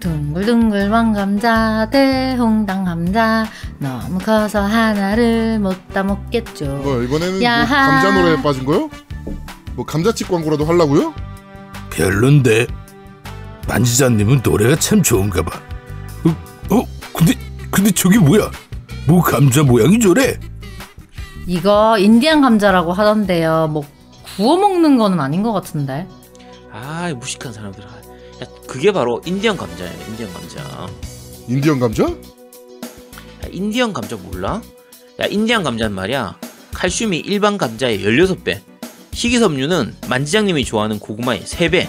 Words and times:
둥글둥글 0.00 0.90
왕감자 0.90 1.88
대홍당 1.90 2.84
감자 2.84 3.46
너무 3.78 4.18
커서 4.18 4.60
하나를 4.60 5.58
못다 5.58 6.02
먹겠죠. 6.04 6.66
뭐 6.66 7.02
이번에는 7.02 7.32
뭐 7.34 7.42
야하. 7.42 8.02
감자 8.02 8.20
노래에 8.20 8.42
빠진 8.42 8.64
거요? 8.64 8.88
뭐 9.74 9.84
감자칩 9.84 10.28
광고라도 10.28 10.64
하려고요? 10.64 11.14
별론데 11.90 12.66
만지자님은 13.66 14.40
노래가 14.44 14.76
참 14.76 15.02
좋은가 15.02 15.42
봐. 15.42 15.60
어, 16.24 16.74
어 16.76 16.84
근데 17.16 17.34
근데 17.70 17.90
저기 17.90 18.18
뭐야? 18.18 18.50
뭐 19.06 19.20
감자 19.22 19.62
모양이 19.62 19.98
저래? 19.98 20.38
이거 21.46 21.98
인디안 21.98 22.40
감자라고 22.40 22.92
하던데요. 22.92 23.68
뭐 23.68 23.84
구워 24.36 24.56
먹는 24.58 24.96
거는 24.96 25.18
아닌 25.18 25.42
것 25.42 25.52
같은데. 25.52 26.06
아 26.72 27.12
무식한 27.18 27.52
사람들. 27.52 27.82
아, 27.82 27.86
야 27.88 27.97
그게 28.66 28.92
바로 28.92 29.20
인디언 29.24 29.56
감자야. 29.56 29.90
인디언 30.08 30.32
감자. 30.32 30.60
야, 30.60 30.88
인디언 31.48 31.80
감자? 31.80 32.08
인디언 33.50 33.92
감자 33.92 34.16
몰라? 34.16 34.60
야 35.20 35.26
인디언 35.26 35.64
감자는 35.64 35.94
말이야. 35.94 36.38
칼슘이 36.74 37.18
일반 37.18 37.58
감자의 37.58 38.00
16배. 38.00 38.60
식이섬유는 39.12 39.96
만지장님이 40.08 40.64
좋아하는 40.64 40.98
고구마의 40.98 41.42
3배. 41.42 41.88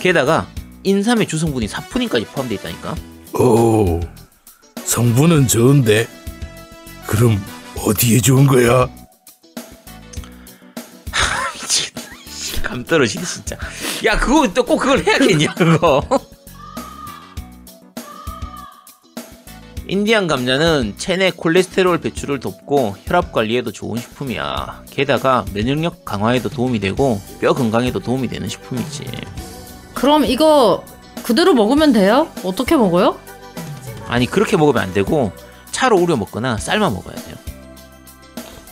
게다가 0.00 0.48
인삼의 0.84 1.26
주성분인 1.28 1.68
사포닌까지 1.68 2.26
포함되어 2.26 2.58
있다니까. 2.58 2.94
오 3.34 4.00
성분은 4.84 5.48
좋은데 5.48 6.06
그럼 7.06 7.42
어디에 7.86 8.20
좋은 8.20 8.46
거야? 8.46 8.88
감 12.72 12.84
떨어지네 12.84 13.22
진짜. 13.24 13.56
야 14.06 14.16
그거 14.18 14.48
또 14.54 14.64
꼭 14.64 14.78
그걸 14.78 15.04
해야겠냐 15.04 15.52
그거. 15.54 16.02
인디안 19.88 20.26
감자는 20.26 20.94
체내 20.96 21.32
콜레스테롤 21.32 21.98
배출을 21.98 22.40
돕고 22.40 22.96
혈압 23.04 23.30
관리에도 23.32 23.72
좋은 23.72 23.98
식품이야. 24.00 24.84
게다가 24.88 25.44
면역력 25.52 26.06
강화에도 26.06 26.48
도움이 26.48 26.80
되고 26.80 27.20
뼈 27.40 27.52
건강에도 27.52 28.00
도움이 28.00 28.28
되는 28.28 28.48
식품이지. 28.48 29.04
그럼 29.92 30.24
이거 30.24 30.82
그대로 31.24 31.52
먹으면 31.52 31.92
돼요? 31.92 32.28
어떻게 32.42 32.74
먹어요? 32.76 33.18
아니 34.08 34.24
그렇게 34.26 34.56
먹으면 34.56 34.82
안 34.82 34.94
되고 34.94 35.30
차로 35.72 35.98
우려 35.98 36.16
먹거나 36.16 36.56
삶아 36.56 36.88
먹어야 36.88 37.16
돼요. 37.16 37.36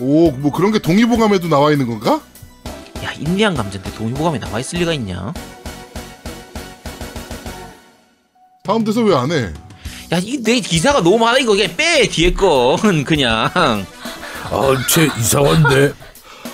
오, 0.01 0.31
뭐 0.31 0.51
그런 0.51 0.73
게 0.73 0.79
동의보감에도 0.79 1.49
나와 1.49 1.73
있는 1.73 1.87
건가? 1.87 2.23
야 3.05 3.13
인디안 3.19 3.55
감자인데 3.55 3.95
동의보감에 3.95 4.39
나와 4.39 4.61
있을 4.61 4.79
리가 4.81 4.93
있냐? 4.95 5.33
다음 8.63 8.85
대서 8.85 9.01
왜안 9.01 9.31
해? 9.33 9.53
야 10.13 10.19
이 10.19 10.43
내 10.43 10.59
기사가 10.61 11.03
너무 11.03 11.19
많아 11.19 11.39
이거 11.39 11.53
그냥 11.55 11.75
빼 11.77 12.07
뒤에 12.09 12.33
건 12.35 13.05
그냥. 13.05 13.49
아쟤 13.55 15.09
이상한데 15.19 15.93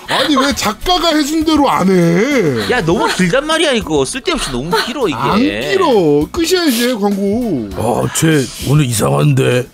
아니 0.08 0.36
왜 0.36 0.54
작가가 0.54 1.08
해준 1.16 1.44
대로 1.44 1.68
안 1.70 1.88
해? 1.90 2.70
야 2.70 2.80
너무 2.84 3.08
길단 3.16 3.46
말이야 3.46 3.72
이거 3.72 4.04
쓸데없이 4.04 4.50
너무 4.52 4.70
길어 4.84 5.08
이게. 5.08 5.16
안 5.16 5.38
길어. 5.40 6.26
끝이야 6.30 6.64
이제 6.66 6.94
광고. 6.94 7.68
아쟤 8.04 8.44
오늘 8.68 8.84
이상한데 8.84 9.66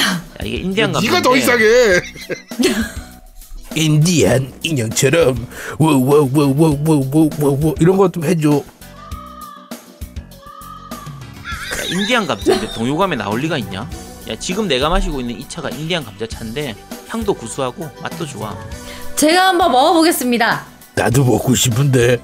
야, 0.00 0.22
이게 0.44 0.56
인디안 0.56 0.92
감자. 0.92 1.06
네가 1.08 1.22
더 1.22 1.36
이상해. 1.36 1.64
인디안 3.76 4.52
인형처럼 4.62 5.46
워워워워워워워 5.78 7.74
이런 7.78 7.96
거좀 7.98 8.24
해줘. 8.24 8.50
야, 8.50 8.62
인디안 11.88 12.26
감자인데 12.26 12.72
동요감에 12.72 13.16
나올 13.16 13.40
리가 13.40 13.58
있냐? 13.58 13.88
야 14.28 14.36
지금 14.40 14.66
내가 14.66 14.88
마시고 14.88 15.20
있는 15.20 15.38
이 15.38 15.46
차가 15.48 15.68
인디안 15.68 16.04
감자 16.04 16.26
차인데 16.26 16.74
향도 17.08 17.34
구수하고 17.34 17.88
맛도 18.02 18.26
좋아. 18.26 18.56
제가 19.14 19.48
한번 19.48 19.70
먹어보겠습니다. 19.72 20.64
나도 20.94 21.24
먹고 21.24 21.54
싶은데 21.54 22.18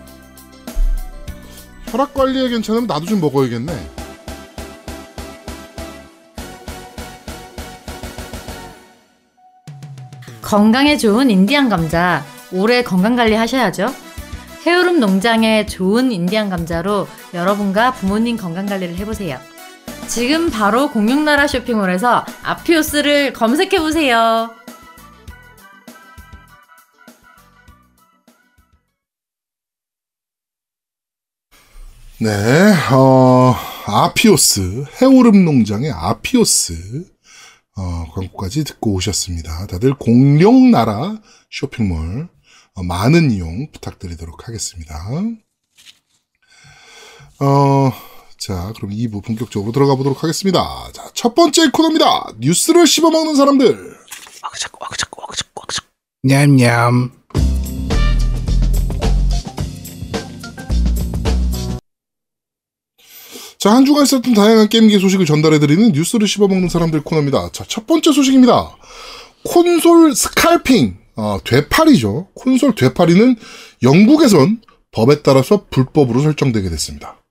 혈압 1.91 2.15
관리에 2.15 2.49
괜찮으면 2.49 2.87
나도 2.87 3.05
좀 3.05 3.21
먹어야겠네. 3.21 4.02
건강에 10.53 10.99
좋은 10.99 11.31
인디안 11.31 11.71
감자. 11.71 12.23
올해 12.53 12.83
건강 12.83 13.17
관리 13.17 13.35
하셔야죠. 13.35 13.87
해오름 14.67 15.01
농장의 15.01 15.67
좋은 15.67 16.13
인디안 16.13 16.51
감자로 16.51 17.09
여러분과 17.33 17.95
부모님 17.95 18.37
건강 18.37 18.67
관리를 18.67 18.97
해보세요. 18.97 19.39
지금 20.09 20.51
바로 20.51 20.91
공룡나라 20.91 21.47
쇼핑몰에서 21.47 22.27
아피오스를 22.43 23.33
검색해 23.33 23.81
보세요. 23.81 24.51
네, 32.21 32.29
어, 32.93 33.55
아피오스, 33.87 34.85
해오름 35.01 35.47
농장의 35.47 35.93
아피오스, 35.93 37.12
어, 37.77 38.07
광고까지 38.13 38.65
듣고 38.65 38.93
오셨습니다. 38.95 39.67
다들 39.67 39.95
공룡나라 39.95 41.21
쇼핑몰, 41.51 42.29
어, 42.75 42.83
많은 42.83 43.31
이용 43.31 43.71
부탁드리도록 43.73 44.47
하겠습니다. 44.49 44.95
어, 47.41 47.93
자, 48.39 48.73
그럼 48.77 48.91
2부 48.91 49.25
본격적으로 49.25 49.73
들어가 49.73 49.95
보도록 49.95 50.23
하겠습니다. 50.23 50.91
자, 50.93 51.11
첫 51.15 51.35
번째 51.35 51.71
코너입니다. 51.71 52.33
뉴스를 52.39 52.87
씹어먹는 52.87 53.37
사람들. 53.37 53.97
와그작 54.43 54.83
와그작 54.83 55.19
와그작 55.19 55.49
와그작. 55.55 55.85
냠냠 56.25 57.11
자, 63.63 63.73
한 63.73 63.85
주간 63.85 64.03
있었던 64.03 64.35
다양한 64.35 64.69
게임기 64.69 64.99
소식을 64.99 65.25
전달해드리는 65.25 65.93
뉴스를 65.93 66.27
씹어먹는 66.27 66.69
사람들 66.69 67.05
코너입니다. 67.05 67.51
자, 67.53 67.65
첫 67.69 67.87
번째 67.87 68.11
소식입니다. 68.11 68.77
콘솔 69.45 70.17
스칼핑, 70.17 70.97
아, 71.15 71.39
되팔이죠. 71.45 72.31
콘솔 72.35 72.75
되팔이는 72.75 73.37
영국에선 73.85 74.61
법에 74.91 75.23
따라서 75.23 75.67
불법으로 75.71 76.23
설정되게 76.23 76.71
됐습니다. 76.71 77.23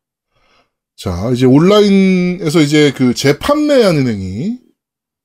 자, 0.96 1.32
이제 1.34 1.46
온라인에서 1.46 2.62
이제 2.62 2.94
그 2.96 3.14
재판매하는 3.14 4.08
행위, 4.08 4.58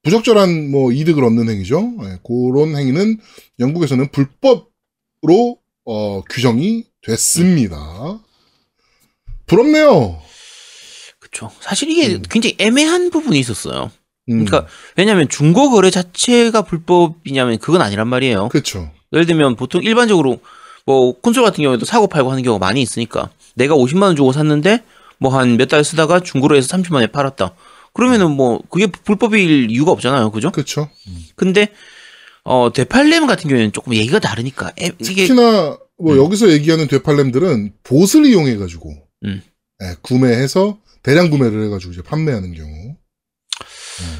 부적절한 0.02 0.72
뭐 0.72 0.90
이득을 0.90 1.22
얻는 1.22 1.48
행위죠. 1.48 1.88
예, 2.02 2.18
그런 2.24 2.76
행위는 2.76 3.20
영국에서는 3.60 4.10
불법으로 4.10 5.58
어, 5.84 6.22
규정이 6.22 6.86
됐습니다. 7.02 8.18
부럽네요. 9.46 10.26
그쵸. 11.36 11.50
사실 11.60 11.90
이게 11.90 12.14
음. 12.14 12.22
굉장히 12.30 12.56
애매한 12.58 13.10
부분이 13.10 13.38
있었어요. 13.38 13.90
음, 14.28 14.44
그러니까 14.44 14.66
왜냐하면 14.96 15.28
중고 15.28 15.70
거래 15.70 15.90
자체가 15.90 16.62
불법이냐면 16.62 17.58
그건 17.58 17.82
아니란 17.82 18.08
말이에요. 18.08 18.48
그렇죠. 18.48 18.90
예를 19.12 19.26
들면 19.26 19.56
보통 19.56 19.82
일반적으로 19.82 20.40
뭐 20.86 21.12
콘솔 21.20 21.44
같은 21.44 21.62
경우에도 21.62 21.84
사고 21.84 22.06
팔고 22.06 22.30
하는 22.30 22.42
경우가 22.42 22.64
많이 22.64 22.80
있으니까 22.82 23.30
내가 23.54 23.74
50만 23.74 24.02
원 24.02 24.16
주고 24.16 24.32
샀는데 24.32 24.82
뭐 25.18 25.32
한 25.32 25.56
몇 25.56 25.68
달 25.68 25.84
쓰다가 25.84 26.20
중고로 26.20 26.56
해서 26.56 26.68
30만 26.76 26.94
원에 26.94 27.06
팔았다. 27.06 27.54
그러면은 27.92 28.30
뭐 28.32 28.60
그게 28.68 28.86
불법일 28.86 29.70
이유가 29.70 29.92
없잖아요. 29.92 30.30
그죠? 30.30 30.50
그렇죠. 30.50 30.88
근데 31.36 31.68
어 32.44 32.70
되팔렘 32.72 33.26
같은 33.26 33.48
경우에는 33.48 33.72
조금 33.72 33.94
얘기가 33.94 34.18
다르니까 34.18 34.72
애- 34.80 34.92
이게 35.00 35.26
특히나 35.26 35.78
뭐 35.98 36.12
음. 36.14 36.18
여기서 36.18 36.50
얘기하는 36.50 36.88
되팔렘들은 36.88 37.72
봇을 37.82 38.26
이용해 38.26 38.56
가지고 38.56 38.92
음. 39.24 39.42
구매해서 40.02 40.78
대량 41.06 41.30
구매를 41.30 41.64
해가지고 41.66 41.92
이제 41.92 42.02
판매하는 42.02 42.52
경우. 42.52 42.96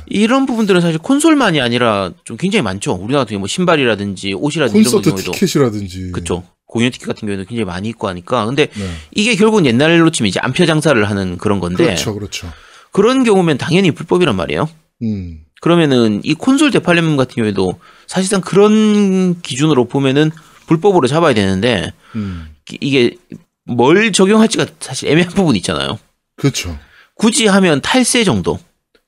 이런 0.06 0.46
부분들은 0.46 0.80
사실 0.80 0.98
콘솔만이 0.98 1.60
아니라 1.60 2.12
좀 2.24 2.36
굉장히 2.36 2.62
많죠. 2.62 2.92
우리나라 2.92 3.24
같은 3.24 3.34
경우 3.34 3.40
뭐 3.40 3.48
신발이라든지 3.48 4.34
옷이라든지 4.34 4.78
이런 4.78 4.84
콘서트 4.92 5.10
경우에도 5.10 5.32
티켓이라든지. 5.32 6.12
그쵸. 6.12 6.44
공연 6.64 6.92
티켓 6.92 7.06
같은 7.06 7.26
경우에도 7.26 7.44
굉장히 7.48 7.64
많이 7.64 7.88
있고 7.88 8.06
하니까. 8.06 8.46
근데 8.46 8.66
네. 8.66 8.88
이게 9.10 9.34
결국은 9.34 9.66
옛날로 9.66 10.10
치면 10.10 10.28
이제 10.28 10.38
안표 10.40 10.64
장사를 10.64 11.02
하는 11.10 11.36
그런 11.38 11.58
건데 11.58 11.84
그렇죠, 11.84 12.14
그렇죠. 12.14 12.52
그런 12.92 13.24
경우면 13.24 13.58
당연히 13.58 13.90
불법이란 13.90 14.36
말이에요. 14.36 14.68
음, 15.02 15.40
그러면은 15.60 16.20
이 16.24 16.34
콘솔 16.34 16.70
대팔렘 16.70 17.16
같은 17.16 17.34
경우에도 17.34 17.80
사실상 18.06 18.40
그런 18.40 19.40
기준으로 19.42 19.86
보면은 19.88 20.30
불법으로 20.68 21.08
잡아야 21.08 21.34
되는데 21.34 21.92
음, 22.14 22.48
이- 22.70 22.78
이게 22.80 23.16
뭘 23.64 24.12
적용할지가 24.12 24.66
사실 24.80 25.08
애매한 25.08 25.32
부분이 25.34 25.58
있잖아요. 25.58 25.98
그렇죠. 26.36 26.76
굳이 27.14 27.46
하면 27.46 27.80
탈세 27.80 28.24
정도. 28.24 28.58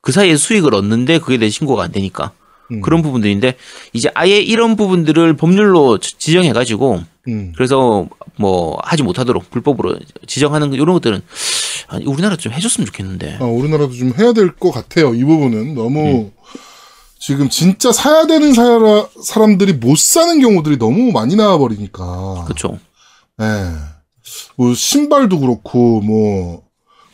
그 0.00 0.12
사이에 0.12 0.36
수익을 0.36 0.74
얻는데 0.74 1.18
그게 1.18 1.36
내 1.36 1.50
신고가 1.50 1.82
안 1.82 1.92
되니까 1.92 2.32
음, 2.70 2.80
그런 2.80 3.02
부분들인데 3.02 3.56
이제 3.92 4.10
아예 4.14 4.38
이런 4.40 4.76
부분들을 4.76 5.34
법률로 5.36 5.98
지- 5.98 6.16
지정해 6.18 6.52
가지고 6.52 7.02
음. 7.26 7.52
그래서 7.56 8.08
뭐 8.36 8.78
하지 8.82 9.02
못하도록 9.02 9.50
불법으로 9.50 9.98
지정하는 10.26 10.72
이런 10.72 10.92
것들은 10.94 11.20
우리나라 12.06 12.36
좀 12.36 12.52
해줬으면 12.52 12.86
좋겠는데. 12.86 13.38
어, 13.40 13.46
우리나라도 13.46 13.92
좀 13.94 14.12
해야 14.18 14.32
될 14.32 14.54
것 14.56 14.70
같아요. 14.70 15.14
이 15.14 15.24
부분은 15.24 15.74
너무 15.74 16.00
음. 16.00 16.32
지금 17.18 17.48
진짜 17.50 17.90
사야 17.92 18.26
되는 18.26 18.54
사라, 18.54 19.08
사람들이 19.22 19.74
못 19.74 19.98
사는 19.98 20.40
경우들이 20.40 20.78
너무 20.78 21.10
많이 21.10 21.34
나와 21.36 21.58
버리니까. 21.58 22.44
그렇죠. 22.44 22.78
예. 23.40 23.44
뭐 24.56 24.72
신발도 24.74 25.40
그렇고 25.40 26.00
뭐 26.00 26.62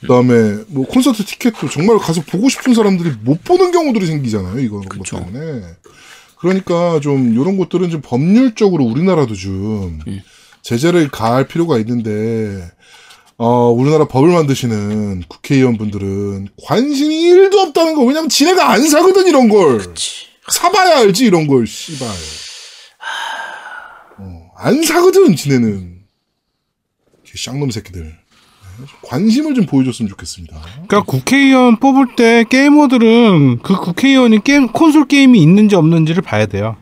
그다음에 0.06 0.64
뭐 0.68 0.86
콘서트 0.86 1.24
티켓도 1.24 1.68
정말 1.68 1.98
가서 1.98 2.22
보고 2.22 2.48
싶은 2.48 2.74
사람들이 2.74 3.14
못 3.22 3.42
보는 3.44 3.72
경우들이 3.72 4.06
생기잖아요. 4.06 4.60
이거 4.60 4.80
것 4.80 4.88
그쵸. 4.98 5.18
때문에. 5.18 5.66
그러니까 6.38 7.00
좀 7.00 7.32
이런 7.32 7.56
것들은 7.56 7.90
좀 7.90 8.00
법률적으로 8.02 8.84
우리나라도 8.84 9.34
좀 9.34 10.00
음. 10.06 10.22
제재를 10.62 11.08
가할 11.08 11.46
필요가 11.46 11.78
있는데 11.78 12.70
어, 13.36 13.70
우리나라 13.70 14.06
법을 14.06 14.28
만드시는 14.28 15.24
국회의원분들은 15.28 16.48
관심이 16.66 17.30
1도 17.30 17.56
없다는 17.56 17.94
거. 17.94 18.02
왜냐면 18.04 18.28
지네가 18.28 18.70
안 18.70 18.86
사거든, 18.88 19.26
이런 19.26 19.48
걸. 19.48 19.78
그치. 19.78 20.26
사봐야 20.48 20.98
알지, 20.98 21.24
이런 21.24 21.48
걸, 21.48 21.66
씨발. 21.66 22.08
어, 24.18 24.50
안 24.56 24.82
사거든, 24.82 25.34
지네는. 25.34 26.04
이 27.26 27.36
쌍놈 27.36 27.72
새끼들. 27.72 28.16
관심을 29.02 29.54
좀 29.54 29.66
보여줬으면 29.66 30.08
좋겠습니다. 30.10 30.60
그러니까 30.72 31.02
국회의원 31.02 31.76
뽑을 31.78 32.16
때 32.16 32.44
게이머들은 32.48 33.60
그 33.62 33.76
국회의원이 33.76 34.42
게임 34.44 34.68
콘솔 34.68 35.06
게임이 35.06 35.40
있는지 35.40 35.76
없는지를 35.76 36.22
봐야 36.22 36.46
돼요. 36.46 36.76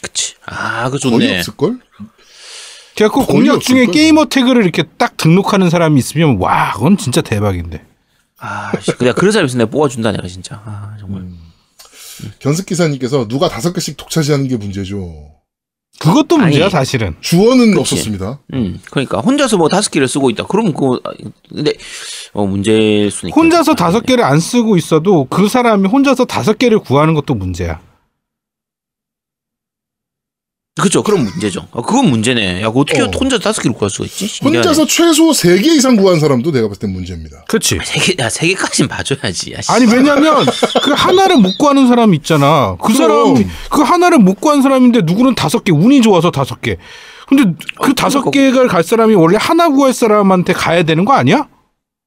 그치. 0.00 0.34
아, 0.46 0.90
그 0.90 0.98
거의 0.98 1.12
좋네. 1.12 1.38
없을 1.38 1.56
걸? 1.56 1.78
제가 2.96 3.10
그 3.10 3.24
공약 3.26 3.56
없을 3.56 3.74
중에. 3.74 3.86
게이머 3.86 4.26
태그를 4.26 4.62
이렇게 4.62 4.84
딱 4.98 5.16
등록하는 5.16 5.70
사람이 5.70 5.98
있으면 5.98 6.36
와, 6.38 6.72
그건 6.74 6.96
진짜 6.96 7.20
대박인데. 7.20 7.84
아, 8.38 8.72
씨, 8.80 8.92
내가 8.98 9.14
그런 9.14 9.32
사람이 9.32 9.46
있으면 9.46 9.66
내가 9.66 9.70
뽑아준다, 9.70 10.12
내가 10.12 10.28
진짜. 10.28 10.60
아, 10.64 10.96
정말. 11.00 11.22
음. 11.22 11.38
견습 12.38 12.66
기사님께서 12.66 13.26
누가 13.26 13.48
다섯 13.48 13.72
개씩 13.72 13.96
독차지하는 13.96 14.46
게 14.48 14.56
문제죠. 14.56 15.33
그것도 16.00 16.36
문제야 16.36 16.64
아니. 16.64 16.70
사실은. 16.70 17.14
주어는 17.20 17.68
그치. 17.74 17.80
없었습니다. 17.80 18.40
음, 18.54 18.80
그러니까 18.90 19.20
혼자서 19.20 19.56
뭐 19.56 19.68
다섯 19.68 19.90
개를 19.90 20.08
쓰고 20.08 20.28
있다. 20.30 20.44
그럼 20.46 20.72
그거 20.72 21.00
아, 21.04 21.10
근데 21.48 21.72
어 22.32 22.44
문제일 22.46 23.10
수는 23.10 23.30
있겠다. 23.30 23.40
혼자서 23.40 23.74
다섯 23.74 24.00
개를 24.04 24.24
안 24.24 24.40
쓰고 24.40 24.76
있어도 24.76 25.26
그 25.30 25.48
사람이 25.48 25.88
혼자서 25.88 26.24
다섯 26.24 26.58
개를 26.58 26.78
구하는 26.80 27.14
것도 27.14 27.34
문제야. 27.34 27.80
그렇죠. 30.76 31.04
그럼 31.04 31.22
문제죠. 31.24 31.68
아, 31.70 31.82
그건 31.82 32.10
문제네. 32.10 32.62
야, 32.62 32.66
어떻게 32.66 33.00
어. 33.00 33.08
혼자 33.14 33.38
다섯 33.38 33.62
개를 33.62 33.76
구할 33.76 33.90
수가 33.90 34.06
있지? 34.06 34.26
신기하네. 34.26 34.58
혼자서 34.58 34.86
최소 34.86 35.32
세 35.32 35.56
개 35.62 35.72
이상 35.72 35.94
구한 35.94 36.18
사람도 36.18 36.50
내가 36.50 36.66
봤을 36.66 36.80
땐 36.80 36.92
문제입니다. 36.92 37.44
그렇지. 37.46 37.78
세 37.84 38.00
개, 38.00 38.16
야, 38.20 38.28
세 38.28 38.48
개까지는 38.48 38.88
봐줘야지. 38.88 39.52
야, 39.54 39.60
씨. 39.62 39.70
아니 39.70 39.86
왜냐면 39.86 40.44
그 40.82 40.90
하나를 40.90 41.36
못 41.36 41.56
구하는 41.58 41.86
사람이 41.86 42.16
있잖아. 42.16 42.76
그 42.82 42.92
그럼. 42.92 42.96
사람이 43.36 43.46
그 43.70 43.82
하나를 43.82 44.18
못 44.18 44.40
구한 44.40 44.62
사람인데 44.62 45.02
누구는 45.02 45.36
다섯 45.36 45.62
개 45.62 45.70
운이 45.70 46.02
좋아서 46.02 46.32
다섯 46.32 46.60
개. 46.60 46.76
근데 47.28 47.44
그 47.80 47.92
어, 47.92 47.94
다섯 47.94 48.22
그러니까. 48.22 48.58
개가 48.58 48.66
갈 48.72 48.82
사람이 48.82 49.14
원래 49.14 49.38
하나 49.40 49.68
구할 49.68 49.92
사람한테 49.94 50.54
가야 50.54 50.82
되는 50.82 51.04
거 51.04 51.12
아니야? 51.12 51.46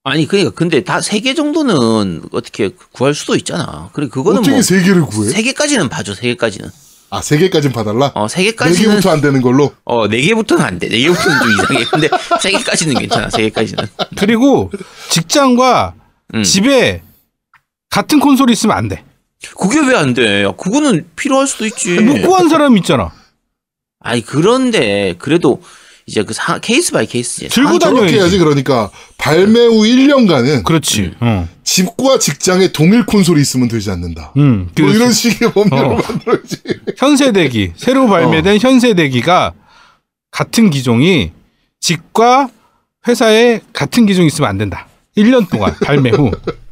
아니, 0.04 0.26
그러니까 0.28 0.52
근데 0.54 0.84
다 0.84 1.00
세 1.00 1.22
개 1.22 1.34
정도는 1.34 2.24
어떻게 2.34 2.72
구할 2.92 3.14
수도 3.14 3.36
있잖아. 3.38 3.90
그래, 3.94 4.10
그거는 4.10 4.40
어떻게 4.40 4.52
뭐. 4.56 4.62
세 4.62 4.82
개를 4.84 5.06
구해? 5.06 5.30
세 5.30 5.42
개까지는 5.42 5.88
봐줘, 5.88 6.14
세 6.14 6.28
개까지는. 6.28 6.70
아, 7.10 7.22
세 7.22 7.38
개까지는 7.38 7.74
봐달라? 7.74 8.12
어, 8.16 8.28
세네 8.28 8.52
개까지는. 8.52 8.90
개부터 8.90 9.12
안 9.12 9.22
되는 9.22 9.42
걸로? 9.42 9.72
어, 9.86 10.08
네 10.10 10.22
개부터는 10.22 10.64
안 10.66 10.78
돼. 10.80 10.90
네 10.90 11.00
개부터는 11.00 11.40
좀 11.40 11.52
이상해. 11.52 11.84
근데 11.92 12.10
세 12.42 12.52
개까지는 12.52 12.96
괜찮아, 12.96 13.30
세 13.30 13.44
개까지는. 13.44 13.86
그리고 14.18 14.72
직장과 15.10 15.94
음. 16.36 16.44
집에 16.44 17.02
같은 17.90 18.20
콘솔이 18.20 18.52
있으면 18.52 18.76
안 18.78 18.90
돼. 18.90 19.04
그게 19.58 19.80
왜 19.80 19.96
안 19.96 20.14
돼? 20.14 20.44
야, 20.44 20.52
그거는 20.52 21.08
필요할 21.16 21.48
수도 21.48 21.66
있지. 21.66 22.00
못 22.00 22.22
구한 22.28 22.50
사람이 22.50 22.80
있잖아. 22.82 23.12
아니, 24.00 24.22
그런데, 24.22 25.16
그래도, 25.20 25.62
이제 26.10 26.24
그 26.24 26.34
사, 26.34 26.58
case 26.60 26.94
by 26.94 27.06
case지. 27.06 27.50
들고 27.50 27.68
상황- 27.68 27.80
다녀. 27.80 27.96
저렇게 27.98 28.16
해야지, 28.16 28.38
그러니까. 28.38 28.90
발매 29.18 29.66
후 29.66 29.82
1년간은 29.84 30.64
그렇지. 30.64 31.12
응. 31.22 31.50
집과 31.66 32.18
직장에 32.20 32.72
동일 32.72 33.06
콘솔이 33.06 33.42
있으면 33.42 33.68
되지 33.68 33.92
않는다. 33.92 34.32
응. 34.38 34.70
뭐그 34.78 34.96
이런 34.96 35.12
식의 35.12 35.52
법률을 35.52 35.84
어. 35.86 35.96
만들어야지. 36.02 36.58
현세대기 36.98 37.74
새로 37.76 38.08
발매된 38.08 38.56
어. 38.56 38.58
현세대기가 38.58 39.54
같은 40.32 40.70
기종이 40.70 41.34
집과 41.82 42.50
회사에 43.08 43.60
같은 43.74 44.06
기종이 44.06 44.28
있으면 44.28 44.50
안 44.50 44.58
된다. 44.58 44.88
1년 45.18 45.50
동안 45.50 45.76
발매 45.84 46.12
후. 46.12 46.32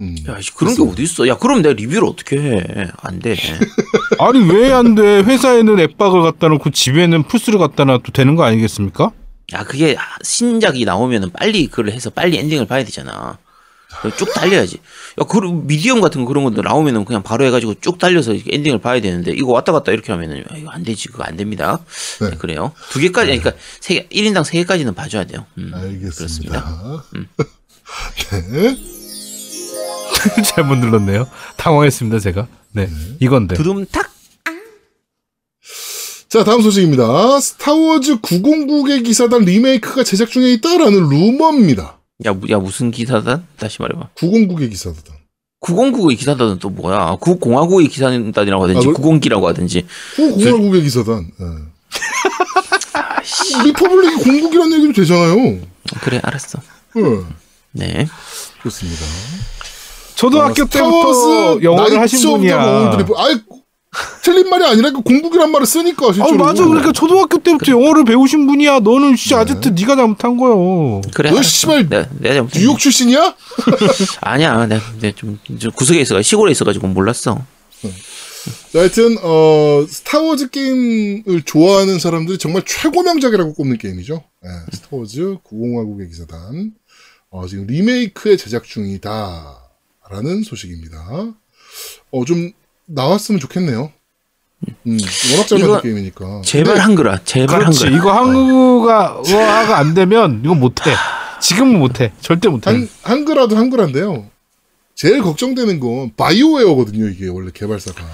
음. 0.00 0.16
야, 0.28 0.40
씨, 0.40 0.54
그런 0.54 0.74
게 0.76 0.82
어디 0.82 1.02
있어? 1.02 1.26
야, 1.26 1.36
그럼 1.36 1.60
내가 1.60 1.72
리뷰를 1.74 2.04
어떻게 2.06 2.38
해? 2.38 2.88
안 2.98 3.18
돼. 3.18 3.34
아니 4.20 4.38
왜 4.50 4.70
안 4.70 4.94
돼? 4.94 5.20
회사에는 5.22 5.80
앱박을 5.80 6.22
갖다 6.22 6.46
놓고 6.48 6.70
집에는 6.70 7.24
플스를 7.24 7.58
갖다 7.58 7.84
놔도 7.84 8.12
되는 8.12 8.36
거 8.36 8.44
아니겠습니까? 8.44 9.10
야, 9.54 9.64
그게 9.64 9.96
신작이 10.22 10.84
나오면은 10.84 11.30
빨리 11.32 11.66
그걸 11.66 11.90
해서 11.90 12.10
빨리 12.10 12.36
엔딩을 12.38 12.66
봐야 12.66 12.84
되잖아. 12.84 13.38
쭉 14.16 14.32
달려야지. 14.34 14.76
야, 15.20 15.24
그 15.24 15.38
미디엄 15.38 16.00
같은 16.00 16.20
거 16.22 16.28
그런 16.28 16.44
것도 16.44 16.62
나오면은 16.62 17.04
그냥 17.04 17.22
바로 17.24 17.44
해가지고 17.46 17.74
쭉 17.80 17.98
달려서 17.98 18.34
엔딩을 18.48 18.78
봐야 18.78 19.00
되는데 19.00 19.32
이거 19.32 19.50
왔다 19.50 19.72
갔다 19.72 19.90
이렇게 19.90 20.12
하면은 20.12 20.40
야, 20.40 20.44
이거 20.56 20.70
안 20.70 20.84
되지. 20.84 21.08
그거 21.08 21.24
안 21.24 21.36
됩니다. 21.36 21.80
네. 22.20 22.30
네, 22.30 22.36
그래요. 22.36 22.72
두 22.90 23.00
개까지, 23.00 23.36
그러니까 23.38 23.52
세 23.80 23.94
개, 23.94 24.08
1인당 24.08 24.44
세 24.44 24.58
개까지는 24.58 24.94
봐줘야 24.94 25.24
돼요. 25.24 25.44
음, 25.56 25.72
알겠습니다. 25.74 27.02
네. 28.52 28.76
잘못 30.44 30.76
눌렀네요. 30.76 31.28
당황했습니다 31.56 32.18
제가. 32.20 32.46
네 32.72 32.88
이건데. 33.20 33.54
두둠탁. 33.56 34.08
자, 36.28 36.44
다음 36.44 36.60
소식입니다. 36.60 37.40
스타워즈 37.40 38.20
909개 38.20 39.02
기사단 39.04 39.44
리메이크가 39.44 40.04
제작 40.04 40.28
중에 40.30 40.52
있다라는 40.52 41.08
루머입니다. 41.08 41.98
야, 42.26 42.32
무- 42.32 42.50
야, 42.50 42.58
무슨 42.58 42.90
기사단? 42.90 43.46
다시 43.56 43.80
말해봐. 43.80 44.10
909개 44.14 44.68
기사단. 44.68 45.16
909의 45.60 46.18
기사단은 46.18 46.58
또 46.58 46.68
뭐야? 46.68 47.16
9공화국의 47.20 47.90
기사단이라고 47.90 48.62
하든지, 48.64 48.88
아, 48.88 48.92
그- 48.92 49.00
9공기라고 49.02 49.44
하든지. 49.44 49.86
909개 50.16 50.82
기사단. 50.82 51.30
예. 51.40 51.44
리퍼블릭이 53.64 54.16
공국이라는 54.24 54.72
얘기도 54.84 54.92
되잖아요. 55.02 55.60
그래, 56.02 56.20
알았어. 56.22 56.60
예. 56.96 57.02
네. 57.72 58.06
좋습니다. 58.62 59.02
초등학교 60.18 60.62
어, 60.62 60.66
때부터 60.66 61.62
영어를 61.62 62.00
하신 62.00 62.30
분이야. 62.32 62.62
더 62.64 62.70
라운드 62.70 63.04
리퍼- 63.04 63.16
아이, 63.18 63.40
틀린 64.22 64.50
말이 64.50 64.64
아니라 64.64 64.90
그 64.90 65.00
공국이란 65.00 65.50
말을 65.52 65.66
쓰니까 65.66 66.08
아 66.08 66.12
실제로. 66.12 66.36
맞아. 66.36 66.64
그러니까 66.64 66.92
초등학교 66.92 67.38
때부터 67.38 67.70
영어를 67.72 68.04
배우신 68.04 68.46
분이야. 68.46 68.80
너는 68.80 69.16
진짜 69.16 69.38
아제트 69.40 69.68
네가 69.68 69.96
잘못한 69.96 70.36
거요. 70.36 71.00
그래. 71.14 71.30
너. 71.30 71.40
씨발 71.40 71.88
내가, 71.88 72.08
내가 72.18 72.34
잘못 72.34 72.50
뉴욕 72.54 72.78
출신이야? 72.78 73.34
아니야. 74.20 74.66
내가, 74.66 74.82
내가 75.00 75.16
좀, 75.16 75.38
좀 75.58 75.70
구석에 75.72 76.00
있어. 76.00 76.20
시골에 76.20 76.50
있어가지고 76.52 76.88
몰랐어. 76.88 77.44
자, 78.72 78.80
하여튼 78.80 79.16
어, 79.22 79.84
스타워즈 79.88 80.50
게임을 80.50 81.42
좋아하는 81.44 81.98
사람들이 81.98 82.38
정말 82.38 82.62
최고 82.66 83.02
명작이라고 83.02 83.54
꼽는 83.54 83.78
게임이죠. 83.78 84.22
예, 84.44 84.76
스타워즈 84.76 85.38
905국의 85.48 86.08
기사단. 86.10 86.72
어, 87.30 87.46
지금 87.46 87.66
리메이크의 87.66 88.36
제작 88.38 88.64
중이다 88.64 89.67
라는 90.10 90.42
소식입니다. 90.42 91.32
어, 92.10 92.24
좀 92.24 92.52
나왔으면 92.86 93.40
좋겠네요. 93.40 93.92
음, 94.86 94.98
워낙 95.30 95.46
잘 95.46 95.58
만든 95.58 95.58
이거 95.58 95.80
게임이니까. 95.80 96.42
제발 96.44 96.64
근데 96.74 96.80
한글아. 96.80 97.20
제발 97.24 97.60
그렇지. 97.60 97.84
한글. 97.84 97.98
이거 97.98 98.12
한국어가 98.12 99.78
안 99.78 99.94
되면 99.94 100.40
이거 100.44 100.54
못해. 100.54 100.92
지금은 101.40 101.78
못해. 101.78 102.12
절대 102.20 102.48
못해. 102.48 102.70
한, 102.70 102.88
한글화도 103.02 103.56
한글화인데요. 103.56 104.28
제일 104.96 105.22
걱정되는 105.22 105.78
건 105.78 106.12
바이오웨어거든요, 106.16 107.08
이게 107.08 107.28
원래 107.28 107.50
개발사가. 107.54 108.04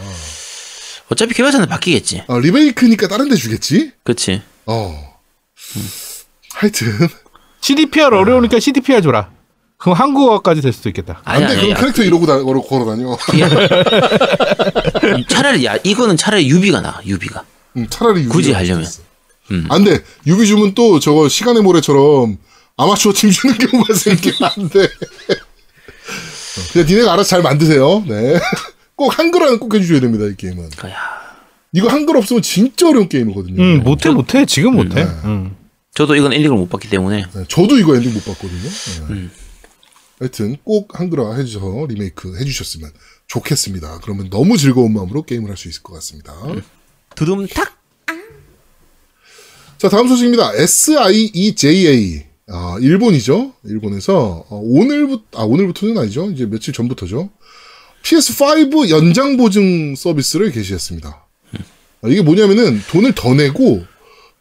어차피 1.11 1.33
개발사는 1.35 1.67
바뀌겠지. 1.67 2.25
아, 2.29 2.39
리메이크니까 2.39 3.09
다른 3.09 3.29
데 3.31 3.37
주겠지? 3.37 3.93
그치. 4.03 4.43
어. 4.67 5.17
하여튼. 6.53 6.89
CDPR 7.63 8.15
어려우니까 8.15 8.61
CDPR 8.61 9.01
줘라. 9.01 9.31
그럼 9.85 9.99
한국어까지 9.99 10.63
될 10.63 10.73
수도 10.73 10.89
있겠다. 10.89 11.21
아니, 11.25 11.45
안 11.45 11.51
돼, 11.51 11.59
아니, 11.59 11.69
그럼 11.69 11.81
캐릭터 11.83 12.03
이러고 12.03 12.25
다, 12.25 12.43
걸어, 12.43 12.63
걸어 12.63 12.87
다녀. 12.87 13.19
차라리, 15.29 15.67
야, 15.67 15.77
이거는 15.85 16.17
차라리 16.17 16.49
유비가 16.49 16.81
나, 16.81 17.03
유비가. 17.05 17.45
음, 17.77 17.87
차라리 17.91 18.21
유비. 18.21 18.31
굳이 18.31 18.53
하려면. 18.53 18.87
음. 19.51 19.67
안 19.69 19.85
돼. 19.85 20.03
유비 20.27 20.47
주면 20.47 20.75
또 20.75 21.01
저거 21.01 21.29
시간의 21.29 21.63
모래처럼 21.63 22.39
아마추어 22.79 23.13
팀 23.15 23.31
주는 23.31 23.59
경우가 23.59 23.93
생기면 23.93 24.39
안 24.41 24.71
돼. 24.71 24.85
어, 24.85 24.89
그냥 26.73 26.89
니네가 26.89 27.13
알아서 27.13 27.29
잘 27.29 27.43
만드세요. 27.43 28.05
네. 28.09 28.41
꼭 28.97 29.19
한글화는 29.19 29.59
꼭 29.59 29.75
해주셔야 29.75 30.01
됩니다, 30.01 30.25
이 30.25 30.35
게임은. 30.35 30.65
야, 30.65 30.97
이거 31.75 31.89
한글 31.89 32.17
없으면 32.17 32.41
진짜 32.41 32.89
어려운 32.89 33.11
게임이거든요. 33.11 33.63
음, 33.63 33.83
못해 33.85 34.09
못해 34.09 34.47
지금 34.47 34.77
못해. 34.77 35.05
네. 35.05 35.11
음. 35.25 35.55
저도 35.95 36.17
이건 36.17 36.33
엔딩을 36.33 36.57
못 36.57 36.71
봤기 36.71 36.89
때문에 36.89 37.27
네, 37.35 37.45
저도 37.49 37.79
이거 37.79 37.95
엔딩 37.95 38.15
못 38.15 38.25
봤거든요. 38.25 38.71
네. 39.11 39.29
음. 40.15 40.21
하여튼 40.21 40.57
꼭 40.65 40.99
한글화 40.99 41.35
해주셔서 41.37 41.87
리메이크 41.89 42.39
해주셨으면 42.39 42.91
좋겠습니다. 43.27 44.01
그러면 44.03 44.31
너무 44.31 44.57
즐거운 44.57 44.93
마음으로 44.93 45.23
게임을 45.25 45.49
할 45.51 45.57
수 45.57 45.69
있을 45.69 45.83
것 45.83 45.93
같습니다. 45.95 46.35
두둠탁 47.17 47.79
자 49.79 49.89
다음 49.89 50.09
소식입니다. 50.09 50.53
SIEJA 50.55 52.25
아, 52.49 52.77
일본이죠. 52.81 53.55
일본에서 53.65 54.47
어, 54.49 54.61
오늘부터 54.63 55.41
아 55.41 55.45
오늘부터는 55.45 55.97
아니죠. 55.99 56.31
이제 56.31 56.47
며칠 56.47 56.73
전부터죠. 56.75 57.31
PS5 58.03 58.91
연장 58.91 59.37
보증 59.37 59.95
서비스를 59.97 60.51
개시했습니다. 60.53 61.09
아, 62.03 62.09
이게 62.09 62.21
뭐냐면은 62.23 62.81
돈을 62.91 63.15
더 63.15 63.33
내고 63.35 63.85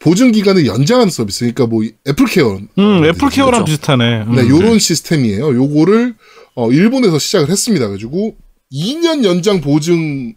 보증 0.04 0.34
기간을 0.34 0.66
연장하는 0.66 1.10
서비스. 1.10 1.40
그러니까 1.40 1.66
뭐 1.66 1.82
애플케어 2.06 2.60
음, 2.78 3.06
애플 3.06 3.30
케어랑 3.30 3.64
그렇죠. 3.64 3.66
비슷하네. 3.66 4.24
음. 4.24 4.36
네, 4.36 4.50
요런 4.50 4.78
시스템이에요. 4.78 5.56
요거를 5.56 6.16
어, 6.56 6.70
일본에서 6.70 7.18
시작을 7.18 7.50
했습니다. 7.50 7.88
가지고 7.88 8.36
2년 8.70 9.24
연장 9.24 9.62
보증하는데 9.62 10.36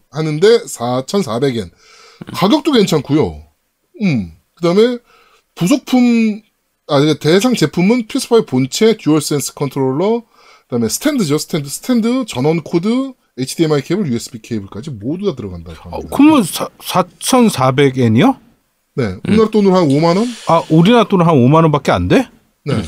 4,400엔. 0.67 1.71
가격도 2.33 2.71
괜찮고요. 2.71 3.43
음. 4.03 4.31
그다음에 4.55 4.99
부속품 5.57 6.43
아 6.87 7.15
대상 7.19 7.55
제품은 7.55 8.07
PS5 8.07 8.47
본체, 8.47 8.97
DualSense 8.99 9.53
컨트롤러, 9.53 10.23
그다음에 10.69 10.89
스탠드죠. 10.89 11.39
스탠드, 11.39 11.69
스탠드, 11.69 12.25
전원 12.29 12.63
코드, 12.63 13.15
HDMI 13.37 13.83
케이블, 13.83 14.07
USB 14.07 14.43
케이블까지 14.43 14.91
모두 14.91 15.27
다 15.27 15.35
들어간다고 15.35 15.91
어. 15.91 16.01
그러면 16.09 16.45
4,400엔이요? 16.45 18.46
네, 18.97 19.15
우리나라 19.29 19.50
돈으로 19.50 19.76
한 19.76 19.88
5만 19.88 20.17
원? 20.17 20.26
아, 20.49 20.62
우리나라 20.71 21.05
돈은 21.05 21.26
한 21.26 21.35
5만 21.35 21.55
원밖에 21.62 21.93
안 21.93 22.09
돼? 22.09 22.29
네. 22.65 22.83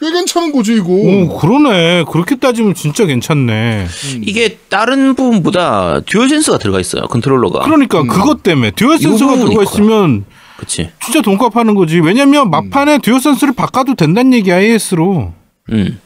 꽤 0.00 0.10
괜찮은 0.10 0.50
거지 0.52 0.74
이거. 0.74 0.88
오, 0.88 1.38
그러네. 1.38 2.04
그렇게 2.10 2.34
따지면 2.36 2.74
진짜 2.74 3.04
괜찮네. 3.04 3.86
이게 4.22 4.58
다른 4.70 5.14
부분보다 5.14 6.00
DualSense가 6.06 6.56
들어가 6.58 6.80
있어요 6.80 7.02
컨트롤러가 7.02 7.60
그러니까 7.64 8.00
음. 8.00 8.08
그것 8.08 8.42
때문에 8.42 8.70
듀얼 8.70 8.96
이거 8.98 9.10
센서가 9.10 9.36
들어가. 9.36 9.62
있으면 9.62 10.24
그치 10.56 10.90
진짜 11.04 11.20
돈값 11.20 11.54
하는 11.56 11.74
거지. 11.74 12.00
왜냐면 12.00 12.50
막판에 12.50 12.98
DualSense를 12.98 13.54
바꿔도 13.54 13.94
된다는 13.94 14.32
얘기야, 14.34 14.58
AS로. 14.60 15.32
음 15.70 15.98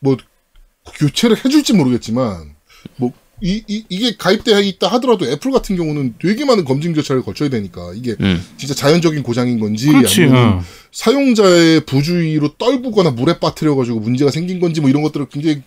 뭐 0.00 0.16
교체를 0.98 1.36
해줄지 1.42 1.72
모르겠지만 1.72 2.54
뭐 2.96 3.10
이, 3.44 3.62
이, 3.66 3.84
이게 3.90 4.16
가입되어 4.16 4.58
있다 4.62 4.88
하더라도 4.92 5.26
애플 5.26 5.50
같은 5.50 5.76
경우는 5.76 6.14
되게 6.18 6.46
많은 6.46 6.64
검증 6.64 6.94
절차를 6.94 7.22
거쳐야 7.22 7.50
되니까 7.50 7.92
이게 7.94 8.16
음. 8.20 8.42
진짜 8.56 8.72
자연적인 8.72 9.22
고장인 9.22 9.60
건지 9.60 9.88
그렇지. 9.88 10.22
아니면 10.22 10.52
응. 10.54 10.60
사용자의 10.92 11.84
부주의로 11.84 12.54
떨구거나 12.56 13.10
물에 13.10 13.38
빠뜨려 13.38 13.74
가지고 13.74 14.00
문제가 14.00 14.30
생긴 14.30 14.60
건지 14.60 14.80
뭐 14.80 14.88
이런 14.88 15.02
것들을 15.02 15.26
굉장히 15.28 15.60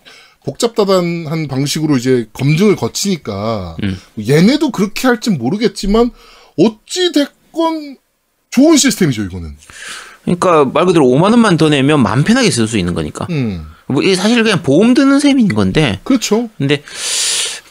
복잡다단한 0.43 1.47
방식으로 1.47 1.97
이제 1.97 2.25
검증을 2.33 2.75
거치니까 2.77 3.77
음. 3.83 3.95
얘네도 4.27 4.71
그렇게 4.71 5.07
할진 5.07 5.37
모르겠지만 5.37 6.09
어찌 6.57 7.11
됐건 7.11 7.97
좋은 8.49 8.75
시스템이죠 8.75 9.21
이거는. 9.21 9.55
그러니까 10.23 10.65
말 10.65 10.87
그대로 10.87 11.05
5만 11.05 11.29
원만 11.29 11.57
더 11.57 11.69
내면 11.69 12.01
마음 12.01 12.23
편하게 12.23 12.49
쓸 12.49 12.67
수 12.67 12.79
있는 12.79 12.95
거니까 12.95 13.27
음뭐 13.29 14.01
이게 14.01 14.15
사실 14.15 14.41
그냥 14.41 14.63
보험 14.63 14.95
드는 14.95 15.19
셈인 15.19 15.47
건데 15.49 15.99
그렇죠. 16.03 16.49
근데 16.57 16.81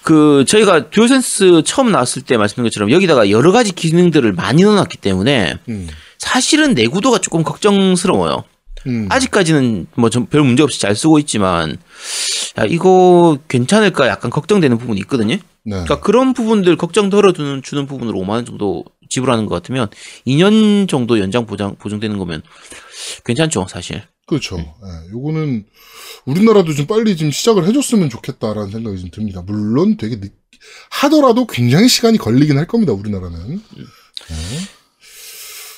그 0.07 0.45
저희가 0.47 0.89
듀얼센스 0.91 1.63
처음 1.65 1.91
나왔을 1.91 2.23
때 2.23 2.37
말씀드린 2.37 2.67
것처럼 2.67 2.93
여기다가 2.93 3.29
여러 3.29 3.51
가지 3.51 3.73
기능들을 3.73 4.35
많이 4.35 4.63
넣어놨기 4.63 4.99
때문에 4.99 5.59
음. 5.69 5.89
사실은 6.17 6.75
내구도가 6.75 7.19
조금 7.19 7.43
걱정스러워요. 7.43 8.45
음. 8.87 9.09
아직까지는 9.11 9.89
뭐 9.97 10.09
별 10.31 10.45
문제 10.45 10.63
없이 10.63 10.81
잘 10.81 10.95
쓰고 10.95 11.19
있지만 11.19 11.77
야 12.57 12.65
이거 12.69 13.39
괜찮을까 13.49 14.07
약간 14.07 14.31
걱정되는 14.31 14.79
부분이 14.79 15.01
있거든요. 15.01 15.35
네. 15.35 15.41
그러니까 15.65 15.99
그런 15.99 16.35
부분들 16.35 16.77
걱정 16.77 17.11
덜어주는 17.11 17.63
주는 17.65 17.87
부분으로 17.87 18.17
5만 18.21 18.29
원 18.29 18.45
정도 18.45 18.85
지불하는 19.11 19.47
것 19.47 19.57
같으면 19.57 19.89
2년 20.25 20.89
정도 20.89 21.19
연장 21.19 21.47
보장 21.47 21.75
보증되는 21.75 22.17
거면 22.17 22.43
괜찮죠 23.25 23.67
사실. 23.69 24.03
그렇죠. 24.27 24.59
예, 24.59 25.11
요거는 25.13 25.65
우리나라도 26.25 26.75
좀 26.75 26.87
빨리 26.87 27.17
좀 27.17 27.31
시작을 27.31 27.67
해줬으면 27.67 28.11
좋겠다라는 28.11 28.71
생각이 28.71 28.99
좀 29.01 29.11
듭니다. 29.11 29.43
물론 29.47 29.97
되게 29.97 30.19
늦, 30.21 30.33
하더라도 30.91 31.47
굉장히 31.47 31.89
시간이 31.89 32.19
걸리긴 32.19 32.59
할 32.59 32.67
겁니다. 32.67 32.93
우리나라는. 32.93 33.61
예. 33.79 33.85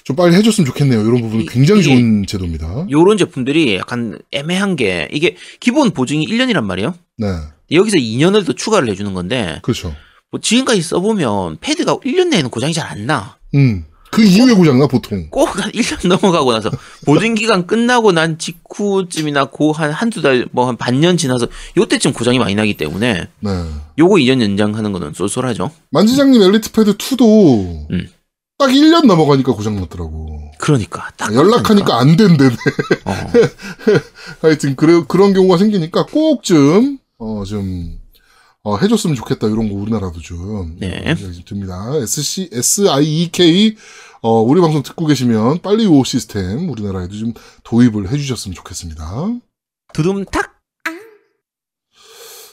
좀 0.05 0.17
빨리 0.17 0.35
해줬으면 0.37 0.67
좋겠네요. 0.67 1.03
이런 1.03 1.21
부분은 1.21 1.45
이- 1.45 1.47
굉장히 1.47 1.83
좋은 1.83 2.25
제도입니다. 2.27 2.87
요런 2.91 3.19
제품들이 3.19 3.77
약간 3.77 4.19
애매한 4.33 4.75
게 4.77 5.07
이게 5.13 5.37
기본 5.61 5.91
보증이 5.91 6.27
1년이란 6.27 6.65
말이에요. 6.65 6.95
네, 7.19 7.27
여기서 7.73 7.99
2년을 7.99 8.47
더 8.47 8.55
추가를 8.55 8.89
해주는 8.89 9.13
건데 9.13 9.59
그렇죠. 9.63 9.95
뭐 10.31 10.41
지금까지 10.41 10.81
써보면 10.81 11.59
패드가 11.61 11.97
1년 11.99 12.29
내에는 12.29 12.49
고장이 12.49 12.73
잘 12.73 12.87
안 12.91 13.05
나. 13.05 13.37
음, 13.55 13.85
그 14.11 14.23
이후에 14.23 14.55
고장나 14.55 14.87
보통. 14.87 15.29
꼭 15.31 15.49
한 15.59 15.71
1년 15.73 16.07
넘어가고 16.09 16.53
나서 16.53 16.71
보증 17.05 17.35
기간 17.35 17.67
끝나고 17.67 18.13
난 18.13 18.39
직후쯤이나 18.39 19.47
고 19.47 19.73
한 19.73 19.91
한두 19.93 20.23
달 20.23 20.47
뭐 20.53 20.67
한 20.67 20.77
반년 20.77 21.17
지나서 21.17 21.47
요때쯤 21.77 22.13
고장이 22.13 22.39
많이 22.39 22.55
나기 22.55 22.75
때문에 22.75 23.29
네. 23.41 23.65
요거 23.99 24.17
2년 24.17 24.41
연장하는 24.43 24.93
거는 24.93 25.13
쏠쏠하죠. 25.15 25.71
만지장님 25.91 26.41
엘리트 26.43 26.73
패드 26.73 26.97
2도 26.97 27.87
음. 27.91 28.09
딱 28.59 28.71
1년 28.71 29.07
넘어가니까 29.07 29.53
고장 29.53 29.77
났더라고. 29.77 30.41
그러니까 30.59 31.11
딱 31.17 31.33
연락하니까 31.35 32.01
안 32.01 32.17
된대네. 32.17 32.57
어. 33.05 33.13
하여튼 34.43 34.75
그래 34.77 35.03
그런 35.07 35.33
경우가 35.33 35.59
생기니까 35.59 36.07
꼭 36.07 36.43
좀 36.43 36.99
어좀 37.19 37.99
어, 38.65 38.77
해줬으면 38.77 39.17
좋겠다 39.17 39.47
이런 39.47 39.69
거 39.69 39.75
우리나라도 39.77 40.21
좀 40.21 40.77
네. 40.79 41.15
듭니다. 41.47 41.91
SC 41.95 42.51
S 42.53 42.89
I 42.89 43.05
E 43.05 43.29
K 43.31 43.77
어 44.21 44.41
우리 44.41 44.61
방송 44.61 44.83
듣고 44.83 45.07
계시면 45.07 45.61
빨리 45.63 45.87
요 45.87 46.03
시스템 46.05 46.69
우리나라에도 46.69 47.17
좀 47.17 47.33
도입을 47.63 48.11
해주셨으면 48.11 48.55
좋겠습니다. 48.55 49.33
두둠탁 49.95 50.59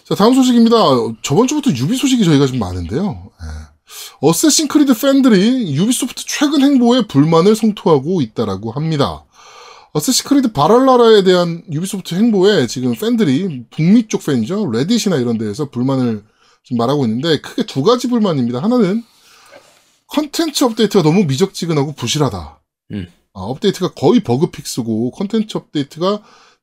자 0.07 0.15
다음 0.15 0.35
소식입니다. 0.35 0.77
저번 1.24 1.47
주부터 1.47 1.71
유비 1.71 1.97
소식이 1.97 2.24
저희가 2.24 2.45
좀 2.45 2.59
많은데요. 2.59 3.31
예. 3.41 3.75
어쌔신 4.21 4.67
크리드 4.67 4.93
팬들이 5.00 5.75
유비소프트 5.75 6.24
최근 6.27 6.62
행보에 6.62 7.07
불만을 7.07 7.55
성토하고 7.55 8.21
있다라고 8.21 8.71
합니다. 8.71 9.25
어쌔신 9.95 10.27
크리드 10.27 10.51
발할라에 10.51 11.24
대한 11.23 11.63
유비소프트 11.71 12.15
행보에 12.15 12.67
지금 12.67 12.93
팬들이 12.95 13.63
북미 13.69 14.09
쪽 14.09 14.25
팬이죠. 14.25 14.69
레딧이나 14.69 15.15
이런 15.15 15.37
데에서 15.37 15.69
불만을 15.69 16.21
지금 16.65 16.77
말하고 16.79 17.05
있는데 17.05 17.39
크게 17.39 17.65
두 17.65 17.81
가지 17.81 18.09
불만입니다. 18.09 18.61
하나는 18.61 19.05
컨텐츠 20.07 20.65
업데이트가 20.65 21.01
너무 21.01 21.23
미적지근하고 21.23 21.93
부실하다. 21.93 22.61
음. 22.91 23.07
아, 23.33 23.39
업데이트가 23.39 23.93
거의 23.93 24.19
버그 24.19 24.51
fix고 24.51 25.12
컨텐츠 25.11 25.57
업데이트가 25.57 26.21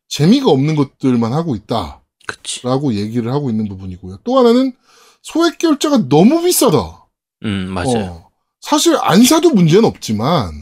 재미가 0.09 0.51
없는 0.51 0.77
것들만 0.77 1.33
하고 1.33 1.57
있다. 1.57 2.03
그치. 2.27 2.63
라고 2.65 2.93
얘기를 2.93 3.33
하고 3.33 3.49
있는 3.49 3.67
부분이고요. 3.67 4.19
또 4.25 4.39
하나는 4.39 4.75
소액 5.23 5.57
결제가 5.57 6.11
너무 6.11 6.43
비싸다. 6.43 7.07
음 7.45 7.71
맞아요. 7.71 8.25
어, 8.25 8.29
사실 8.61 8.95
안 9.01 9.25
사도 9.25 9.51
문제는 9.51 9.87
없지만 9.87 10.49
음. 10.49 10.62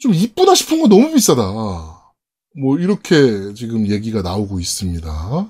좀 0.00 0.14
이쁘다 0.14 0.54
싶은 0.54 0.80
거 0.80 0.88
너무 0.88 1.12
비싸다. 1.12 1.42
뭐 2.56 2.78
이렇게 2.78 3.54
지금 3.54 3.86
얘기가 3.88 4.22
나오고 4.22 4.58
있습니다. 4.58 5.46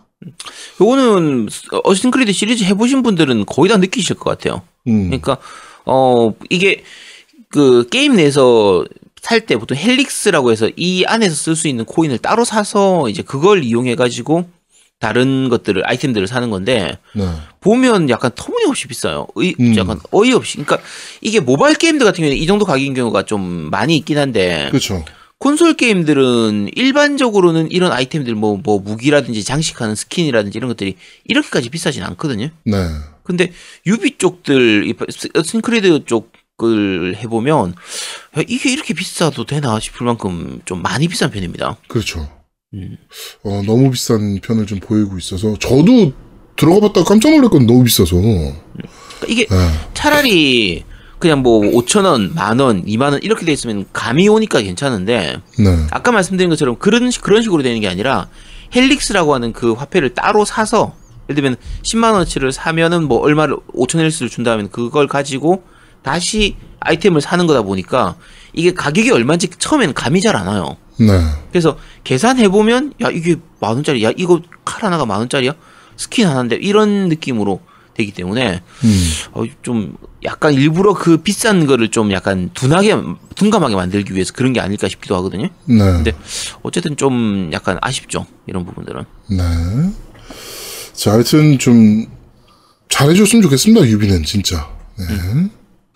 요거는 0.80 1.48
어쌔신 1.84 2.10
크리드 2.10 2.32
시리즈 2.32 2.64
해보신 2.64 3.02
분들은 3.02 3.46
거의 3.46 3.70
다 3.70 3.78
느끼실 3.78 4.16
것 4.16 4.24
같아요. 4.30 4.62
음. 4.86 5.04
그러니까 5.06 5.38
어 5.86 6.34
이게 6.50 6.82
그 7.48 7.88
게임 7.88 8.16
내에서 8.16 8.84
살 9.22 9.46
때 9.46 9.56
보통 9.56 9.76
헬릭스라고 9.76 10.50
해서 10.50 10.70
이 10.76 11.04
안에서 11.06 11.34
쓸 11.34 11.54
수 11.56 11.68
있는 11.68 11.84
코인을 11.84 12.18
따로 12.18 12.44
사서 12.44 13.08
이제 13.08 13.22
그걸 13.22 13.64
이용해 13.64 13.94
가지고 13.94 14.48
다른 15.00 15.48
것들을 15.48 15.82
아이템들을 15.88 16.28
사는 16.28 16.48
건데 16.50 16.98
네. 17.14 17.24
보면 17.60 18.10
약간 18.10 18.30
터무니없이 18.34 18.86
비싸요. 18.86 19.26
의, 19.34 19.54
음. 19.58 19.76
약간 19.76 19.98
어이없이. 20.12 20.58
그러니까 20.58 20.78
이게 21.22 21.40
모바일 21.40 21.74
게임들 21.76 22.04
같은 22.04 22.22
경우는 22.22 22.36
이 22.36 22.46
정도 22.46 22.64
가격인 22.66 22.94
경우가 22.94 23.24
좀 23.24 23.40
많이 23.70 23.96
있긴 23.96 24.18
한데 24.18 24.68
그렇죠. 24.68 25.02
콘솔 25.38 25.72
게임들은 25.74 26.68
일반적으로는 26.76 27.70
이런 27.70 27.92
아이템들 27.92 28.34
뭐 28.34 28.60
뭐 28.62 28.78
무기라든지 28.78 29.42
장식하는 29.42 29.94
스킨이라든지 29.94 30.58
이런 30.58 30.68
것들이 30.68 30.96
이렇게까지 31.24 31.70
비싸진 31.70 32.02
않거든요. 32.02 32.50
네. 32.64 32.76
근데 33.22 33.52
유비 33.86 34.18
쪽들 34.18 34.86
이 34.86 34.94
스크리드 35.42 36.04
쪽을 36.04 37.16
해보면 37.16 37.70
야, 38.38 38.42
이게 38.46 38.70
이렇게 38.70 38.92
비싸도 38.92 39.46
되나 39.46 39.80
싶을 39.80 40.04
만큼 40.04 40.60
좀 40.66 40.82
많이 40.82 41.08
비싼 41.08 41.30
편입니다. 41.30 41.78
그렇죠. 41.88 42.28
음. 42.74 42.96
어, 43.44 43.62
너무 43.66 43.90
비싼 43.90 44.38
편을 44.40 44.66
좀 44.66 44.78
보이고 44.80 45.18
있어서 45.18 45.54
저도 45.58 46.12
들어가 46.56 46.80
봤다가 46.80 47.04
깜짝 47.08 47.30
놀란 47.30 47.50
건 47.50 47.66
너무 47.66 47.82
비싸서. 47.84 48.16
그러니까 48.16 48.56
이게 49.26 49.46
네. 49.46 49.56
차라리 49.94 50.84
그냥 51.18 51.42
뭐 51.42 51.60
5천 51.60 52.04
원, 52.04 52.32
만 52.34 52.58
원, 52.60 52.84
2만 52.86 53.12
원 53.12 53.20
이렇게 53.22 53.44
돼 53.44 53.52
있으면 53.52 53.86
감이 53.92 54.28
오니까 54.28 54.60
괜찮은데 54.62 55.38
네. 55.58 55.86
아까 55.90 56.12
말씀드린 56.12 56.48
것처럼 56.48 56.76
그런 56.78 57.10
식- 57.10 57.22
그런 57.22 57.42
식으로 57.42 57.62
되는 57.62 57.80
게 57.80 57.88
아니라 57.88 58.28
헬릭스라고 58.74 59.34
하는 59.34 59.52
그 59.52 59.72
화폐를 59.72 60.14
따로 60.14 60.44
사서 60.44 60.94
예를 61.28 61.34
들면 61.42 61.56
10만 61.82 62.12
원어치를 62.12 62.52
사면은 62.52 63.04
뭐 63.04 63.18
얼마를 63.18 63.56
5천 63.74 63.98
헬릭스를 63.98 64.30
준다면 64.30 64.70
그걸 64.70 65.08
가지고 65.08 65.64
다시 66.02 66.56
아이템을 66.80 67.20
사는 67.20 67.46
거다 67.46 67.62
보니까 67.62 68.16
이게 68.54 68.72
가격이 68.72 69.10
얼마인지 69.10 69.48
처음에는 69.58 69.92
감이 69.92 70.20
잘 70.20 70.36
안 70.36 70.46
와요. 70.46 70.76
네. 71.00 71.20
그래서 71.50 71.78
계산해 72.04 72.48
보면 72.48 72.92
야 73.02 73.08
이게 73.10 73.36
만 73.58 73.74
원짜리, 73.74 74.04
야 74.04 74.12
이거 74.16 74.40
칼 74.64 74.84
하나가 74.84 75.06
만 75.06 75.18
원짜리야, 75.18 75.54
스킨 75.96 76.26
하나인데 76.26 76.56
이런 76.56 77.08
느낌으로 77.08 77.60
되기 77.94 78.12
때문에 78.12 78.62
음. 78.84 79.10
어, 79.32 79.44
좀 79.62 79.96
약간 80.24 80.54
일부러 80.54 80.94
그 80.94 81.18
비싼 81.18 81.66
거를 81.66 81.90
좀 81.90 82.12
약간 82.12 82.50
둔하게 82.54 82.96
둔감하게 83.34 83.74
만들기 83.74 84.14
위해서 84.14 84.32
그런 84.32 84.52
게 84.52 84.60
아닐까 84.60 84.88
싶기도 84.88 85.16
하거든요. 85.16 85.48
네. 85.64 85.78
근데 85.78 86.12
어쨌든 86.62 86.96
좀 86.96 87.50
약간 87.52 87.78
아쉽죠 87.80 88.26
이런 88.46 88.64
부분들은. 88.64 89.04
네. 89.30 89.42
자, 90.92 91.12
하여튼 91.12 91.58
좀 91.58 92.06
잘해줬으면 92.90 93.42
좋겠습니다, 93.42 93.86
유비는 93.86 94.24
진짜. 94.24 94.68
네. 94.98 95.06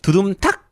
두둠탁. 0.00 0.63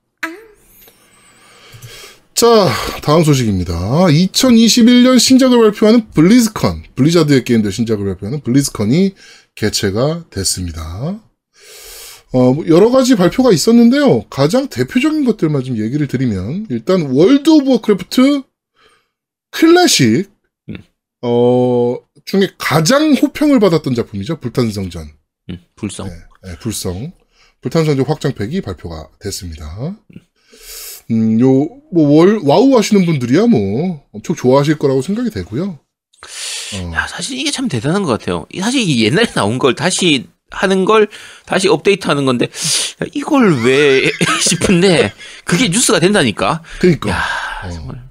자, 2.42 2.68
다음 3.02 3.22
소식입니다. 3.22 3.72
2021년 3.78 5.16
신작을 5.20 5.61
발표하는 5.61 6.11
블리즈컨, 6.11 6.82
블리자드의 6.96 7.44
게임들 7.44 7.70
신작을 7.70 8.04
발표하는 8.04 8.40
블리즈컨이 8.40 9.14
개최가 9.54 10.25
됐습니다. 10.28 11.22
어, 12.32 12.52
뭐 12.52 12.66
여러 12.66 12.90
가지 12.90 13.14
발표가 13.14 13.52
있었는데요. 13.52 14.22
가장 14.28 14.66
대표적인 14.66 15.25
것들만 15.25 15.62
좀 15.62 15.78
얘기를 15.78 16.08
드리면, 16.08 16.66
일단 16.68 17.02
월드 17.12 17.49
오브 17.49 17.70
워크래프트 17.70 18.42
클래식, 19.52 20.28
음. 20.70 20.78
어, 21.22 21.96
중에 22.25 22.49
가장 22.58 23.12
호평을 23.12 23.61
받았던 23.61 23.94
작품이죠. 23.94 24.40
불탄성전. 24.40 25.06
음, 25.50 25.61
불성. 25.76 26.08
네, 26.08 26.14
네, 26.42 26.58
불성. 26.58 27.12
불탄성전 27.61 28.04
확장팩이 28.04 28.62
발표가 28.62 29.11
됐습니다. 29.20 29.90
음, 29.90 30.22
요, 31.40 31.69
뭐, 31.92 32.19
월, 32.19 32.40
와우 32.42 32.76
하시는 32.76 33.04
분들이야, 33.04 33.47
뭐, 33.47 34.04
엄청 34.12 34.37
좋아하실 34.37 34.78
거라고 34.78 35.02
생각이 35.02 35.31
되고요. 35.31 35.78
어, 36.75 36.92
야 36.95 37.07
사실 37.07 37.38
이게 37.38 37.50
참 37.50 37.69
대단한 37.69 38.02
것 38.02 38.09
같아요. 38.11 38.47
이- 38.52 38.61
사실 38.61 38.87
옛날에 39.00 39.26
나온 39.33 39.59
걸 39.59 39.75
다시 39.75 40.26
하는 40.50 40.85
걸 40.85 41.09
다시 41.47 41.69
업데이트 41.69 42.07
하는 42.07 42.25
건데 42.25 42.47
야, 43.02 43.07
이걸 43.14 43.62
왜 43.64 44.02
싶은데 44.40 45.12
그게 45.45 45.69
뉴스가 45.69 45.99
된다니까. 46.00 46.62
그니까. 46.81 47.11
야 47.11 47.23
어. 47.64 47.71
정말. 47.71 48.11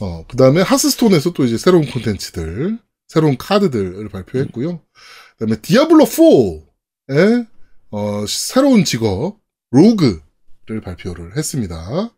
어, 0.00 0.24
그 0.28 0.36
다음에 0.36 0.60
하스스톤에서 0.62 1.32
또 1.32 1.44
이제 1.44 1.58
새로운 1.58 1.86
콘텐츠들, 1.90 2.78
새로운 3.08 3.36
카드들을 3.36 4.08
발표했고요. 4.08 4.80
그 5.38 5.46
다음에 5.46 5.60
디아블로4의, 5.60 7.46
어, 7.90 8.24
새로운 8.28 8.84
직업, 8.84 9.38
로그를 9.70 10.80
발표를 10.84 11.36
했습니다. 11.36 12.14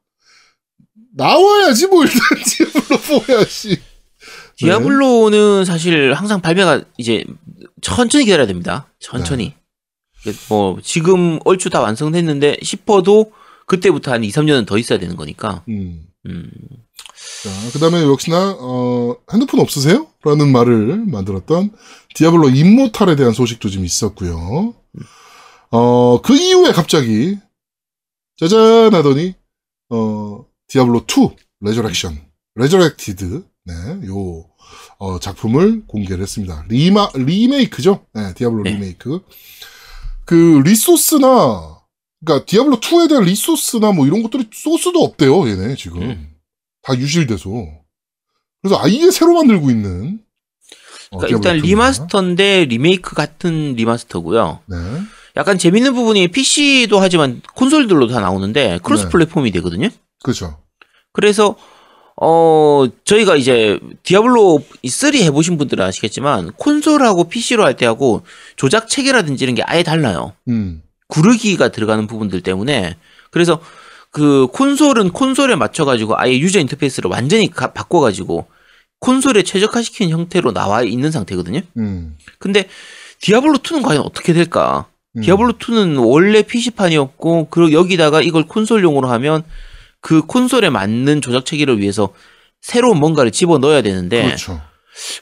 나와야지, 1.14 1.86
뭐, 1.88 2.04
일단, 2.04 2.20
디아블로 2.44 2.98
4야, 2.98 3.48
씨. 3.48 3.80
디아블로는 4.56 5.64
사실 5.64 6.14
항상 6.14 6.40
발매가 6.40 6.82
이제 6.98 7.24
천천히 7.80 8.24
기다려야 8.24 8.46
됩니다. 8.46 8.86
천천히. 9.00 9.54
네. 10.24 10.32
뭐 10.48 10.78
지금 10.82 11.40
얼추 11.44 11.68
다 11.70 11.80
완성됐는데 11.80 12.58
싶어도 12.62 13.32
그때부터 13.66 14.12
한 14.12 14.22
2, 14.22 14.30
3년은 14.30 14.66
더 14.66 14.78
있어야 14.78 14.98
되는 14.98 15.16
거니까. 15.16 15.64
음. 15.68 16.06
음. 16.26 16.50
자, 17.42 17.50
그 17.72 17.78
다음에 17.78 18.02
역시나, 18.02 18.56
어, 18.60 19.16
핸드폰 19.32 19.60
없으세요? 19.60 20.06
라는 20.24 20.52
말을 20.52 21.04
만들었던 21.06 21.72
디아블로 22.14 22.50
임모탈에 22.50 23.16
대한 23.16 23.32
소식도 23.32 23.68
좀 23.70 23.84
있었고요. 23.84 24.74
어, 25.70 26.20
그 26.22 26.36
이후에 26.36 26.72
갑자기, 26.72 27.36
짜잔 28.36 28.94
하더니, 28.94 29.34
어, 29.88 30.44
디아블로 30.72 31.04
2 31.06 31.36
레저렉션, 31.60 32.18
레저렉티드, 32.54 33.44
네, 33.66 33.74
요, 34.06 34.46
어, 34.96 35.20
작품을 35.20 35.86
공개를 35.86 36.22
했습니다. 36.22 36.64
리마, 36.66 37.10
리메이크죠? 37.14 38.06
네, 38.14 38.32
디아블로 38.32 38.62
네. 38.62 38.70
리메이크. 38.70 39.20
그, 40.24 40.62
리소스나, 40.64 41.78
그니까, 42.24 42.46
디아블로 42.46 42.80
2에 42.80 43.10
대한 43.10 43.24
resource나 43.24 43.92
뭐 43.92 44.06
이런 44.06 44.22
것들이 44.22 44.48
소스도 44.50 45.02
없대요, 45.02 45.46
얘네, 45.46 45.76
지금. 45.76 46.02
음. 46.02 46.34
다 46.80 46.96
유실돼서. 46.96 47.50
그래서 48.62 48.80
아예 48.80 49.10
새로 49.10 49.34
만들고 49.34 49.70
있는. 49.70 50.20
어, 51.10 51.18
그러니까 51.18 51.36
일단 51.36 51.58
디아블로2입니다. 51.58 51.62
remaster인데 51.62 52.64
리메이크 52.64 53.14
같은 53.14 53.74
remaster고요. 53.74 54.60
네. 54.66 54.76
약간 55.36 55.58
재밌는 55.58 55.92
부분이 55.92 56.28
PC도 56.28 56.98
하지만 56.98 57.42
콘솔들로 57.56 58.06
다 58.06 58.20
나오는데 58.20 58.78
크로스 58.82 59.04
네. 59.04 59.10
플랫폼이 59.10 59.50
되거든요. 59.52 59.90
그죠. 60.22 60.61
그래서 61.12 61.56
어 62.20 62.84
저희가 63.04 63.36
이제 63.36 63.78
디아블로 64.02 64.62
3 64.88 65.14
해보신 65.14 65.56
분들은 65.58 65.84
아시겠지만 65.84 66.52
콘솔하고 66.52 67.24
PC로 67.24 67.64
할 67.64 67.76
때하고 67.76 68.22
조작 68.56 68.88
체계라든지 68.88 69.44
이런 69.44 69.54
게 69.54 69.62
아예 69.64 69.82
달라요. 69.82 70.32
음. 70.48 70.82
구르기가 71.08 71.68
들어가는 71.68 72.06
부분들 72.06 72.40
때문에 72.42 72.96
그래서 73.30 73.60
그 74.10 74.46
콘솔은 74.52 75.10
콘솔에 75.12 75.56
맞춰가지고 75.56 76.14
아예 76.18 76.38
user 76.38 76.60
인터페이스를 76.60 77.10
완전히 77.10 77.50
가- 77.50 77.72
바꿔가지고 77.72 78.46
콘솔에 79.00 79.42
최적화시킨 79.42 80.10
형태로 80.10 80.52
나와 80.52 80.82
있는 80.82 81.10
상태거든요. 81.10 81.60
음. 81.78 82.16
근데 82.38 82.68
디아블로 83.20 83.58
2는 83.58 83.82
과연 83.82 84.02
어떻게 84.02 84.32
될까? 84.32 84.86
음. 85.16 85.22
디아블로 85.22 85.54
2는 85.54 85.98
원래 86.06 86.42
PC판이었고 86.42 87.48
그리고 87.50 87.72
여기다가 87.72 88.20
이걸 88.20 88.46
콘솔용으로 88.46 89.08
하면 89.08 89.42
그 90.02 90.20
콘솔에 90.22 90.68
맞는 90.68 91.22
조작 91.22 91.46
체계를 91.46 91.78
위해서 91.80 92.12
새로운 92.60 92.98
뭔가를 92.98 93.30
집어 93.30 93.56
넣어야 93.58 93.80
되는데 93.80 94.24
그렇죠. 94.24 94.60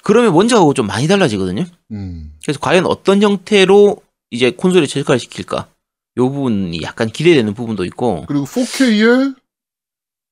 그러면 0.03 0.33
원작하고 0.33 0.75
좀 0.75 0.87
많이 0.89 1.07
달라지거든요. 1.07 1.65
음. 1.93 2.33
그래서 2.45 2.59
과연 2.59 2.87
어떤 2.87 3.23
형태로 3.23 3.99
이제 4.31 4.51
콘솔에 4.51 4.87
최적화를 4.87 5.21
시킬까? 5.21 5.69
요 6.17 6.29
부분이 6.29 6.83
약간 6.83 7.09
기대되는 7.09 7.55
부분도 7.55 7.85
있고 7.85 8.25
그리고 8.27 8.45
4K에 8.45 9.37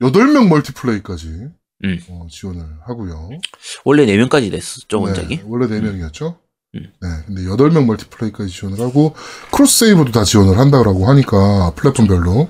8명 0.02 0.48
multiplay까지 0.48 1.28
음. 1.84 2.00
어, 2.08 2.26
지원을 2.28 2.64
하고요. 2.86 3.30
원래 3.84 4.06
4명까지 4.06 4.50
됐었죠 4.50 5.00
원작이. 5.00 5.36
네, 5.36 5.42
원래 5.46 5.66
4명이었죠. 5.66 6.36
음. 6.74 6.92
네, 7.00 7.08
근데 7.26 7.42
8명 7.42 7.84
multiplay까지 7.86 8.50
지원을 8.52 8.80
하고 8.80 9.14
cross 9.52 9.86
save도 9.86 10.12
다 10.12 10.24
지원을 10.24 10.58
한다고 10.58 11.06
하니까 11.06 11.72
플랫폼별로 11.76 12.48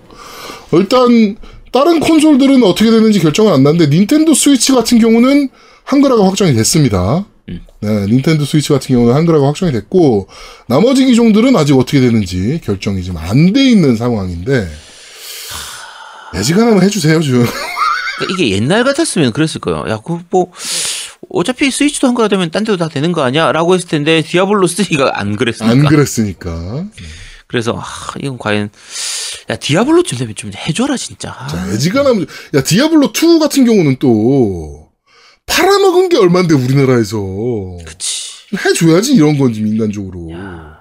일단 0.72 1.36
다른 1.72 2.00
콘솔들은 2.00 2.62
어떻게 2.64 2.90
되는지 2.90 3.20
결정은 3.20 3.52
안 3.52 3.62
났는데 3.62 3.94
닌텐도 3.94 4.34
스위치 4.34 4.72
같은 4.72 4.98
경우는 4.98 5.48
한글화가 5.84 6.24
확정이 6.24 6.54
됐습니다. 6.54 7.24
음. 7.48 7.60
네, 7.80 8.06
닌텐도 8.06 8.44
스위치 8.44 8.70
같은 8.70 8.94
경우는 8.94 9.14
한글화가 9.14 9.46
확정이 9.46 9.72
됐고 9.72 10.28
나머지 10.66 11.04
기종들은 11.06 11.56
아직 11.56 11.74
어떻게 11.74 12.00
되는지 12.00 12.60
결정이 12.64 13.02
지금 13.02 13.16
안 13.18 13.52
돼 13.52 13.64
있는 13.64 13.96
상황인데 13.96 14.68
매지가나면 16.34 16.82
해주세요 16.82 17.20
좀. 17.20 17.44
그러니까 18.18 18.34
이게 18.42 18.50
옛날 18.56 18.84
같았으면 18.84 19.32
그랬을 19.32 19.60
거예요. 19.60 19.84
야, 19.88 19.98
그뭐 19.98 20.52
어차피 21.30 21.70
스위치도 21.70 22.08
한거라되면 22.08 22.50
딴 22.50 22.64
데도 22.64 22.76
다 22.76 22.88
되는 22.88 23.12
거 23.12 23.22
아니야?라고 23.22 23.74
했을 23.74 23.88
텐데 23.88 24.22
디아블로 24.22 24.66
3가 24.66 25.10
안 25.14 25.36
그랬으니까. 25.36 25.72
안 25.72 25.84
그랬으니까. 25.86 26.84
그래서 27.46 27.78
아, 27.78 27.84
이건 28.20 28.38
과연 28.38 28.70
야 29.50 29.56
디아블로쯤 29.56 30.18
되면 30.18 30.34
좀 30.34 30.50
해줘라 30.54 30.96
진짜. 30.96 31.32
아, 31.32 31.46
자, 31.46 31.70
애지간하면 31.72 32.26
야 32.54 32.62
디아블로 32.62 33.12
2 33.12 33.38
같은 33.38 33.64
경우는 33.64 33.96
또 33.98 34.90
팔아먹은 35.46 36.08
게 36.10 36.18
얼만데 36.18 36.54
우리나라에서 36.54 37.16
그치. 37.86 38.46
좀 38.48 38.58
해줘야지 38.58 39.14
이런 39.14 39.38
건좀 39.38 39.66
인간적으로. 39.66 40.30
야. 40.32 40.78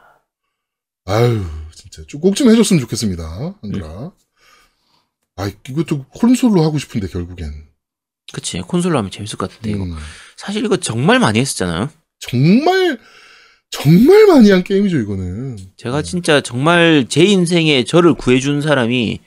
아유 1.05 1.45
진짜 1.73 2.03
꼭 2.19 2.35
좀 2.35 2.49
해줬으면 2.49 2.81
좋겠습니다. 2.81 3.55
한글아. 3.61 4.11
아 5.37 5.51
이것도 5.69 6.05
콘솔로 6.09 6.63
하고 6.63 6.77
싶은데 6.77 7.07
결국엔. 7.07 7.67
그치. 8.33 8.59
콘솔로 8.59 8.97
하면 8.97 9.09
재밌을 9.11 9.37
것 9.37 9.49
같은데 9.49 9.71
이거 9.71 9.85
음, 9.85 9.95
사실 10.35 10.65
이거 10.65 10.75
정말 10.77 11.19
많이 11.19 11.39
했었잖아요. 11.39 11.89
정말 12.19 12.99
정말 13.71 14.25
많이 14.27 14.49
한 14.51 14.63
게임이죠 14.63 14.97
이거는. 14.97 15.57
제가 15.77 16.01
진짜 16.01 16.41
정말 16.41 17.05
제 17.09 17.23
인생에 17.23 17.83
저를 17.83 18.13
구해준 18.13 18.61
사람이 18.61 19.19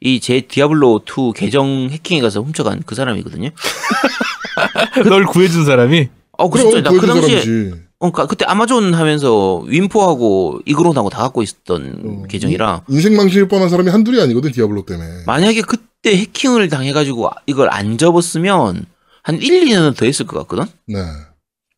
이 0.00 0.20
제 0.20 0.42
디아블로 0.42 1.02
2 1.06 1.32
계정 1.34 1.88
해킹에 1.90 2.20
가서 2.20 2.40
훔쳐간 2.42 2.82
그 2.84 2.94
사람이거든요. 2.94 3.50
널 5.08 5.24
구해준 5.26 5.64
사람이 5.64 6.08
어, 6.32 6.50
그 6.50 6.58
그럼 6.58 6.72
진짜 6.74 6.90
나그 6.90 7.06
당시에 7.06 7.40
사람이지. 7.40 7.70
어, 7.98 8.10
그러니까 8.10 8.26
그때 8.26 8.44
아마존 8.44 8.92
하면서 8.92 9.56
윈포하고 9.66 10.60
이그론하고 10.66 11.08
다 11.08 11.20
갖고 11.22 11.42
있었던 11.42 12.02
어, 12.04 12.22
계정이라 12.28 12.82
인생 12.88 13.16
망칠 13.16 13.48
뻔한 13.48 13.70
사람이 13.70 13.88
한둘이 13.90 14.20
아니거든 14.20 14.52
디아블로 14.52 14.84
때문에. 14.84 15.24
만약에 15.26 15.62
그때 15.62 16.14
해킹을 16.16 16.68
당해가지고 16.68 17.30
이걸 17.46 17.70
안 17.72 17.96
접었으면 17.96 18.84
한 19.22 19.42
1, 19.42 19.64
2년은 19.64 19.96
더 19.96 20.04
했을 20.04 20.26
것 20.26 20.38
같거든? 20.40 20.70
네. 20.86 20.98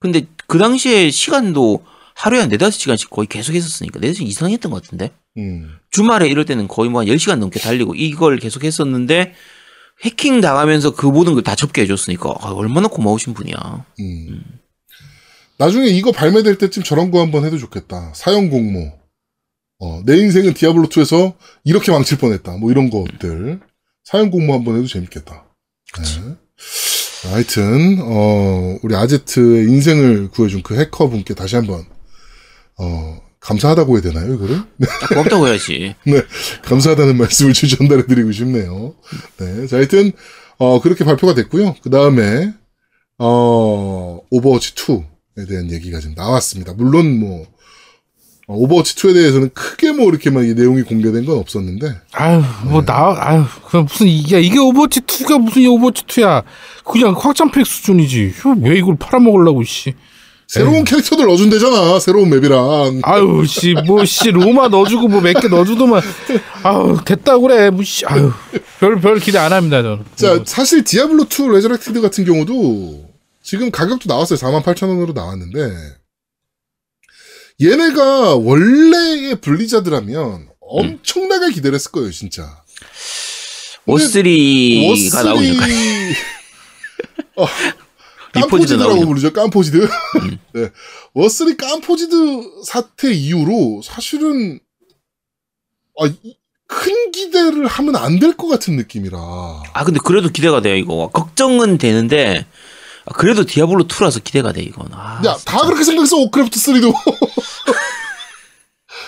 근데 0.00 0.26
그 0.48 0.58
당시에 0.58 1.10
시간도 1.10 1.82
하루에 2.18 2.40
한 2.40 2.50
4, 2.50 2.56
5시간씩 2.56 3.10
거의 3.10 3.28
계속 3.28 3.54
했었으니까 3.54 4.00
4, 4.00 4.06
5시간 4.08 4.22
이상 4.26 4.50
했던 4.50 4.72
것 4.72 4.82
같은데? 4.82 5.10
음. 5.36 5.76
주말에 5.90 6.28
이럴 6.28 6.44
때는 6.44 6.66
거의 6.66 6.90
뭐한 6.90 7.06
10시간 7.06 7.36
넘게 7.38 7.60
달리고 7.60 7.94
이걸 7.94 8.38
계속 8.38 8.64
했었는데 8.64 9.34
해킹 10.04 10.40
당하면서 10.40 10.94
그 10.94 11.06
모든 11.06 11.34
걸 11.34 11.42
다 11.42 11.54
접게 11.54 11.82
해줬으니까 11.82 12.34
아, 12.40 12.50
얼마나 12.50 12.88
고마우신 12.88 13.34
분이야. 13.34 13.86
음. 14.00 14.42
나중에 15.58 15.86
이거 15.88 16.10
발매될 16.12 16.58
때쯤 16.58 16.82
저런 16.82 17.10
거 17.10 17.20
한번 17.20 17.44
해도 17.44 17.56
좋겠다. 17.58 18.12
사형 18.14 18.50
공모. 18.50 18.92
어, 19.80 20.02
내 20.04 20.16
인생은 20.16 20.54
디아블로 20.54 20.88
2에서 20.88 21.34
이렇게 21.64 21.92
망칠 21.92 22.18
뻔했다. 22.18 22.56
뭐 22.58 22.70
이런 22.72 22.90
것들. 22.90 23.60
사형 24.04 24.30
공모 24.30 24.54
한번 24.54 24.76
해도 24.76 24.86
재밌겠다. 24.88 25.44
네. 25.96 27.30
하여튼 27.30 27.98
어, 28.02 28.76
우리 28.82 28.94
아제트의 28.96 29.68
인생을 29.68 30.30
구해준 30.30 30.62
그 30.62 30.78
해커 30.78 31.08
분께 31.08 31.34
다시 31.34 31.54
한번 31.56 31.84
어, 32.78 33.18
감사하다고 33.40 33.94
해야 33.94 34.02
되나요, 34.02 34.34
이거를? 34.34 34.56
딱 35.00 35.08
고맙다고 35.10 35.48
해야지. 35.48 35.94
감사하다는 36.64 37.16
말씀을 37.16 37.52
좀 37.52 37.68
전달해 37.68 38.06
드리고 38.06 38.32
싶네요. 38.32 38.94
네. 39.38 39.66
자, 39.66 39.76
하여튼, 39.76 40.12
어, 40.58 40.80
그렇게 40.80 41.04
발표가 41.04 41.34
됐고요. 41.34 41.76
그 41.82 41.90
다음에, 41.90 42.52
어, 43.18 44.20
오버워치 44.30 44.74
2에 44.74 45.48
대한 45.48 45.70
얘기가 45.70 46.00
지금 46.00 46.14
나왔습니다. 46.14 46.72
물론 46.74 47.18
뭐, 47.18 47.46
어, 48.48 48.54
오버워치 48.54 48.94
2에 48.96 49.14
대해서는 49.14 49.50
크게 49.54 49.92
뭐 49.92 50.08
이렇게 50.08 50.30
막이 50.30 50.54
내용이 50.54 50.82
공개된 50.82 51.24
건 51.26 51.38
없었는데, 51.38 51.96
아유 52.12 52.42
뭐나 52.64 53.16
아유 53.18 53.44
그냥 53.68 53.86
무슨 53.86 54.06
이게 54.06 54.40
이게 54.40 54.58
오버워치 54.58 55.00
2가 55.00 55.38
무슨 55.38 55.66
오버워치 55.66 56.04
2야 56.06 56.44
그냥 56.84 57.14
확장팩 57.18 57.66
수준이지 57.66 58.34
왜 58.62 58.78
이걸 58.78 58.96
팔아먹으려고 58.96 59.62
씨 59.64 59.94
새로운 60.48 60.82
캐릭터들 60.84 61.26
넣어준대잖아. 61.26 62.00
새로운 62.00 62.30
map이랑. 62.30 63.00
아유 63.04 63.44
씨 63.46 63.74
뭐 63.74 64.04
씨 64.06 64.30
로마 64.30 64.68
넣어주고 64.68 65.08
뭐 65.08 65.20
몇 65.20 65.38
개 65.40 65.48
넣어주더만 65.48 66.00
아유 66.64 66.96
됐다 67.04 67.38
그래 67.38 67.68
뭐 67.70 67.82
씨 67.84 68.06
아유 68.06 68.32
별 68.80 68.98
별 69.00 69.20
기대 69.20 69.36
안 69.38 69.52
합니다 69.52 69.82
저는 69.82 70.04
자, 70.16 70.42
사실 70.46 70.82
디아블로2 70.84 71.52
레저렉티드 71.52 72.00
같은 72.00 72.24
경우도 72.24 73.08
지금 73.42 73.70
가격도 73.70 74.04
나왔어요. 74.08 74.38
48,000원으로 74.38 75.14
나왔는데, 75.14 75.70
얘네가 77.62 78.34
원래의 78.36 79.36
블리자드라면 79.40 80.48
엄청나게 80.60 81.52
기대를 81.54 81.76
했을 81.76 81.90
거예요, 81.92 82.10
진짜. 82.10 82.62
워3가 83.86 85.24
나오니까. 85.24 85.64
어, 87.36 87.46
나오니까. 88.76 89.06
부르죠, 89.06 89.32
깜포지드. 89.32 89.88
네. 90.54 90.70
워스리 91.14 91.56
깜포지드 91.56 92.62
사태 92.64 93.12
이후로 93.12 93.80
사실은, 93.82 94.58
아, 96.00 96.06
이- 96.22 96.36
큰 96.70 97.10
기대를 97.12 97.66
하면 97.66 97.96
안 97.96 98.18
될 98.20 98.36
것 98.36 98.46
같은 98.46 98.76
느낌이라. 98.76 99.18
아 99.72 99.84
근데 99.84 99.98
그래도 100.04 100.28
기대가 100.28 100.60
돼요 100.60 100.74
이거. 100.76 101.08
걱정은 101.12 101.78
되는데 101.78 102.44
아, 103.06 103.12
그래도 103.14 103.44
디아블로 103.46 103.88
2라서 103.88 104.22
기대가 104.22 104.52
돼 104.52 104.60
이건. 104.62 104.88
아, 104.92 105.22
야, 105.24 105.34
다 105.46 105.64
그렇게 105.64 105.82
생각했어, 105.82 106.16
워크래프트 106.18 106.60
3도. 106.60 106.92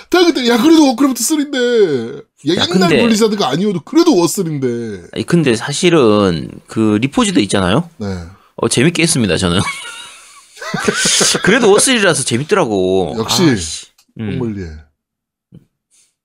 다 0.08 0.24
그때, 0.24 0.48
야, 0.48 0.60
그래도 0.60 0.86
워크래프트 0.88 1.22
3인데. 1.22 2.16
야, 2.48 2.54
야, 2.56 2.64
옛날 2.64 2.68
근데- 2.68 3.02
블리자드가 3.02 3.48
아니어도 3.48 3.80
그래도 3.82 4.16
워3인데. 4.16 5.02
근데 5.26 5.54
사실은 5.54 6.48
그 6.66 6.98
리포지드 7.02 7.38
있잖아요. 7.40 7.88
네. 7.98 8.06
어, 8.62 8.68
재밌게 8.68 9.02
했습니다 9.02 9.36
저는. 9.36 9.60
그래도 11.44 11.74
워3라서 11.74 12.24
재밌더라고. 12.26 13.14
역시. 13.18 13.42
아, 13.44 13.56
씨. 13.56 13.86
음. 14.20 14.30
똥믈리에. 14.38 14.66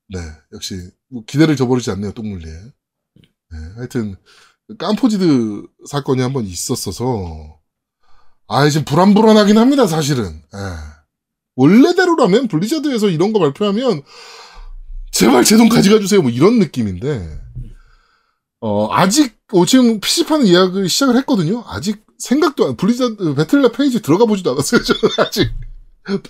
네, 0.09 0.19
역시 0.53 0.75
뭐 1.09 1.23
기대를 1.25 1.55
저버리지 1.55 1.89
않네요, 1.91 2.11
똥믈리에. 2.11 2.51
네, 2.51 3.57
하여튼 3.77 4.15
깜포지드 4.77 5.63
사건이 5.89 6.21
한 6.21 6.33
번 6.33 6.45
있었어서 6.45 7.59
아, 8.47 8.69
지금 8.69 8.85
불안불안하긴 8.85 9.57
합니다, 9.57 9.87
사실은. 9.87 10.25
예. 10.53 10.59
원래대로라면 11.55 12.47
블리자드에서 12.49 13.09
이런 13.09 13.31
거 13.33 13.39
발표하면 13.39 14.03
제발 15.11 15.43
제 15.45 15.55
돈 15.57 15.69
가져가 15.69 15.99
주세요, 15.99 16.21
뭐 16.21 16.29
이런 16.29 16.59
느낌인데 16.59 17.39
어, 18.65 18.87
아직 18.91 19.37
어, 19.53 19.63
지금 19.67 19.99
PC판은 19.99 20.47
예약을 20.47 20.89
시작을 20.89 21.15
했거든요. 21.17 21.63
아직 21.67 22.03
생각도 22.17 22.65
안 22.65 22.75
블리자드 22.75 23.35
배틀넷 23.35 23.71
페이지 23.73 24.01
들어가 24.01 24.25
보지도 24.25 24.51
않았어요, 24.53 24.81
저는 24.81 25.01
아직. 25.19 25.51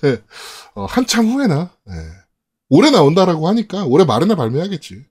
네. 0.01 0.21
어, 0.73 0.83
한참 0.85 1.27
후에나, 1.27 1.71
네. 1.85 1.93
올해 2.69 2.91
나온다라고 2.91 3.47
하니까 3.47 3.85
올해 3.85 4.03
말에나 4.03 4.35
발매하겠지. 4.35 5.05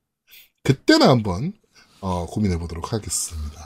그때나 0.65 1.09
한번, 1.09 1.55
어, 2.01 2.27
고민해 2.27 2.59
보도록 2.59 2.93
하겠습니다. 2.93 3.59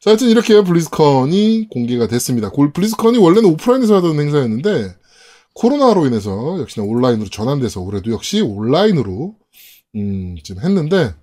자, 0.00 0.10
하여튼 0.10 0.28
이렇게 0.28 0.62
블리즈컨이 0.62 1.68
공개가 1.70 2.06
됐습니다. 2.06 2.50
골- 2.50 2.72
블리즈컨이 2.74 3.16
원래는 3.16 3.48
오프라인에서 3.50 3.96
하던 3.96 4.20
행사였는데, 4.20 4.94
코로나로 5.54 6.06
인해서 6.06 6.58
역시나 6.60 6.84
온라인으로 6.86 7.30
전환돼서 7.30 7.80
올해도 7.80 8.10
역시 8.12 8.42
온라인으로, 8.42 9.34
음, 9.96 10.36
지금 10.44 10.62
했는데, 10.62 11.14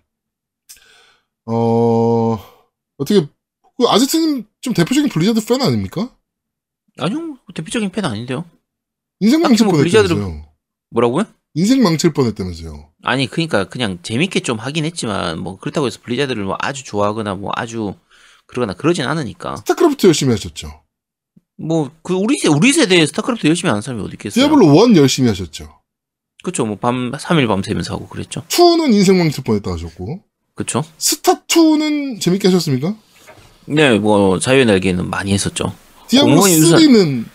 어, 1.46 2.40
어떻게, 2.98 3.28
그 3.78 3.88
아지트님 3.88 4.46
좀 4.62 4.74
대표적인 4.74 5.10
블리자드 5.10 5.46
팬 5.46 5.62
아닙니까? 5.62 6.16
아니요 6.98 7.38
대표적인 7.54 7.92
팬 7.92 8.06
아닌데요. 8.06 8.46
인생 9.20 9.42
망칠 9.42 9.66
뭐 9.66 9.76
뻔했다면서요. 9.76 10.46
뭐라고요? 10.92 11.26
인생 11.54 11.82
망칠 11.84 12.14
뻔했다면서요. 12.14 12.92
아니 13.04 13.28
그러니까 13.28 13.66
그냥 13.66 14.00
재밌게 14.02 14.40
좀 14.42 14.58
하긴 14.58 14.86
했지만 14.86 15.40
뭐 15.40 15.58
그렇다고 15.58 15.88
해서 15.88 16.00
블리자드를 16.02 16.44
뭐 16.44 16.58
아주 16.60 16.84
좋아하거나 16.84 17.36
뭐 17.36 17.52
아주 17.56 17.96
그러거나 18.48 18.74
그러진 18.74 19.06
않으니까 19.06 19.58
스타크래프트 19.58 20.08
열심히 20.08 20.32
하셨죠. 20.32 20.84
뭐 21.58 21.92
그 22.02 22.14
우리 22.14 22.38
세 22.38 22.48
우리 22.50 22.72
세대에 22.74 23.06
스타크래프트 23.06 23.48
열심히 23.48 23.70
하는 23.70 23.82
사람이 23.82 24.04
어디 24.04 24.14
있겠어요? 24.14 24.46
디아블로 24.48 24.88
1 24.90 24.96
열심히 24.98 25.30
하셨죠. 25.30 25.82
그쵸 26.44 26.66
뭐 26.66 26.76
밤 26.78 27.12
3일 27.12 27.48
밤새면서 27.48 27.94
하고 27.94 28.08
그랬죠. 28.08 28.42
2는 28.48 28.94
인생 28.94 29.18
망칠 29.18 29.44
뻔했다 29.44 29.72
하셨고 29.72 30.24
그쵸? 30.56 30.84
스타 30.98 31.42
2는 31.44 32.20
재밌게 32.22 32.48
하셨습니까? 32.48 32.96
네, 33.66 33.98
뭐 34.00 34.40
자유의 34.40 34.66
날개는 34.66 35.10
많이 35.10 35.34
했었죠. 35.34 35.74
디아블로 36.08 36.36
공무원 36.36 36.52
유사- 36.52 36.78
3는 36.78 37.26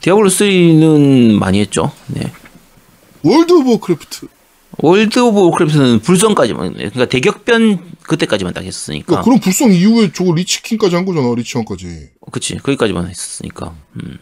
디아블로 0.00 0.28
3는 0.28 1.32
많이 1.38 1.60
했죠. 1.60 1.92
네. 2.08 2.32
월드 3.22 3.52
오브 3.52 3.70
워크래프트. 3.72 4.26
월드 4.78 5.18
오브 5.18 5.40
워크래프트는 5.40 6.00
불성까지만 6.00 6.74
그러니까 6.74 7.06
대격변 7.06 7.92
그때까지만 8.02 8.52
딱 8.54 8.64
했었으니까. 8.64 9.16
야, 9.16 9.20
그럼 9.22 9.38
불성 9.40 9.72
이후에 9.72 10.10
저거 10.12 10.32
리치킹까지 10.34 10.94
한 10.96 11.04
거잖아. 11.04 11.32
리치원까지. 11.36 12.10
그치 12.32 12.56
거기까지만 12.56 13.08
했었으니까. 13.08 13.74
음. 13.96 14.18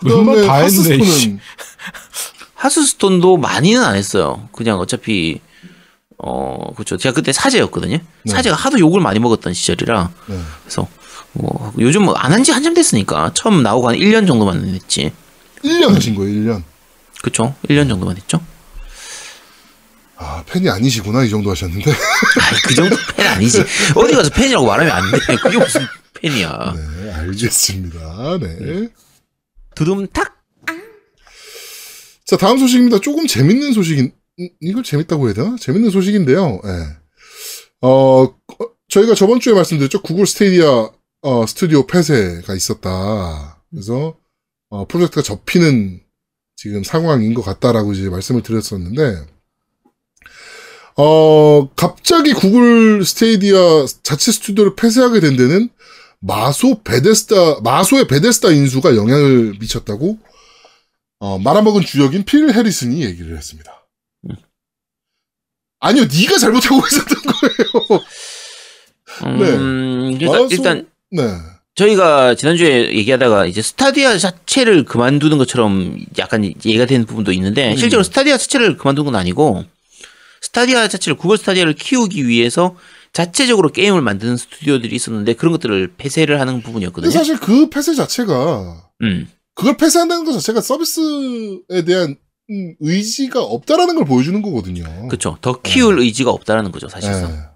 그다음에 0.00 0.46
다 0.46 0.54
하스스톤은 0.64 1.04
씨. 1.04 1.36
하스스톤도 2.54 3.38
많이는 3.38 3.82
안 3.82 3.96
했어요. 3.96 4.48
그냥 4.52 4.78
어차피 4.78 5.40
어 6.24 6.72
그렇죠. 6.74 6.96
제가 6.96 7.12
그때 7.14 7.32
사제였거든요. 7.32 7.98
네. 8.24 8.32
사제가 8.32 8.54
하도 8.56 8.78
욕을 8.78 9.00
많이 9.00 9.18
먹었던 9.18 9.52
시절이라 9.54 10.10
네. 10.28 10.38
그래서 10.62 10.86
뭐 11.32 11.72
요즘 11.78 12.04
뭐 12.04 12.14
안 12.16 12.30
한 12.32 12.44
지 12.44 12.52
한참 12.52 12.74
됐으니까 12.74 13.32
처음 13.34 13.62
나오고 13.62 13.88
한 13.88 13.96
1년 13.96 14.26
정도만 14.26 14.64
했지. 14.74 15.12
1년 15.64 15.94
하신 15.94 16.14
거예요. 16.14 16.32
1년. 16.32 16.62
그쵸? 17.22 17.54
1년 17.68 17.88
정도만 17.88 18.16
했죠. 18.16 18.40
아 20.16 20.44
팬이 20.46 20.68
아니시구나 20.70 21.24
이 21.24 21.30
정도 21.30 21.50
하셨는데. 21.50 21.90
아이, 21.90 22.60
그 22.64 22.74
정도 22.74 22.96
팬 23.16 23.26
아니지. 23.26 23.64
어디 23.96 24.14
가서 24.14 24.30
팬이라고 24.30 24.64
말하면 24.66 24.92
안 24.92 25.10
돼. 25.10 25.36
그게 25.36 25.58
무슨 25.58 25.84
팬이야. 26.20 26.74
네, 26.76 27.12
알겠습니다. 27.14 28.38
네. 28.40 28.88
두둠탁. 29.74 30.32
자, 32.24 32.36
다음 32.36 32.58
소식입니다. 32.58 33.00
조금 33.00 33.26
재밌는 33.26 33.72
소식인, 33.72 34.04
음, 34.06 34.10
이걸 34.36 34.82
재밌다고 34.82 35.26
해야 35.26 35.34
되나? 35.34 35.56
재밌는 35.56 35.90
소식인데요. 35.90 36.60
예. 36.64 37.02
어, 37.82 38.22
어, 38.24 38.34
저희가 38.88 39.14
저번 39.14 39.40
주에 39.40 39.52
말씀드렸죠. 39.54 40.02
구글 40.02 40.26
스테디아, 40.26 40.90
어, 41.22 41.46
스튜디오 41.46 41.86
폐쇄가 41.86 42.54
있었다. 42.54 43.62
그래서, 43.70 44.16
어, 44.68 44.86
프로젝트가 44.86 45.22
접히는 45.22 46.00
지금 46.56 46.84
상황인 46.84 47.34
것 47.34 47.42
같다라고 47.42 47.92
이제 47.92 48.08
말씀을 48.08 48.42
드렸었는데, 48.42 49.26
어, 50.96 51.70
갑자기 51.74 52.32
구글 52.32 53.04
스테디아 53.04 53.86
자체 54.02 54.30
스튜디오를 54.30 54.76
폐쇄하게 54.76 55.20
된 55.20 55.36
데는 55.36 55.70
마소 56.20 56.82
베데스다 56.82 57.60
마소의 57.62 58.06
베데스다 58.06 58.50
인수가 58.50 58.94
영향을 58.96 59.56
미쳤다고 59.58 60.18
어, 61.18 61.38
말아먹은 61.38 61.82
주역인 61.82 62.24
필 62.24 62.52
해리슨이 62.52 63.02
얘기를 63.04 63.36
했습니다. 63.36 63.81
아니요, 65.82 66.04
네가 66.04 66.38
잘못하고 66.38 66.80
있었던 66.86 67.18
거예요. 67.22 68.02
음, 69.26 70.16
일단, 70.20 70.28
마소- 70.40 70.52
일단 70.52 70.86
네, 71.10 71.22
저희가 71.74 72.34
지난주에 72.36 72.94
얘기하다가 72.94 73.46
이제 73.46 73.60
스타디아 73.62 74.16
자체를 74.16 74.84
그만두는 74.84 75.38
것처럼 75.38 75.98
약간 76.18 76.44
얘기가 76.44 76.86
되는 76.86 77.04
부분도 77.04 77.32
있는데 77.32 77.72
음. 77.72 77.76
실제로 77.76 78.02
스타디아 78.02 78.38
자체를 78.38 78.76
그만둔 78.76 79.04
건 79.06 79.16
아니고 79.16 79.64
스타디아 80.40 80.88
자체를 80.88 81.16
구글 81.16 81.36
스타디아를 81.36 81.74
키우기 81.74 82.26
위해서 82.28 82.76
자체적으로 83.12 83.70
게임을 83.70 84.00
만드는 84.02 84.36
스튜디오들이 84.36 84.94
있었는데 84.96 85.34
그런 85.34 85.52
것들을 85.52 85.94
폐쇄를 85.98 86.40
하는 86.40 86.62
부분이었거든요. 86.62 87.10
사실 87.10 87.38
그 87.38 87.68
폐쇄 87.70 87.94
자체가 87.94 88.84
음. 89.02 89.28
그걸 89.54 89.76
폐쇄한다는 89.76 90.24
것 90.24 90.32
자체가 90.32 90.60
서비스에 90.62 91.84
대한 91.86 92.10
음, 92.10 92.16
의지가 92.48 93.42
없다라는 93.42 93.94
걸 93.94 94.04
보여주는 94.04 94.40
거거든요. 94.42 94.84
그렇죠. 95.08 95.38
더 95.40 95.60
키울 95.60 96.00
의지가 96.00 96.30
없다라는 96.30 96.72
거죠, 96.72 96.88
사실상. 96.88 97.30
예. 97.30 97.52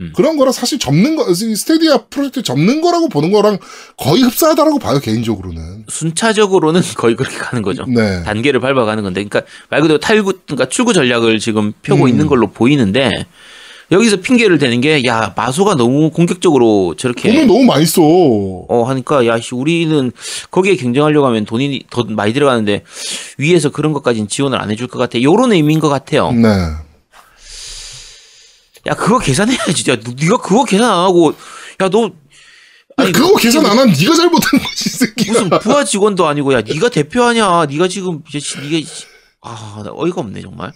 음. 0.00 0.12
그런 0.16 0.38
거라 0.38 0.50
사실 0.50 0.78
접는 0.78 1.14
거, 1.14 1.32
스테디아 1.34 2.06
프로젝트 2.08 2.42
접는 2.42 2.80
거라고 2.80 3.08
보는 3.08 3.30
거랑 3.32 3.58
거의 3.98 4.22
흡사하다라고 4.22 4.78
봐요, 4.78 4.98
개인적으로는. 4.98 5.84
순차적으로는 5.88 6.80
거의 6.96 7.16
그렇게 7.16 7.36
가는 7.36 7.62
거죠. 7.62 7.84
네. 7.86 8.22
단계를 8.22 8.60
밟아가는 8.60 9.02
건데, 9.02 9.22
그러니까 9.22 9.42
말 9.68 9.82
그대로 9.82 10.00
탈구, 10.00 10.32
그러니까 10.46 10.68
출구 10.68 10.94
전략을 10.94 11.38
지금 11.38 11.72
펴고 11.82 12.04
음. 12.04 12.08
있는 12.08 12.26
걸로 12.26 12.46
보이는데 12.46 13.26
여기서 13.92 14.16
핑계를 14.18 14.58
대는 14.58 14.80
게 14.80 15.02
야 15.04 15.32
마소가 15.36 15.74
너무 15.74 16.10
공격적으로 16.10 16.94
저렇게 16.96 17.30
돈을 17.32 17.46
너무 17.46 17.64
많이 17.64 17.84
써. 17.86 18.00
어 18.02 18.84
하니까 18.86 19.26
야씨 19.26 19.54
우리는 19.54 20.12
거기에 20.50 20.76
경쟁하려고 20.76 21.26
하면 21.26 21.44
돈이 21.44 21.84
더 21.90 22.04
많이 22.04 22.32
들어가는데 22.32 22.84
위에서 23.38 23.70
그런 23.70 23.92
것까지는 23.92 24.28
지원을 24.28 24.60
안 24.60 24.70
해줄 24.70 24.86
것 24.86 24.98
같아. 24.98 25.20
요런 25.20 25.52
의미인 25.52 25.80
것 25.80 25.88
같아요. 25.88 26.30
네. 26.32 26.48
야 28.86 28.94
그거 28.94 29.18
계산해야지. 29.18 29.74
진짜 29.74 29.96
네가 30.16 30.38
그거 30.38 30.64
계산 30.64 30.88
안 30.90 30.98
하고 31.00 31.34
야너 31.80 32.10
아니 32.96 33.12
그거 33.12 33.34
계산 33.36 33.64
안 33.66 33.72
하면 33.78 33.94
네가 33.98 34.14
잘못한 34.14 34.60
거지, 34.60 34.84
이 34.86 34.88
새끼가. 34.88 35.32
무슨 35.32 35.50
부하 35.58 35.84
직원도 35.84 36.26
아니고 36.26 36.52
야 36.54 36.60
네가 36.60 36.88
대표하냐? 36.90 37.66
네가 37.66 37.88
지금 37.88 38.22
이제 38.28 38.38
씨, 38.38 38.56
네가 38.58 38.86
씨- 38.86 39.04
아, 39.42 39.80
나 39.84 39.90
어이가 39.94 40.20
없네 40.20 40.42
정말. 40.42 40.72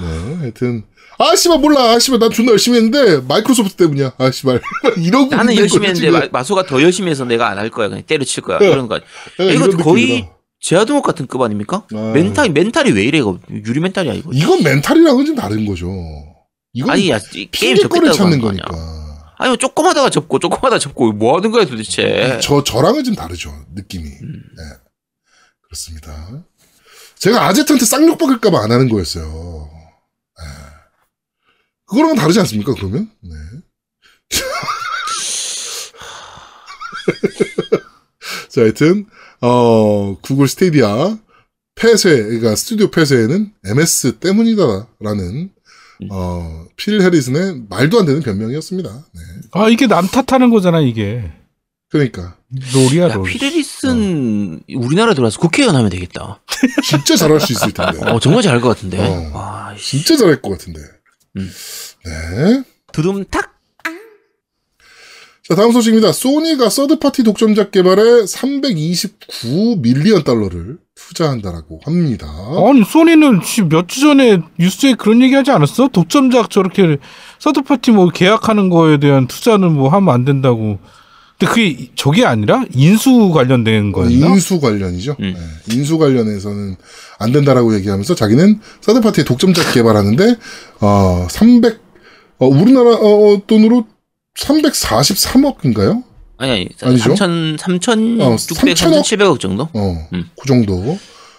네, 0.00 0.34
하여튼. 0.38 0.84
아, 1.18 1.36
씨발, 1.36 1.58
몰라. 1.58 1.92
아, 1.92 1.98
씨발, 1.98 2.18
난 2.18 2.30
존나 2.30 2.52
열심히 2.52 2.78
했는데, 2.78 3.20
마이크로소프트 3.28 3.76
때문이야. 3.76 4.12
아, 4.18 4.30
씨발. 4.30 4.60
이러고. 4.98 5.34
나는 5.34 5.56
열심히 5.56 5.86
했는데 5.88 6.06
지금. 6.08 6.18
마, 6.20 6.28
마소가 6.32 6.64
더 6.66 6.82
열심히 6.82 7.10
해서 7.10 7.24
내가 7.24 7.48
안 7.48 7.58
할 7.58 7.70
거야. 7.70 7.88
그냥 7.88 8.02
때려칠 8.06 8.42
거야. 8.42 8.58
네. 8.58 8.70
이런 8.70 8.88
거. 8.88 8.98
네, 8.98 9.04
이거 9.38 9.66
이런 9.66 9.76
거의 9.76 10.04
느낌이다. 10.06 10.28
제아동업 10.60 11.02
같은 11.04 11.26
급 11.26 11.40
아닙니까? 11.42 11.84
아. 11.92 12.12
멘탈 12.14 12.50
멘탈이 12.50 12.92
왜 12.92 13.02
이래 13.04 13.18
이거 13.18 13.38
유리 13.50 13.80
멘탈이야 13.80 14.14
이거. 14.14 14.30
이건 14.32 14.62
멘탈이랑은 14.62 15.26
좀 15.26 15.34
다른 15.34 15.66
거죠. 15.66 15.90
이건 16.72 16.90
아니 16.90 17.10
야 17.10 17.18
이- 17.34 17.48
게임 17.50 17.76
접겠다고 17.76 18.12
찾는 18.12 18.40
거. 18.40 18.46
거니까. 18.46 18.70
아니 19.38 19.48
뭐 19.50 19.56
조그마다가 19.56 20.08
접고 20.08 20.38
조그마다 20.38 20.78
접고 20.78 21.10
뭐 21.12 21.36
하는 21.36 21.50
거야 21.50 21.64
도대체. 21.66 22.38
저, 22.40 22.62
저랑은 22.62 23.02
좀 23.02 23.16
다르죠. 23.16 23.52
느낌이. 23.74 24.04
음. 24.04 24.42
네. 24.56 24.62
그렇습니다. 25.64 26.44
제가 27.18 27.44
아제트한테 27.48 27.84
쌍욕 27.84 28.16
박을까봐 28.18 28.62
안 28.62 28.70
하는 28.70 28.88
거였어요. 28.88 29.68
네. 31.92 31.94
그거랑은 31.96 32.16
다르지 32.16 32.40
않습니까, 32.40 32.72
그러면? 32.74 33.10
네. 33.20 33.30
자, 38.48 38.62
하여튼, 38.62 39.06
어, 39.40 40.16
구글 40.22 40.48
스테디아 40.48 41.18
폐쇄, 41.74 42.22
그러니까 42.22 42.54
스튜디오 42.56 42.90
폐쇄에는 42.90 43.52
MS 43.64 44.18
때문이다라는, 44.18 45.50
어, 46.10 46.66
필 46.76 47.00
해리슨의 47.00 47.62
말도 47.68 48.00
안 48.00 48.06
되는 48.06 48.20
변명이었습니다. 48.22 48.90
네. 48.90 49.20
아 49.52 49.68
이게 49.68 49.86
남 49.86 50.06
탓하는 50.08 50.50
거잖아 50.50 50.80
이게 50.80 51.30
그러니까. 51.90 52.36
롤이야 52.74 53.10
야 53.10 53.14
롤. 53.14 53.28
피레리슨 53.28 54.62
우리나라 54.74 55.14
들어와서 55.14 55.38
국회의원 55.38 55.76
하면 55.76 55.90
되겠다. 55.90 56.42
진짜 56.82 57.14
잘할 57.16 57.38
수 57.40 57.52
있을 57.52 57.70
텐데. 57.72 58.00
어 58.10 58.18
정말 58.18 58.42
잘할 58.42 58.60
것 58.60 58.68
같은데. 58.70 58.98
어. 58.98 59.30
와 59.32 59.76
씨. 59.78 59.98
진짜 60.02 60.16
잘할 60.16 60.42
것 60.42 60.50
같은데. 60.50 60.80
음. 61.36 61.50
네. 62.04 62.62
두둠탁. 62.92 63.52
자, 65.48 65.56
다음 65.56 65.72
소식입니다. 65.72 66.12
소니가 66.12 66.70
서드파티 66.70 67.24
독점작 67.24 67.72
개발에 67.72 68.26
329 68.26 69.76
밀리언 69.80 70.22
달러를 70.22 70.78
투자한다라고 70.94 71.80
합니다. 71.84 72.26
아니 72.68 72.84
소니는 72.84 73.40
몇주 73.68 74.00
전에 74.00 74.40
뉴스에 74.58 74.94
그런 74.94 75.20
얘기 75.20 75.34
하지 75.34 75.50
않았어? 75.50 75.88
독점작 75.88 76.48
저렇게 76.48 76.98
서드파티 77.40 77.90
뭐 77.90 78.08
계약하는 78.08 78.68
거에 78.70 78.98
대한 78.98 79.26
투자는 79.26 79.72
뭐 79.72 79.88
하면 79.88 80.14
안 80.14 80.24
된다고. 80.24 80.78
근데 81.38 81.52
그게 81.52 81.90
저게 81.96 82.24
아니라 82.24 82.64
인수 82.74 83.30
관련된 83.32 83.92
거였나? 83.92 84.26
인수 84.28 84.60
관련이죠. 84.60 85.16
음. 85.20 85.34
네, 85.36 85.74
인수 85.74 85.98
관련해서는 85.98 86.76
안 87.18 87.32
된다라고 87.32 87.74
얘기하면서 87.76 88.14
자기는 88.14 88.60
서드파티 88.80 89.24
독점작 89.24 89.72
개발하는데 89.74 90.36
어, 90.80 91.26
300 91.30 91.80
어, 92.38 92.46
우리나라 92.46 92.90
어, 92.90 93.32
어, 93.34 93.42
돈으로 93.46 93.86
343억인가요? 94.36 96.02
아니 96.38 96.50
아니. 96.52 96.68
아니죠? 96.82 97.14
3천 97.14 97.58
3천 97.58 98.20
어, 98.20 98.32
600 98.32 98.76
3천억? 98.76 99.02
3,700억 99.02 99.40
정도? 99.40 99.68
어, 99.72 100.08
음. 100.12 100.28
그 100.40 100.46
정도를 100.46 100.98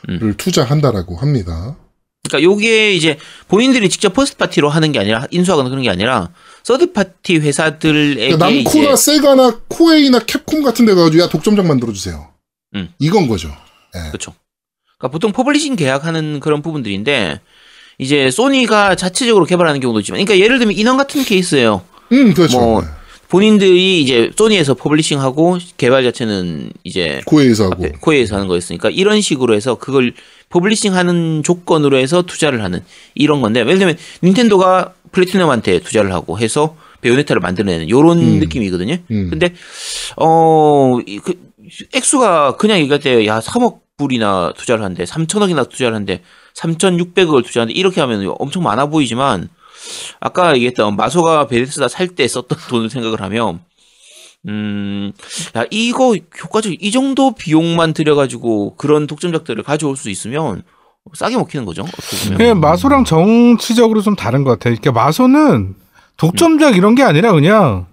음. 0.09 0.33
투자한다라고 0.37 1.17
합니다. 1.17 1.75
그러니까 2.23 2.41
요게 2.43 2.93
이제 2.93 3.17
본인들이 3.49 3.89
직접 3.89 4.13
first 4.13 4.37
party로 4.37 4.69
하는 4.69 4.91
게 4.93 4.99
아니라 4.99 5.27
인수하거나 5.29 5.69
그런 5.69 5.83
게 5.83 5.89
아니라 5.89 6.29
third 6.63 6.93
party 6.93 7.37
회사들에게 7.37 8.35
그러니까 8.37 8.49
남코나 8.49 8.95
세가나 8.95 9.59
코에이나 9.67 10.19
캡콤 10.19 10.63
같은 10.63 10.85
데 10.85 10.95
가가지고 10.95 11.23
야 11.23 11.27
독점작 11.27 11.65
만들어 11.65 11.91
주세요. 11.91 12.29
음. 12.75 12.89
이건 12.99 13.27
거죠. 13.27 13.49
그렇죠. 13.91 14.33
그러니까 14.97 15.11
보통 15.11 15.33
publishing 15.33 15.75
계약하는 15.75 16.39
그런 16.39 16.61
부분들인데 16.61 17.41
이제 17.99 18.31
소니가 18.31 18.95
자체적으로 18.95 19.45
개발하는 19.45 19.79
경우도 19.81 19.99
있지만, 19.99 20.23
그러니까 20.23 20.43
예를 20.43 20.57
들면 20.57 20.75
인왕 20.75 20.97
같은 20.97 21.23
케이스예요. 21.23 21.83
음, 22.11 22.33
그렇죠. 22.33 22.59
뭐, 22.59 22.81
네. 22.81 22.87
본인들이 23.33 23.99
이제 23.99 24.29
소니에서 24.37 24.75
publishing하고 24.75 25.57
개발 25.77 26.03
자체는 26.03 26.69
이제 26.83 27.19
코에이에서 27.25 27.71
하고. 27.71 27.87
코에이에서 27.99 28.35
하는 28.35 28.47
거였으니까 28.47 28.91
이런 28.91 29.21
식으로 29.21 29.55
해서 29.55 29.73
그걸 29.73 30.13
publishing하는 30.49 31.41
조건으로 31.41 31.97
해서 31.97 32.21
투자를 32.21 32.63
하는 32.63 32.81
이런 33.15 33.41
건데 33.41 33.61
예를 33.61 33.79
들면 33.79 33.97
닌텐도가 34.23 34.93
플래티넘한테 35.11 35.79
투자를 35.79 36.13
하고 36.13 36.37
해서 36.37 36.75
베요네타를 37.01 37.39
만들어내는 37.39 37.87
이런 37.87 38.19
음. 38.19 38.39
느낌이거든요. 38.39 38.97
음. 39.09 39.29
근데 39.31 39.55
어 40.15 40.99
그 41.23 41.33
액수가 41.91 42.57
그냥 42.57 42.77
얘기할 42.81 42.99
때 42.99 43.25
야 43.25 43.39
3억 43.39 43.79
불이나 43.97 44.53
투자를 44.55 44.83
한대 44.83 45.05
3천억이나 45.05 45.67
투자를 45.67 45.95
한대 45.95 46.21
3,600억을 46.55 47.43
투자하는데 47.43 47.73
이렇게 47.79 47.99
하면 47.99 48.31
엄청 48.37 48.61
많아 48.61 48.85
보이지만 48.87 49.49
아까 50.19 50.53
얘기했던 50.55 50.95
마소가 50.95 51.47
베데스다 51.47 51.87
살 51.87 52.07
때 52.15 52.27
썼던 52.27 52.57
돈을 52.69 52.89
생각을 52.89 53.21
하면 53.21 53.59
음, 54.47 55.13
야, 55.55 55.63
이거 55.71 56.15
효과적, 56.43 56.73
이 56.79 56.91
정도 56.91 57.31
비용만 57.31 57.93
들여가지고 57.93 58.75
그런 58.75 59.07
독점작들을 59.07 59.63
가져올 59.63 59.95
수 59.95 60.09
있으면 60.09 60.63
싸게 61.13 61.37
먹히는 61.37 61.65
거죠. 61.65 61.85
그냥 62.35 62.59
마소랑 62.59 63.05
정치적으로 63.05 64.01
좀 64.01 64.15
다른 64.15 64.43
것 64.43 64.51
같아. 64.51 64.63
그러니까 64.69 64.91
마소는 64.91 65.75
독점작 66.17 66.75
이런 66.75 66.95
게 66.95 67.03
아니라 67.03 67.31
그냥 67.33 67.85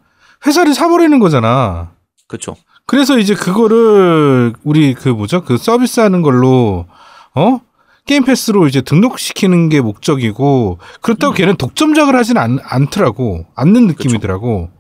회사를 0.47 0.75
사버리는 0.75 1.17
거잖아. 1.21 1.93
그쵸. 2.27 2.57
그래서 2.87 3.19
이제 3.19 3.35
그거를 3.35 4.53
우리 4.65 4.95
그 4.95 5.09
뭐죠? 5.09 5.43
그 5.45 5.57
서비스하는 5.57 6.23
걸로 6.23 6.87
어? 7.35 7.61
게임 8.07 8.25
패스로 8.25 8.67
이제 8.67 8.81
등록시키는 8.81 9.69
게 9.69 9.81
목적이고 9.81 10.79
그렇다고 11.01 11.35
걔는 11.35 11.57
독점 11.57 11.95
작을 11.95 12.17
하진 12.17 12.37
않, 12.39 12.59
않더라고. 12.63 13.47
않는 13.55 13.87
느낌이더라고. 13.89 14.71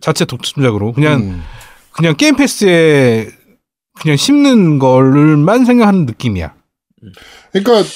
자체 0.00 0.24
독점작으로 0.24 0.92
그냥 0.92 1.20
음. 1.20 1.42
그냥 1.92 2.16
게임 2.16 2.36
패스에 2.36 3.28
그냥 4.00 4.16
심는 4.16 4.78
걸만 4.78 5.64
생각하는 5.64 6.06
느낌이야. 6.06 6.54
그러니까 7.52 7.88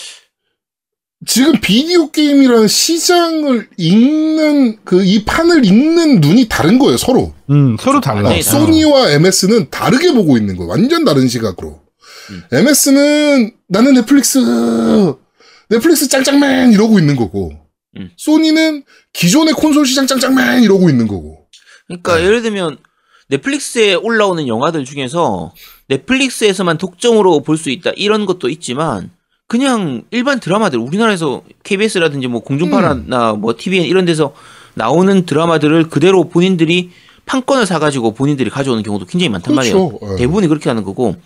지금 1.27 1.53
비디오 1.61 2.11
게임이라는 2.11 2.69
시장을 2.69 3.69
읽는 3.79 4.85
그 4.85 5.03
이 5.03 5.25
판을 5.25 5.65
읽는 5.65 6.21
눈이 6.21 6.49
다른 6.49 6.79
거예요 6.79 6.97
서로. 6.99 7.33
음, 7.51 7.77
서로 7.81 8.01
달라. 8.01 8.29
네, 8.29 8.39
어, 8.41 8.43
소니와 8.43 9.11
MS는 9.13 9.71
다르게 9.71 10.13
보고 10.13 10.37
있는 10.37 10.57
거예요. 10.57 10.71
완전 10.71 11.05
다른 11.05 11.27
시각으로. 11.27 11.81
음. 12.31 12.43
MS는 12.53 13.53
나는 13.69 13.95
넷플릭스 13.95 14.39
넷플릭스 15.69 16.09
짱짱맨 16.09 16.73
이러고 16.73 16.99
있는 16.99 17.17
거고. 17.17 17.53
음. 17.97 18.11
소니는 18.17 18.85
기존의 19.12 19.55
콘솔 19.55 19.87
시장 19.87 20.07
짱짱맨 20.07 20.62
이러고 20.62 20.89
있는 20.91 21.07
거고. 21.09 21.47
그러니까 21.87 22.17
네. 22.17 22.25
예를 22.25 22.43
들면 22.43 22.79
넷플릭스에 23.29 23.95
올라오는 23.95 24.47
영화들 24.47 24.85
중에서 24.85 25.53
넷플릭스에서만 25.89 26.79
독점으로 26.79 27.41
볼 27.41 27.57
수 27.57 27.71
있다 27.71 27.91
이런 27.97 28.27
것도 28.27 28.49
있지만 28.49 29.11
그냥 29.49 30.03
일반 30.11 30.41
드라마들 30.41 30.79
우리나라에서 30.79 31.43
KBS라든지 31.62 32.27
뭐 32.29 32.41
공중파나 32.41 33.33
뭐 33.35 33.55
TVN 33.57 33.85
이런 33.87 34.05
데서 34.05 34.35
나오는 34.75 35.25
드라마들을 35.25 35.89
그대로 35.89 36.29
본인들이 36.29 36.91
판권을 37.27 37.67
사가지고 37.67 38.15
본인들이 38.15 38.51
가져오는 38.51 38.83
경우도 38.83 39.07
굉장히 39.07 39.29
많단 39.31 39.55
그렇죠. 39.55 39.91
말이에요. 40.01 40.15
예. 40.15 40.19
대부분이 40.19 40.49
그렇게 40.49 40.69
하는 40.69 40.85
거고 40.85 41.17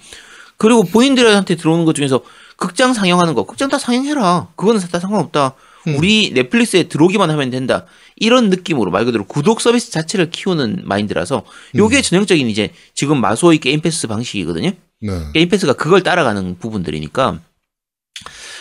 그리고 0.61 0.83
본인들한테 0.83 1.55
들어오는 1.55 1.87
것 1.87 1.95
중에서 1.95 2.21
극장 2.57 2.93
상영하는 2.93 3.33
거 3.33 3.45
극장 3.45 3.71
다 3.71 3.79
상영해라 3.79 4.49
그거는 4.57 4.79
다 4.93 5.01
상관없다. 5.01 5.55
음. 5.87 5.97
우리 5.97 6.33
넷플릭스에 6.35 6.83
들어오기만 6.83 7.31
하면 7.31 7.49
된다. 7.49 7.87
이런 8.17 8.51
느낌으로 8.51 8.91
말 8.91 9.07
그대로 9.07 9.25
구독 9.25 9.63
서비스 9.63 9.91
자체를 9.91 10.29
키우는 10.31 10.83
마인드라서 10.85 11.45
요게 11.75 11.97
음. 11.97 12.03
전형적인 12.03 12.51
이제 12.51 12.75
지금 12.93 13.23
마소의 13.23 13.57
게임 13.57 13.81
패스 13.81 14.07
방식이거든요. 14.07 14.73
네. 15.01 15.13
게임 15.33 15.49
패스가 15.49 15.73
그걸 15.73 16.03
따라가는 16.03 16.59
부분들이니까 16.59 17.41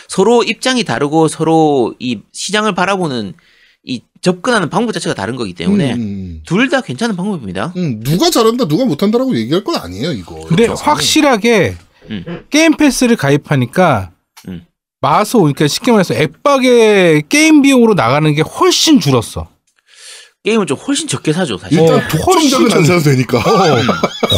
서로 0.08 0.42
입장이 0.42 0.84
다르고 0.84 1.28
서로 1.28 1.94
이 1.98 2.20
시장을 2.32 2.74
바라보는 2.74 3.34
이 3.84 4.00
접근하는 4.22 4.70
방법 4.70 4.92
자체가 4.92 5.14
다른 5.14 5.36
거기 5.36 5.52
때문에 5.52 5.92
음, 5.92 6.00
음, 6.00 6.42
둘다 6.46 6.80
괜찮은 6.80 7.14
방법입니다. 7.14 7.74
음, 7.76 8.00
누가 8.00 8.30
잘한다, 8.30 8.68
누가 8.68 8.86
못한다라고 8.86 9.36
얘기할 9.36 9.64
건 9.64 9.76
아니에요, 9.76 10.12
이거. 10.12 10.46
근데. 10.46 10.64
확실하게 10.64 11.76
음. 12.08 12.46
게임 12.50 12.76
패스를 12.76 13.16
가입하니까 13.16 14.10
음. 14.48 14.64
마소 15.00 15.38
그러니까 15.38 15.66
쉽게 15.68 15.92
말해서 15.92 16.14
엑박의 16.14 17.24
게임 17.28 17.62
비용으로 17.62 17.94
나가는 17.94 18.32
게 18.34 18.42
훨씬 18.42 19.00
줄었어. 19.00 19.48
게임을 20.42 20.64
좀 20.66 20.78
훨씬 20.78 21.06
적게 21.06 21.34
사죠, 21.34 21.58
사실. 21.58 21.78
어, 21.78 21.82
일단 21.82 22.08
독점작은 22.08 22.72
안 22.72 22.84
사도 22.84 23.00
되니까. 23.00 23.38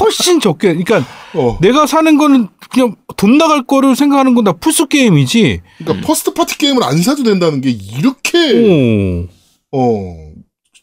훨씬 0.00 0.40
적게. 0.40 0.74
그러니까 0.74 1.04
어. 1.34 1.58
내가 1.60 1.86
사는 1.86 2.16
거는 2.18 2.48
그냥 2.70 2.96
돈 3.16 3.38
나갈 3.38 3.62
거를 3.64 3.94
생각하는 3.94 4.34
건다 4.34 4.52
풀스 4.52 4.88
게임이지. 4.88 5.60
그러니까 5.78 6.06
first 6.06 6.34
party 6.34 6.58
게임을 6.58 6.82
안 6.82 7.00
사도 7.02 7.22
된다는 7.22 7.60
게 7.60 7.70
이렇게 7.70 9.28
오. 9.70 9.78
어 9.78 10.32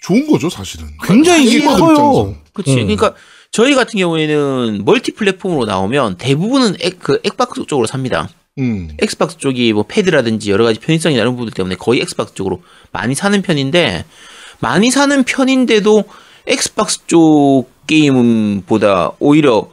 좋은 0.01 0.25
거죠, 0.27 0.49
사실은. 0.49 0.87
굉장히 1.03 1.45
이게 1.47 1.65
커요. 1.65 2.35
그치. 2.53 2.71
음. 2.71 2.75
그러니까 2.87 3.13
저희 3.51 3.73
같은 3.75 3.97
경우에는 3.99 4.83
멀티 4.85 5.11
플랫폼으로 5.13 5.65
나오면 5.65 6.17
대부분은 6.17 6.75
엑, 6.81 6.99
그 6.99 7.19
엑박스 7.23 7.65
쪽으로 7.65 7.87
삽니다. 7.87 8.29
음. 8.59 8.89
엑스박스 8.99 9.37
쪽이 9.37 9.71
뭐 9.73 9.83
패드라든지 9.87 10.51
여러 10.51 10.65
가지 10.65 10.79
편의성이 10.79 11.15
다른 11.15 11.31
부분들 11.31 11.53
때문에 11.53 11.75
거의 11.75 12.01
엑스박스 12.01 12.33
쪽으로 12.33 12.61
많이 12.91 13.15
사는 13.15 13.41
편인데 13.41 14.05
많이 14.59 14.91
사는 14.91 15.23
편인데도 15.23 16.03
엑스박스 16.45 17.07
쪽 17.07 17.67
게임보다 17.87 19.11
오히려 19.19 19.69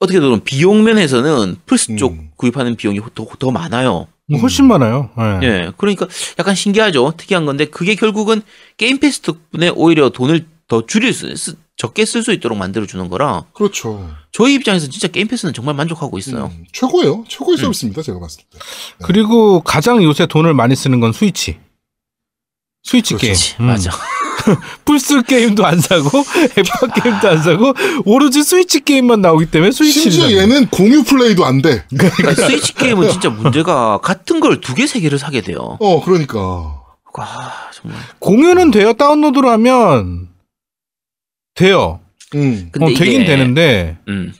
어떻게 0.00 0.18
보면 0.20 0.42
비용 0.44 0.82
면에서는 0.84 1.56
플스 1.66 1.94
쪽 1.96 2.12
음. 2.12 2.30
구입하는 2.36 2.74
비용이 2.76 3.00
더, 3.14 3.26
더 3.38 3.50
많아요. 3.50 4.08
뭐 4.28 4.40
훨씬 4.40 4.66
많아요. 4.66 5.10
예. 5.42 5.46
예. 5.46 5.72
그러니까 5.76 6.08
약간 6.38 6.54
신기하죠. 6.56 7.14
특이한 7.16 7.46
건데 7.46 7.66
그게 7.66 7.94
결국은 7.94 8.42
게임 8.76 8.98
패스 8.98 9.20
덕분에 9.20 9.68
오히려 9.70 10.08
돈을 10.10 10.44
더 10.68 10.84
줄일 10.84 11.12
수, 11.12 11.34
쓰- 11.36 11.54
적게 11.76 12.06
쓸 12.06 12.22
수 12.22 12.32
있도록 12.32 12.56
만들어 12.56 12.86
주는 12.86 13.08
거라 13.08 13.44
그렇죠. 13.52 14.08
저희 14.32 14.54
입장에서 14.54 14.88
진짜 14.88 15.08
게임 15.08 15.28
패스는 15.28 15.52
정말 15.52 15.74
만족하고 15.74 16.16
있어요. 16.18 16.50
음, 16.56 16.64
최고예요. 16.72 17.24
최고의 17.28 17.58
서비스입니다, 17.58 18.00
제가 18.02 18.18
봤을 18.18 18.42
때. 18.50 18.58
그리고 19.04 19.60
가장 19.60 20.02
요새 20.02 20.26
돈을 20.26 20.54
많이 20.54 20.74
쓰는 20.74 21.00
건 21.00 21.12
스위치. 21.12 21.58
스위치 22.82 23.14
그렇죠. 23.14 23.26
게임. 23.58 23.60
음. 23.60 23.66
맞아. 23.72 23.90
플스 24.84 25.22
게임도 25.22 25.66
안 25.66 25.80
사고 25.80 26.08
엑박 26.56 26.94
게임도 27.02 27.28
안 27.28 27.42
사고 27.42 27.74
오로지 28.04 28.42
스위치 28.44 28.80
게임만 28.80 29.20
나오기 29.20 29.46
때문에 29.46 29.72
스위치를 29.72 30.12
심지어 30.12 30.38
얘는 30.40 30.68
공유 30.68 31.02
플레이도 31.02 31.44
안 31.44 31.60
돼. 31.62 31.84
그러니까 31.90 32.34
스위치 32.46 32.72
게임은 32.74 33.10
진짜 33.10 33.28
문제가 33.28 33.98
같은 33.98 34.40
걸 34.40 34.60
두 34.60 34.74
개, 34.74 34.86
세 34.86 35.00
개를 35.00 35.18
사게 35.18 35.40
돼요. 35.40 35.76
어, 35.80 36.02
그러니까. 36.04 36.38
와, 37.18 37.52
정말. 37.74 37.98
공유는 38.20 38.70
돼요. 38.70 38.92
다운로드로 38.92 39.50
하면 39.50 40.28
돼요. 41.56 42.00
음. 42.34 42.68
근데 42.70 42.86
어, 42.86 42.88
이게, 42.90 43.04
되긴 43.04 43.24
되는데 43.24 43.98
음, 44.08 44.32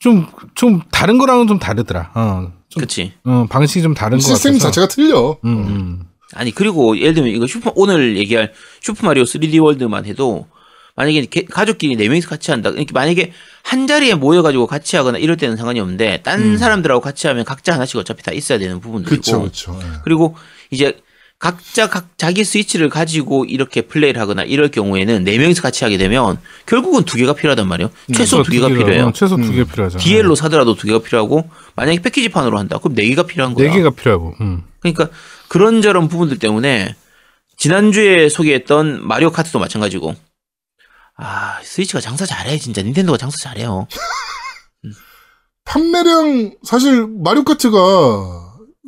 좀좀 0.00 0.82
다른 0.90 1.18
거랑은 1.18 1.46
좀 1.46 1.58
다르더라. 1.58 2.10
어, 2.14 2.52
좀, 2.68 2.80
그치. 2.80 3.12
어, 3.24 3.46
방식이 3.48 3.82
좀 3.82 3.94
다른 3.94 4.18
것 4.18 4.22
시스템 4.24 4.52
같아서. 4.54 4.70
자체가 4.70 4.88
틀려. 4.88 5.38
음, 5.44 5.56
어. 5.56 5.60
음. 5.68 6.02
아니, 6.34 6.50
그리고 6.50 6.98
예를 6.98 7.14
들면 7.14 7.32
이거 7.32 7.46
슈퍼, 7.46 7.72
오늘 7.76 8.16
얘기할 8.16 8.52
슈퍼 8.80 9.06
마리오 9.06 9.22
3D 9.24 9.62
월드만 9.62 10.04
해도 10.06 10.46
만약에 10.96 11.26
게- 11.26 11.44
가족끼리 11.44 11.94
네 11.96 12.08
명이서 12.08 12.28
같이 12.28 12.50
한다. 12.50 12.70
이렇게 12.70 12.92
만약에 12.92 13.32
한 13.62 13.86
자리에 13.86 14.14
모여가지고 14.14 14.66
같이 14.66 14.96
하거나 14.96 15.18
이럴 15.18 15.36
때는 15.36 15.56
상관이 15.56 15.78
없는데 15.78 16.22
딴 16.22 16.40
음. 16.40 16.56
사람들하고 16.56 17.00
같이 17.00 17.26
하면 17.28 17.44
각자 17.44 17.74
하나씩 17.74 17.96
어차피 17.96 18.22
다 18.22 18.32
있어야 18.32 18.58
되는 18.58 18.80
부분들이고 18.80 19.20
그쵸, 19.20 19.42
그쵸. 19.42 19.78
예. 19.82 19.86
그리고 20.04 20.34
이제 20.70 20.98
각자 21.38 21.88
각 21.88 22.16
자기 22.16 22.44
스위치를 22.44 22.88
가지고 22.88 23.44
이렇게 23.44 23.82
플레이를 23.82 24.20
하거나 24.20 24.42
이럴 24.42 24.70
경우에는 24.70 25.24
네 25.24 25.36
명이서 25.36 25.60
같이 25.60 25.84
하게 25.84 25.98
되면 25.98 26.38
결국은 26.64 27.04
두 27.04 27.18
개가 27.18 27.34
필요하단 27.34 27.68
말이에요. 27.68 27.90
최소 28.14 28.42
두 28.42 28.50
개가 28.50 28.68
필요해요. 28.68 29.06
어, 29.06 29.12
최소 29.12 29.36
두 29.36 29.42
음. 29.42 29.54
개 29.54 29.64
필요하죠. 29.64 29.98
DL로 29.98 30.34
사더라도 30.34 30.74
두 30.74 30.86
개가 30.86 31.00
필요하고 31.00 31.48
만약에 31.74 32.00
패키지판으로 32.00 32.58
한다. 32.58 32.78
그럼 32.78 32.94
네 32.94 33.06
개가 33.08 33.24
필요한 33.24 33.52
거야. 33.52 33.68
네 33.68 33.76
개가 33.76 33.90
필요하고. 33.90 34.34
음. 34.40 34.62
그러니까 34.80 35.08
그런저런 35.48 36.08
부분들 36.08 36.38
때문에 36.38 36.94
지난주에 37.58 38.30
소개했던 38.30 39.06
마리오 39.06 39.30
카트도 39.30 39.58
마찬가지고 39.58 40.14
아 41.18 41.58
스위치가 41.62 42.00
장사 42.00 42.24
잘해 42.24 42.58
진짜 42.58 42.82
닌텐도가 42.82 43.18
장사 43.18 43.36
잘해요. 43.38 43.88
판매량, 45.66 46.54
사실, 46.62 47.06
마리오 47.08 47.42
카트가, 47.42 48.45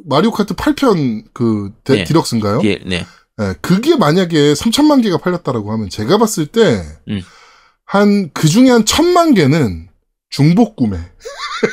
마리오 0.08 0.30
카트 0.30 0.54
8편 0.54 1.24
그, 1.34 1.72
데- 1.84 1.96
네. 1.96 2.04
디럭스인가요? 2.04 2.60
예, 2.64 2.78
네. 2.86 3.04
예, 3.40 3.54
그게 3.60 3.96
만약에 3.96 4.54
3천만 4.54 5.02
개가 5.02 5.18
팔렸다라고 5.18 5.70
하면 5.72 5.88
제가 5.90 6.18
봤을 6.18 6.46
때, 6.46 6.82
음. 7.08 7.20
한, 7.84 8.30
그 8.32 8.48
중에 8.48 8.70
한 8.70 8.84
천만 8.84 9.34
개는 9.34 9.88
중복 10.30 10.76
구매. 10.76 10.98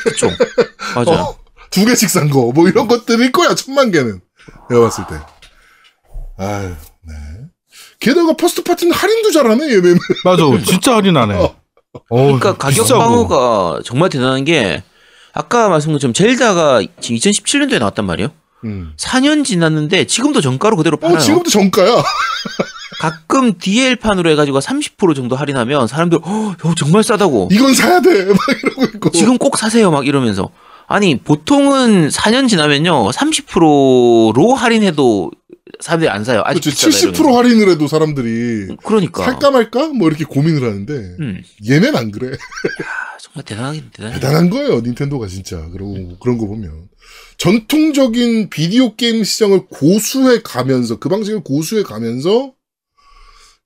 그쵸. 0.04 0.28
맞아. 0.96 1.12
요 1.12 1.16
어, 1.18 1.38
두 1.72 1.86
개씩 1.86 2.10
산 2.10 2.30
거, 2.30 2.52
뭐 2.54 2.68
이런 2.68 2.88
것들일 2.88 3.32
거야, 3.32 3.56
천만 3.56 3.92
개는. 3.92 4.20
내가 4.70 4.82
봤을 4.82 5.06
때. 5.08 5.16
아유, 6.38 6.70
네. 7.08 7.14
게다가 8.00 8.34
first 8.36 8.64
party는 8.64 8.94
할인도 8.94 9.32
잘하네, 9.32 9.66
얘네는. 9.70 9.98
맞아. 10.24 10.44
진짜 10.66 10.96
할인하네. 10.96 11.36
어. 11.42 11.56
어, 12.10 12.24
그러니까 12.24 12.58
가격. 12.58 12.86
방어가 12.88 13.80
정말 13.86 14.10
대단한 14.10 14.44
게 14.44 14.84
아까 15.36 15.70
말씀드린 15.70 15.98
것처럼 15.98 16.14
젤다가 16.14 16.82
지금 17.02 17.18
2017년도에 17.18 17.78
나왔단 17.80 18.06
말이에요. 18.06 18.30
음. 18.64 18.94
4년 18.98 19.44
지났는데 19.46 20.06
지금도 20.08 20.42
정가로 20.42 20.78
그대로 20.78 20.98
팔아요. 20.98 21.18
어, 21.18 21.20
지금도 21.20 21.50
정가야. 21.50 22.04
가끔 23.00 23.58
DL판으로 23.60 24.30
해가지고 24.32 24.60
30% 24.60 25.14
정도 25.16 25.36
할인하면 25.36 25.88
사람들 25.88 26.20
어, 26.24 26.56
어, 26.64 26.74
정말 26.76 27.04
싸다고 27.04 27.50
이건 27.52 27.74
사야 27.74 28.00
돼. 28.00 28.26
막 28.32 28.38
이러고 28.64 28.84
있고. 28.86 29.12
지금 29.12 29.38
꼭 29.38 29.58
사세요 29.58 29.92
막 29.92 30.08
이러면서 30.08 30.50
아니 30.88 31.20
보통은 31.20 32.08
4년 32.08 32.48
지나면요 32.48 33.10
30%로 33.10 34.54
할인해도 34.54 35.32
사람들이 35.80 36.10
안 36.10 36.24
사요 36.24 36.42
아직. 36.46 36.62
비싸다 36.62 36.90
70% 36.92 37.02
이러면서. 37.20 37.38
할인을 37.38 37.70
해도 37.70 37.88
사람들이 37.88 38.76
그러니까 38.84 39.24
살까 39.24 39.52
말까? 39.52 39.88
뭐 39.90 40.08
이렇게 40.08 40.24
고민을 40.24 40.62
하는데, 40.64 40.94
음, 41.20 41.44
얘는 41.68 41.96
안 41.96 42.12
그래. 42.12 42.38
아, 42.38 43.18
정말 43.20 43.44
대단하긴 43.46 43.90
대단해 43.92 44.14
대단한 44.16 44.50
거예요, 44.50 44.82
닌텐도가 44.82 45.28
진짜. 45.28 45.68
그러고 45.72 46.18
그런 46.20 46.38
거 46.38 46.46
보면. 46.48 46.88
전통적인 47.38 48.50
비디오 48.50 48.96
게임 48.96 49.24
시장을 49.24 49.66
고수해 49.68 50.42
가면서, 50.44 51.00
그 51.00 51.10
방식을 51.10 51.44
고수해 51.44 51.84
가면서, 51.84 52.54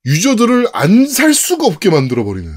유저들을 0.06 0.68
안 0.74 1.06
살 1.08 1.34
수가 1.34 1.66
없게 1.68 1.90
만들어 1.90 2.24
버리는. 2.24 2.52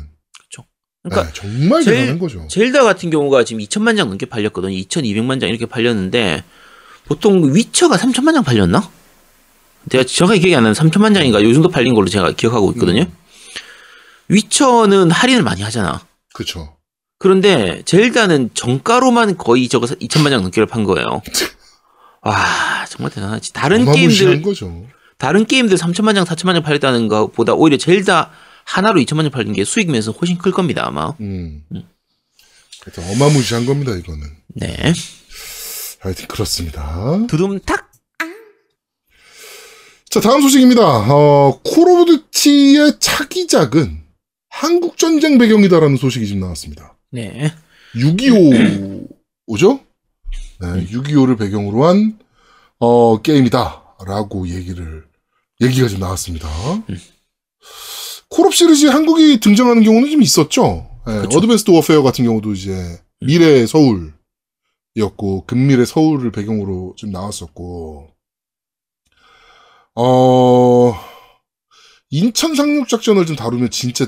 그러니까 1.05 1.25
네, 1.27 1.33
정말 1.35 1.83
제일- 1.83 1.97
대단한 1.97 2.19
거죠. 2.21 2.47
젤다 2.49 2.85
같은 2.85 3.11
경우가 3.11 3.43
지금 3.43 3.61
2천만 3.61 3.97
장 3.97 4.09
넘게 4.09 4.27
팔렸거든요 4.27 4.73
2,200만 4.77 5.41
장 5.41 5.49
이렇게 5.51 5.67
팔렸는데 5.67 6.45
보통 7.07 7.53
위쳐가 7.57 7.97
3천만 7.97 8.35
장 8.35 8.45
팔렸나? 8.45 8.89
제가 9.91 10.05
정확하게 10.05 10.41
기억이 10.41 10.57
안 10.57 10.63
나는 10.63 10.75
3천만 10.75 11.15
장인가 11.15 11.43
요 11.43 11.53
정도 11.53 11.69
팔린 11.69 11.95
걸로 11.95 12.09
제가 12.09 12.33
기억하고 12.33 12.73
있거든요 12.73 13.05
위쳐는 14.29 15.11
할인을 15.11 15.43
많이 15.43 15.63
하잖아 15.63 16.01
그쵸. 16.33 16.77
그런데 17.19 17.83
젤다는 17.85 18.51
정가로만 18.53 19.37
거의 19.37 19.69
저거 19.69 19.87
2천만 19.87 20.31
장 20.31 20.43
넘게를 20.43 20.67
판 20.67 20.83
거예요. 20.83 21.23
와 22.23 22.85
정말 22.89 23.13
대단하지. 23.13 23.53
다른 23.53 23.85
게임들 23.93 24.43
거죠. 24.43 24.87
다른 25.19 25.47
게임들 25.47 25.77
3천만 25.77 26.17
장, 26.17 26.25
4천만 26.25 26.55
장 26.55 26.65
팔렸다는 26.65 27.07
것보다 27.07 27.55
오히려 27.55 27.77
젤다 27.77 28.33
하나로 28.65 29.01
2천만 29.01 29.23
장 29.23 29.31
팔린 29.31 29.53
게 29.53 29.65
수익 29.65 29.87
면에서 29.87 30.11
훨씬 30.11 30.37
클 30.37 30.51
겁니다 30.51 30.85
아마. 30.85 31.13
음. 31.21 31.63
하여튼 32.85 33.05
어마무시한 33.13 33.67
겁니다, 33.67 33.93
이거는. 33.95 34.27
네. 34.57 34.93
하여튼 36.01 36.27
그렇습니다. 36.27 37.21
두둠탁. 37.29 37.92
자, 40.13 40.21
다음 40.21 40.43
소식입니다. 40.43 40.83
어, 41.11 41.59
콜 41.65 41.89
오브 41.89 42.05
듀티의 42.05 42.99
차기작은 43.01 44.03
한국 44.51 44.99
전쟁 44.99 45.39
배경이다라는 45.39 45.97
소식이 45.97 46.27
지금 46.27 46.43
나왔습니다. 46.43 46.99
네. 47.11 47.51
6.25죠? 47.95 49.81
네, 50.61 50.87
6.25를 50.89 51.39
배경으로 51.39 51.87
한, 51.87 52.19
어, 52.79 53.23
게임이다라고 53.23 54.49
얘기를, 54.49 55.07
얘기가 55.63 55.89
지금 55.89 56.01
나왔습니다. 56.01 56.47
콜옵 58.29 58.53
시리즈에 58.53 58.91
한국이 58.91 59.41
등장하는 59.41 59.83
경우는 59.83 60.11
좀 60.11 60.21
있었죠? 60.21 60.91
네. 61.07 61.21
어드밴스드 61.21 61.71
워페어 61.71 62.03
같은 62.03 62.27
경우도 62.27 62.53
이제 62.53 63.01
미래 63.21 63.65
서울이었고, 63.67 65.47
근미래 65.47 65.87
서울을 65.87 66.33
배경으로 66.33 66.97
좀 66.99 67.13
나왔었고, 67.13 68.12
어, 69.95 70.95
인천 72.11 72.55
상륙 72.55 72.89
작전을 72.89 73.27
좀 73.27 73.37
다루면 73.37 73.71
진짜 73.71 74.07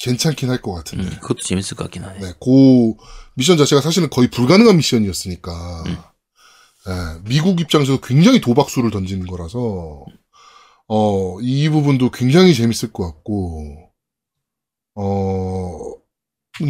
괜찮긴 0.00 0.48
할 0.50 0.62
것 0.62 0.72
같은데. 0.74 1.04
음, 1.04 1.10
그것도 1.20 1.40
재밌을 1.42 1.76
것 1.76 1.84
같긴 1.84 2.04
하네. 2.04 2.20
네, 2.20 2.32
그 2.40 2.94
미션 3.36 3.58
자체가 3.58 3.82
사실은 3.82 4.08
거의 4.10 4.30
불가능한 4.30 4.76
미션이었으니까 4.76 5.84
음. 5.86 5.96
네, 6.86 7.20
미국 7.28 7.60
입장에서 7.60 8.00
굉장히 8.00 8.40
도박수를 8.40 8.90
던지는 8.90 9.26
거라서 9.26 10.04
어, 10.88 11.40
이 11.42 11.68
부분도 11.68 12.10
굉장히 12.10 12.54
재밌을 12.54 12.92
것 12.92 13.04
같고 13.04 13.90
어, 14.94 15.78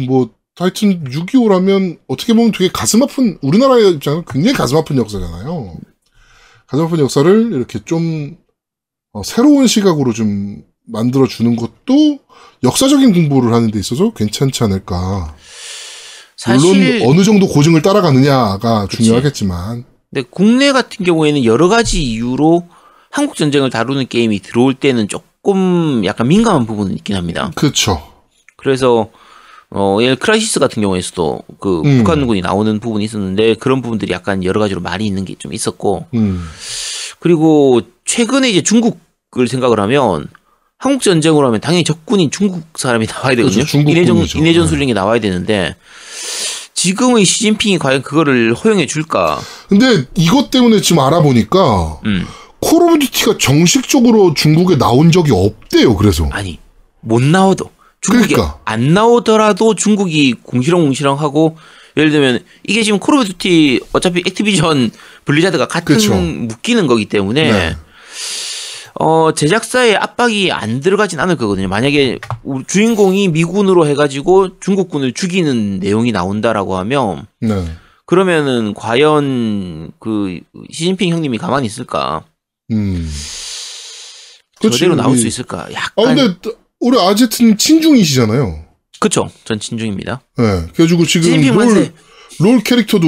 뭐 0.07 0.35
하여튼 0.55 1.03
6.25라면 1.05 2.01
어떻게 2.07 2.33
보면 2.33 2.51
되게 2.51 2.69
가슴 2.71 3.01
아픈 3.01 3.39
우리나라의 3.41 3.93
입장은 3.93 4.25
굉장히 4.27 4.55
가슴 4.55 4.77
아픈 4.77 4.97
역사잖아요. 4.97 5.77
아픈 6.79 6.99
역사를 6.99 7.51
이렇게 7.53 7.79
좀 7.83 8.37
어, 9.13 9.23
새로운 9.23 9.67
시각으로 9.67 10.13
좀 10.13 10.63
만들어 10.87 11.27
주는 11.27 11.55
것도 11.55 12.19
역사적인 12.63 13.13
공부를 13.13 13.53
하는 13.53 13.71
데 13.71 13.79
있어서 13.79 14.11
괜찮지 14.11 14.63
않을까. 14.63 15.35
사실 16.37 16.99
물론 16.99 17.09
어느 17.09 17.23
정도 17.23 17.47
고증을 17.47 17.81
따라가느냐가 17.81 18.87
그치. 18.87 19.03
중요하겠지만 19.03 19.85
근데 20.09 20.27
국내 20.29 20.71
같은 20.71 21.05
경우에는 21.05 21.45
여러 21.45 21.69
가지 21.69 22.01
이유로 22.01 22.67
한국 23.11 23.35
전쟁을 23.35 23.69
다루는 23.69 24.07
게임이 24.07 24.39
들어올 24.39 24.73
때는 24.73 25.07
조금 25.07 26.03
약간 26.05 26.27
민감한 26.27 26.65
부분은 26.65 26.93
있긴 26.95 27.15
합니다. 27.15 27.51
그렇죠. 27.55 28.01
그래서 28.57 29.09
어, 29.73 29.97
예를 30.01 30.17
크라이시스 30.17 30.59
같은 30.59 30.81
경우에서도 30.81 31.43
그 31.59 31.81
음. 31.85 31.99
북한군이 31.99 32.41
나오는 32.41 32.79
부분이 32.79 33.05
있었는데 33.05 33.55
그런 33.55 33.81
부분들이 33.81 34.11
약간 34.13 34.43
여러 34.43 34.59
가지로 34.59 34.81
많이 34.81 35.05
있는 35.05 35.23
게 35.25 35.35
좀 35.39 35.53
있었고 35.53 36.05
음. 36.13 36.45
그리고 37.19 37.81
최근에 38.05 38.49
이제 38.49 38.61
중국을 38.61 39.47
생각을 39.47 39.79
하면 39.79 40.27
한국 40.77 41.01
전쟁으로 41.03 41.45
하면 41.47 41.61
당연히 41.61 41.83
적군인 41.83 42.31
중국 42.31 42.63
사람이 42.75 43.07
나와야 43.07 43.35
되거든요. 43.35 43.63
그렇죠. 43.63 43.79
인해전 43.79 44.17
인해전 44.17 44.63
네. 44.63 44.67
술이 44.69 44.93
나와야 44.93 45.19
되는데 45.19 45.75
지금의 46.73 47.25
시진핑이 47.25 47.77
과연 47.77 48.01
그거를 48.01 48.53
허용해 48.53 48.87
줄까? 48.87 49.39
근데 49.69 50.05
이것 50.15 50.49
때문에 50.49 50.81
지금 50.81 50.99
알아보니까 51.03 51.99
음. 52.05 52.25
콜 52.59 52.83
오브 52.83 52.99
듀티가 52.99 53.37
정식적으로 53.39 54.33
중국에 54.33 54.77
나온 54.77 55.11
적이 55.11 55.31
없대요. 55.33 55.95
그래서 55.95 56.27
아니 56.31 56.59
못 56.99 57.21
나와도 57.21 57.69
중국이 58.01 58.33
그러니까. 58.33 58.59
안 58.65 58.93
나오더라도 58.93 59.75
중국이 59.75 60.33
궁시렁궁시렁 60.43 61.19
하고 61.19 61.57
예를 61.97 62.09
들면 62.11 62.39
이게 62.67 62.83
지금 62.83 62.99
콜 62.99 63.15
오브 63.15 63.25
듀티 63.25 63.79
어차피 63.93 64.19
액티비전 64.25 64.91
블리자드가 65.25 65.67
같은 65.67 65.95
그쵸. 65.95 66.15
묶이는 66.15 66.87
거기 66.87 67.05
때문에 67.05 67.51
네. 67.51 67.75
어 68.99 69.31
제작사의 69.33 69.95
압박이 69.97 70.51
안 70.51 70.79
들어가진 70.79 71.19
않을 71.19 71.35
거거든요. 71.37 71.67
만약에 71.67 72.19
주인공이 72.67 73.29
미군으로 73.29 73.87
해가지고 73.87 74.59
중국군을 74.59 75.13
죽이는 75.13 75.79
내용이 75.79 76.11
나온다라고 76.11 76.77
하면 76.77 77.27
네. 77.39 77.65
그러면은 78.05 78.73
과연 78.73 79.91
그 79.99 80.39
시진핑 80.71 81.11
형님이 81.13 81.37
가만히 81.37 81.67
있을까? 81.67 82.23
음. 82.71 83.09
그치, 84.59 84.77
저대로 84.79 84.95
나올 84.95 85.11
우리- 85.13 85.19
수 85.19 85.27
있을까? 85.27 85.67
아 85.67 85.71
약간 85.73 86.15
근데 86.15 86.49
우리 86.81 86.99
아제트님 86.99 87.57
친중이시잖아요. 87.57 88.65
그쵸? 88.99 89.29
전 89.45 89.59
진중입니다. 89.59 90.21
네. 90.37 90.43
그래가지고 90.73 91.05
지금 91.05 91.41
롤. 91.55 91.91
롤 92.39 92.63
캐릭터도 92.63 93.07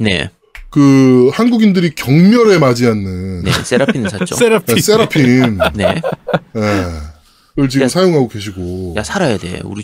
네, 0.00 0.30
그 0.70 1.30
한국인들이 1.32 1.94
경멸에 1.94 2.58
맞이 2.58 2.86
않는 2.86 3.42
네 3.44 3.52
세라핀은 3.52 4.10
샀죠. 4.10 4.34
세라피. 4.36 4.74
네, 4.74 4.80
세라핀 4.80 5.58
네. 5.74 6.02
예. 6.56 7.16
을 7.58 7.70
지금 7.70 7.84
야, 7.84 7.88
사용하고 7.88 8.28
계시고 8.28 8.94
야 8.98 9.02
살아야 9.02 9.38
돼. 9.38 9.62
우리 9.64 9.82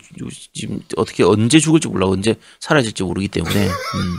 지금 0.52 0.80
어떻게 0.96 1.22
언제 1.24 1.58
죽을지 1.58 1.88
몰라. 1.88 2.06
언제 2.06 2.34
사라질지 2.60 3.02
모르기 3.02 3.28
때문에. 3.28 3.66
음. 3.66 4.16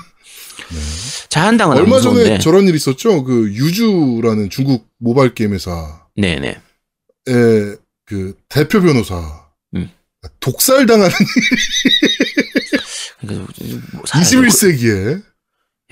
자한당은 1.30 1.78
안 1.78 1.84
얼마 1.84 1.98
무서운데. 1.98 2.24
전에 2.26 2.40
저런 2.40 2.68
일 2.68 2.74
있었죠. 2.76 3.24
그 3.24 3.52
유주라는 3.54 4.50
중국 4.50 4.88
모바일 4.98 5.36
게임 5.36 5.54
회사의 5.54 5.86
네네. 6.16 6.58
그 8.14 8.36
대표 8.48 8.80
변호사 8.80 9.16
음. 9.76 9.90
독살 10.40 10.86
당하는 10.86 11.10
그러니까 13.20 13.54
뭐 13.94 14.04
살아야 14.06 14.24
돼. 14.30 14.38
21세기에 14.38 15.24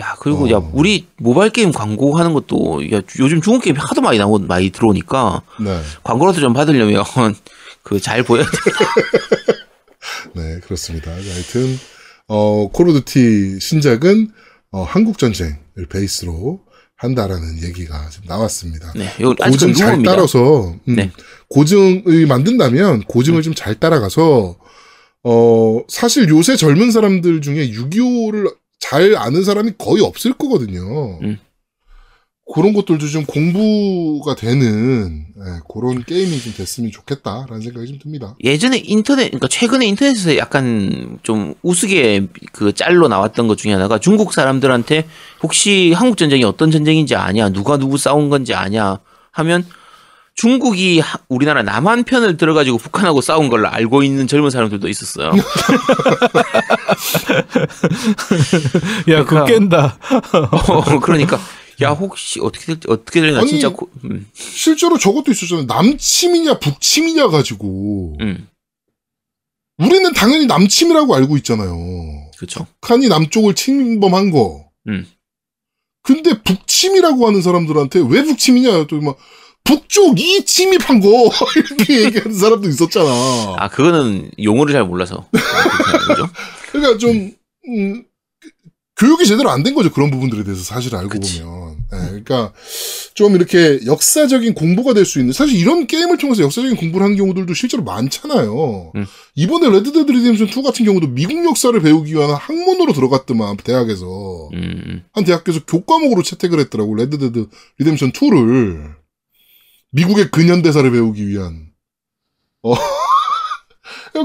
야 0.01 0.15
그리고 0.19 0.45
어. 0.45 0.51
야 0.51 0.57
우리 0.73 1.07
모바일 1.17 1.51
게임 1.51 1.71
광고하는 1.71 2.33
것도 2.33 2.83
야 2.93 3.01
요즘 3.19 3.41
중국 3.41 3.63
게임 3.63 3.75
하도 3.75 4.01
많이 4.01 4.19
나오 4.19 4.37
많이 4.37 4.69
들어오니까 4.69 5.41
네, 5.61 5.81
광고라도 6.03 6.39
좀 6.39 6.53
받으려면 6.53 7.03
그 7.83 7.99
잘 7.99 8.21
보여야 8.23 8.45
돼. 8.45 8.51
네 10.35 10.59
그렇습니다. 10.59 11.09
하여튼 11.11 11.79
어 12.27 12.67
콜오드티 12.71 13.59
신작은 13.59 14.31
어, 14.73 14.83
한국 14.83 15.17
전쟁을 15.17 15.87
베이스로 15.89 16.61
한다라는 17.01 17.63
얘기가 17.63 18.09
지금 18.11 18.27
나왔습니다. 18.27 18.93
네. 18.95 19.11
고증 19.17 19.73
잘 19.73 19.87
루머입니다. 19.87 20.11
따라서 20.11 20.75
음, 20.87 20.95
네. 20.95 21.11
고증을 21.49 22.27
만든다면 22.27 23.03
고증을 23.05 23.41
좀잘 23.41 23.79
따라가서 23.79 24.55
어 25.23 25.81
사실 25.87 26.29
요새 26.29 26.55
젊은 26.55 26.91
사람들 26.91 27.41
중에 27.41 27.71
6.25를 27.71 28.55
잘 28.79 29.15
아는 29.15 29.43
사람이 29.43 29.73
거의 29.79 30.03
없을 30.03 30.33
거거든요. 30.33 31.17
음. 31.23 31.39
그런 32.53 32.73
것들도 32.73 33.07
좀 33.07 33.25
공부가 33.25 34.35
되는 34.35 35.25
예, 35.37 35.59
그런 35.73 36.03
게임이 36.03 36.41
좀 36.41 36.53
됐으면 36.53 36.91
좋겠다라는 36.91 37.61
생각이 37.61 37.87
좀 37.87 37.99
듭니다. 37.99 38.35
예전에 38.43 38.77
인터넷, 38.83 39.27
그러니까 39.27 39.47
최근에 39.47 39.85
인터넷에서 39.85 40.35
약간 40.37 41.17
좀 41.23 41.53
우스개 41.61 42.27
그 42.51 42.73
짤로 42.73 43.07
나왔던 43.07 43.47
것 43.47 43.57
중에 43.57 43.71
하나가 43.73 43.99
중국 43.99 44.33
사람들한테 44.33 45.07
혹시 45.41 45.93
한국 45.95 46.17
전쟁이 46.17 46.43
어떤 46.43 46.71
전쟁인지 46.71 47.15
아냐, 47.15 47.49
누가 47.49 47.77
누구 47.77 47.97
싸운 47.97 48.27
건지 48.29 48.53
아냐 48.53 48.99
하면 49.31 49.65
중국이 50.33 50.99
하- 50.99 51.19
우리나라 51.29 51.61
남한 51.63 52.03
편을 52.03 52.35
들어가지고 52.37 52.77
북한하고 52.79 53.21
싸운 53.21 53.49
걸 53.49 53.65
알고 53.65 54.03
있는 54.03 54.27
젊은 54.27 54.49
사람들도 54.49 54.87
있었어요. 54.89 55.31
야, 59.09 59.23
그거 59.23 59.25
그러니까. 59.25 59.45
깬다. 59.45 59.97
어, 60.69 60.99
그러니까 60.99 61.39
야 61.81 61.89
혹시 61.91 62.39
어떻게 62.41 62.65
될지 62.67 62.87
어떻게 62.89 63.21
되나 63.21 63.39
아니, 63.39 63.49
진짜 63.49 63.69
고, 63.69 63.89
음, 64.03 64.27
실제로 64.33 64.97
저것도 64.97 65.31
있었잖아요. 65.31 65.65
남침이냐 65.65 66.59
북침이냐 66.59 67.27
가지고 67.29 68.17
음, 68.21 68.47
우리는 69.77 70.11
당연히 70.13 70.45
남침이라고 70.45 71.15
알고 71.15 71.37
있잖아요. 71.37 71.75
그렇죠. 72.37 72.67
북한이 72.81 73.07
남쪽을 73.07 73.55
침범한 73.55 74.31
거. 74.31 74.69
음. 74.87 75.07
근데 76.03 76.41
북침이라고 76.41 77.27
하는 77.27 77.41
사람들한테 77.41 78.03
왜 78.09 78.23
북침이냐? 78.23 78.87
또 78.87 78.97
막 79.01 79.17
북쪽이 79.63 80.43
침입한 80.45 80.99
거 80.99 81.07
이렇게 81.55 82.05
얘기하는 82.05 82.33
사람도 82.33 82.67
있었잖아. 82.69 83.09
아 83.59 83.69
그거는 83.69 84.31
용어를 84.43 84.73
잘 84.73 84.83
몰라서 84.85 85.27
거죠. 86.07 86.27
그러니까 86.71 86.97
좀 86.97 87.31
음, 87.67 88.03
교육이 89.01 89.25
제대로 89.25 89.49
안 89.49 89.63
된 89.63 89.73
거죠 89.73 89.91
그런 89.91 90.11
부분들에 90.11 90.43
대해서 90.43 90.63
사실 90.63 90.95
알고 90.95 91.09
그치. 91.09 91.41
보면. 91.41 91.71
예, 91.93 91.97
그러니까 92.07 92.53
좀 93.15 93.35
이렇게 93.35 93.79
역사적인 93.85 94.53
공부가 94.53 94.93
될 94.93 95.05
수 95.05 95.19
있는 95.19 95.33
사실 95.33 95.57
이런 95.59 95.87
게임을 95.87 96.17
통해서 96.17 96.43
역사적인 96.43 96.77
공부를 96.77 97.03
하는 97.05 97.17
경우들도 97.17 97.53
실제로 97.53 97.83
많잖아요. 97.83 98.91
음. 98.95 99.05
이번에 99.35 99.69
레드데드 99.69 100.09
리뎀션 100.11 100.47
2 100.47 100.61
같은 100.63 100.85
경우도 100.85 101.07
미국 101.07 101.43
역사를 101.45 101.77
배우기 101.81 102.13
위한 102.13 102.29
학문으로 102.31 102.93
들어갔더만 102.93 103.57
대학에서 103.57 104.49
음, 104.53 105.03
한 105.11 105.23
대학교에서 105.25 105.65
교과목으로 105.65 106.21
채택을 106.23 106.59
했더라고 106.59 106.95
레드데드 106.95 107.47
리뎀션 107.79 108.11
2를 108.13 108.93
미국의 109.91 110.31
근현대사를 110.31 110.89
배우기 110.91 111.27
위한 111.27 111.71
어 112.63 112.73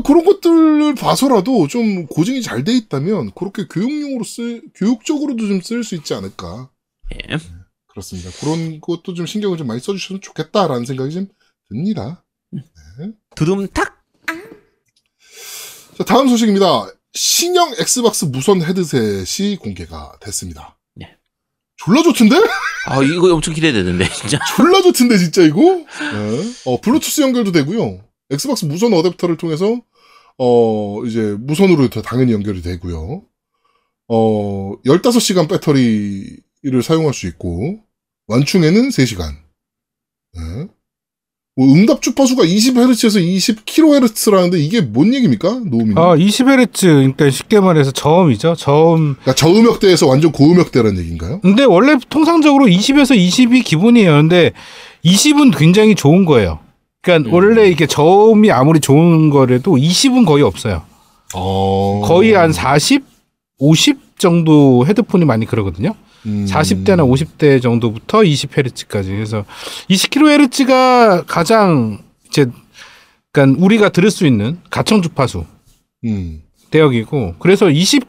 그런 0.05 0.25
것들을 0.25 0.95
봐서라도 0.97 1.69
좀 1.69 2.07
고증이 2.07 2.43
잘 2.43 2.65
돼 2.65 2.73
있다면 2.77 3.31
그렇게 3.35 3.67
교육용으로 3.69 4.25
쓸 4.25 4.63
교육적으로도 4.75 5.47
좀 5.47 5.61
쓸 5.63 5.85
수 5.85 5.95
있지 5.95 6.15
않을까 6.15 6.71
예. 7.15 7.37
그렇습니다 7.87 8.31
그런 8.41 8.81
것도 8.81 9.15
좀 9.15 9.27
신경을 9.27 9.57
좀 9.59 9.67
많이 9.67 9.81
써주셨으면 9.81 10.21
좋겠다라는 10.21 10.85
생각이 10.87 11.13
좀 11.15 11.29
듭니다 11.69 12.25
두둠탁. 13.35 13.97
자, 15.99 16.05
다음 16.05 16.29
소식입니다. 16.29 16.89
신형 17.15 17.75
엑스박스 17.79 18.27
무선 18.27 18.63
헤드셋이 18.63 19.57
공개가 19.57 20.13
됐습니다. 20.21 20.79
네. 20.95 21.17
졸라 21.77 22.03
좋던데? 22.03 22.37
아 22.87 23.03
이거 23.03 23.33
엄청 23.35 23.55
기대되는데 23.55 24.09
진짜. 24.13 24.39
졸라 24.57 24.83
좋던데 24.83 25.17
진짜 25.19 25.43
이거? 25.43 25.61
네. 25.61 26.53
어, 26.67 26.81
블루투스 26.81 27.23
연결도 27.23 27.53
되고요. 27.53 28.01
엑스박스 28.31 28.65
무선 28.65 28.91
어댑터를 28.93 29.39
통해서 29.39 29.81
어, 30.39 31.03
이제 31.07 31.37
무선으로 31.39 31.89
더 31.89 32.03
당연히 32.03 32.33
연결이 32.33 32.63
되고요. 32.63 33.23
어, 34.09 34.73
15시간 34.85 35.49
배터리를 35.49 36.83
사용할 36.83 37.15
수 37.15 37.27
있고 37.27 37.79
완충에는 38.27 38.89
3시간. 38.91 39.35
네. 40.35 40.67
뭐 41.59 41.73
응답 41.73 42.03
주파수가 42.03 42.43
20Hz에서 42.43 43.19
20kHz라는데 43.65 44.61
이게 44.61 44.83
뭔 44.83 45.15
얘기입니까? 45.15 45.49
노우미님? 45.65 45.97
아, 45.97 46.15
20Hz, 46.15 46.81
그러니까 46.83 47.31
쉽게 47.31 47.61
말해서 47.61 47.93
저음이죠. 47.93 48.57
저음. 48.57 49.15
그러니까 49.15 49.35
저음역대에서 49.35 50.07
완전 50.07 50.33
고음역대라는 50.33 50.99
얘기인가요? 50.99 51.41
근데 51.41 51.65
원래 51.65 51.97
통상적으로 52.11 52.67
20에서 52.67 53.17
20이 53.17 53.65
기본이에요. 53.65 54.13
근데 54.17 54.53
20은 55.03 55.57
굉장히 55.57 55.95
좋은 55.95 56.27
거예요. 56.27 56.59
그러니까 57.07 57.31
음. 57.31 57.33
원래 57.33 57.69
이게 57.69 57.87
저음이 57.87 58.51
아무리 58.51 58.81
좋은 58.81 59.31
거라도 59.31 59.77
20은 59.77 60.27
거의 60.27 60.43
없어요. 60.43 60.83
어... 61.35 62.03
거의 62.05 62.33
한 62.33 62.53
40, 62.53 63.05
50 63.59 64.19
정도 64.19 64.85
헤드폰이 64.87 65.25
많이 65.25 65.47
그러거든요. 65.47 65.95
음. 66.27 66.47
40대나 66.49 67.09
50대 67.09 67.63
정도부터 67.63 68.19
20Hz까지. 68.19 69.07
그래서 69.07 69.45
20kHz가 69.89 71.25
가장 71.27 72.01
이제 72.27 72.47
그러니까 73.31 73.65
우리가 73.65 73.91
들을 73.91 74.11
수 74.11 74.27
있는 74.27 74.59
가청 74.69 75.01
주파수 75.01 75.45
음. 76.05 76.43
대역이고 76.71 77.37
그래서 77.39 77.71
20 77.71 78.05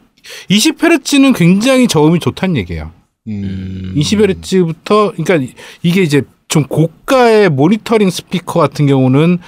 20Hz는 0.50 1.38
굉장히 1.38 1.88
저음이 1.88 2.20
좋다는 2.20 2.58
얘기예요. 2.58 2.92
음. 3.28 3.94
20Hz부터 3.96 5.14
그러니까 5.16 5.54
이게 5.84 6.02
이제 6.02 6.24
좀 6.48 6.64
고가의 6.66 7.50
모니터링 7.50 8.10
스피커 8.10 8.60
같은 8.60 8.88
경우는 8.88 9.40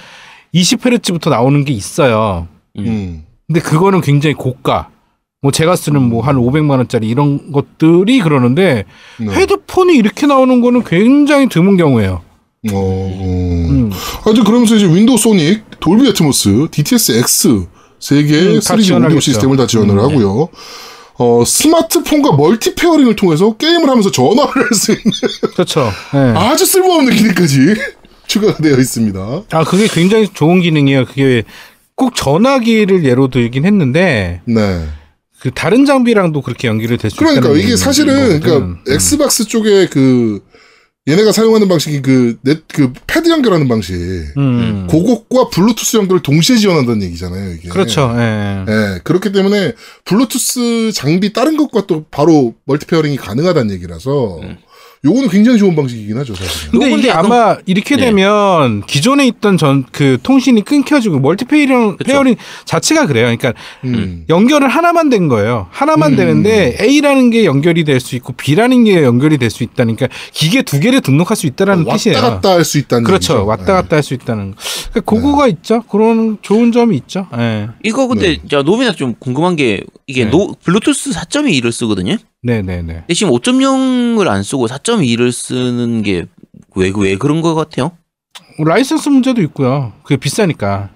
20Hz부터 0.54 1.30
나오는 1.30 1.64
게 1.64 1.72
있어요. 1.72 2.46
음. 2.78 3.24
근데 3.46 3.60
그거는 3.60 4.00
굉장히 4.00 4.34
고가. 4.34 4.88
뭐 5.42 5.50
제가 5.50 5.74
쓰는 5.74 6.02
뭐 6.02 6.20
한 6.22 6.36
500만 6.36 6.70
원짜리 6.72 7.08
이런 7.08 7.50
것들이 7.52 8.20
그러는데 8.20 8.84
네. 9.18 9.26
헤드폰이 9.34 9.96
이렇게 9.96 10.26
나오는 10.26 10.60
거는 10.60 10.84
굉장히 10.84 11.48
드문 11.48 11.76
경우예요. 11.78 12.20
어... 12.72 13.66
음. 13.70 13.90
하여튼 14.22 14.44
그러면서 14.44 14.76
이제 14.76 14.84
윈도우 14.86 15.16
소닉, 15.16 15.62
돌비 15.80 16.06
애트모스, 16.08 16.68
DTS 16.70 17.12
X 17.12 17.66
세 17.98 18.22
개의 18.22 18.56
음, 18.56 18.60
다 18.60 18.74
3D 18.74 19.06
오디오. 19.06 19.20
시스템을 19.20 19.56
다 19.56 19.66
지원을 19.66 19.94
음, 19.94 20.00
하고요. 20.00 20.48
어, 21.22 21.44
스마트폰과 21.44 22.32
multi 22.32 22.74
pairing을 22.74 23.14
통해서 23.14 23.54
게임을 23.54 23.90
하면서 23.90 24.10
전화를 24.10 24.50
할 24.54 24.68
수 24.72 24.92
있는 24.92 25.02
그렇죠. 25.54 25.92
예. 26.14 26.18
아주 26.34 26.64
쓸모없는 26.64 27.14
기능까지 27.14 27.74
추가가 28.26 28.56
되어 28.62 28.78
있습니다. 28.78 29.42
아 29.50 29.64
그게 29.64 29.86
굉장히 29.86 30.28
좋은 30.32 30.62
기능이에요. 30.62 31.04
그게 31.04 31.42
꼭 31.94 32.14
전화기를 32.14 33.04
예로 33.04 33.28
들긴 33.28 33.66
했는데 33.66 34.40
네. 34.46 34.86
그 35.40 35.50
다른 35.50 35.84
장비랑도 35.84 36.40
그렇게 36.40 36.68
연결이 36.68 36.96
될수 36.96 37.16
그러니까 37.16 37.50
이게 37.50 37.76
사실은 37.76 38.14
거거든. 38.14 38.40
그러니까 38.40 38.66
음. 38.66 38.78
엑스박스 38.88 39.44
쪽에 39.44 39.88
그 39.88 40.40
얘네가 41.08 41.32
사용하는 41.32 41.66
방식이 41.66 42.02
그 42.02 42.36
넷 42.44 42.62
그 42.68 42.92
패드 43.06 43.28
연결하는 43.30 43.68
방식. 43.68 43.94
음. 44.36 44.86
그것과 44.90 45.48
블루투스 45.48 45.96
연결을 45.96 46.22
동시에 46.22 46.56
지원한다는 46.56 47.02
얘기잖아요, 47.04 47.52
이게. 47.54 47.68
그렇죠. 47.70 48.12
예. 48.16 48.64
예, 48.68 49.00
그렇기 49.02 49.32
때문에 49.32 49.72
블루투스 50.04 50.92
장비 50.92 51.32
다른 51.32 51.56
것과 51.56 51.86
또 51.86 52.04
바로 52.10 52.54
multi 52.64 52.86
pairing이 52.86 53.16
가능하다는 53.16 53.74
얘기라서 53.74 54.40
음. 54.42 54.58
요거는 55.02 55.30
굉장히 55.30 55.56
좋은 55.58 55.74
방식이긴 55.74 56.14
하죠, 56.18 56.34
사실은. 56.34 56.72
근데 56.72 56.92
이게 56.92 57.10
아마 57.10 57.56
이렇게 57.64 57.96
네. 57.96 58.06
되면 58.06 58.84
기존에 58.86 59.26
있던 59.28 59.56
전 59.56 59.86
그 59.92 60.18
통신이 60.22 60.62
끊겨지고 60.64 61.20
multi 61.20 61.46
pairing. 61.46 61.96
Pairing 62.04 62.36
자체가 62.66 63.06
그래요. 63.06 63.24
그러니까 63.24 63.54
음. 63.84 64.24
연결을 64.28 64.68
하나만 64.68 65.08
된 65.08 65.28
거예요. 65.28 65.68
하나만 65.70 66.12
음. 66.12 66.16
되는데 66.16 66.76
A라는 66.80 67.30
게 67.30 67.46
연결이 67.46 67.84
될 67.84 67.98
수 67.98 68.14
있고 68.16 68.34
B라는 68.34 68.84
게 68.84 69.02
연결이 69.02 69.38
될 69.38 69.48
수 69.50 69.62
있다니까 69.62 70.08
기계 70.32 70.62
두 70.62 70.78
개를 70.80 71.00
등록할 71.00 71.34
수 71.36 71.46
있다라는 71.46 71.84
왔다 71.86 71.96
뜻이에요. 71.96 72.20
갔다 72.20 72.50
할 72.52 72.64
수 72.64 72.76
있다는 72.78 73.04
그렇죠. 73.04 73.32
얘기죠. 73.34 73.46
왔다 73.46 73.62
예. 73.62 73.66
갔다 73.82 73.96
할수 73.96 74.12
있다는. 74.14 74.50
거. 74.50 74.56
그러니까 74.92 75.00
그거가 75.16 75.48
있죠. 75.48 75.82
그런 75.90 76.36
좋은 76.42 76.72
점이 76.72 76.94
있죠. 76.98 77.26
예. 77.38 77.68
이거 77.84 78.06
근데 78.06 78.36
자 78.50 78.62
노미나 78.62 78.92
좀 78.92 79.14
궁금한 79.18 79.56
게 79.56 79.82
이게 80.06 80.24
네. 80.26 80.30
노 80.30 80.54
블루투스 80.62 81.10
4.2를 81.12 81.72
쓰거든요. 81.72 82.16
네, 82.42 82.62
네, 82.62 82.82
네. 82.82 82.94
근데 83.00 83.14
지금 83.14 83.32
5.0을 83.32 84.26
안 84.28 84.42
쓰고 84.42 84.66
4.2를 84.66 85.30
쓰는 85.32 86.02
게 86.02 86.24
왜 86.76 86.90
왜 86.96 87.16
그런 87.16 87.40
것 87.42 87.54
같아요? 87.54 87.90
라이선스 88.58 89.08
문제도 89.08 89.40
있고요. 89.42 89.92
그게 90.02 90.16
비싸니까. 90.16 90.90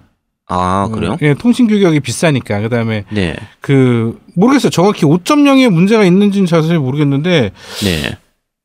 아 0.47 0.87
그래요? 0.93 1.17
예, 1.21 1.33
통신 1.33 1.67
규격이 1.67 1.99
비싸니까. 1.99 2.61
그다음에 2.61 3.03
네, 3.11 3.35
그 3.59 4.19
모르겠어요. 4.35 4.69
정확히 4.69 5.03
5.0에 5.05 5.69
문제가 5.69 6.05
있는지는 6.05 6.45
자세히 6.47 6.77
모르겠는데 6.77 7.51
네. 7.83 8.17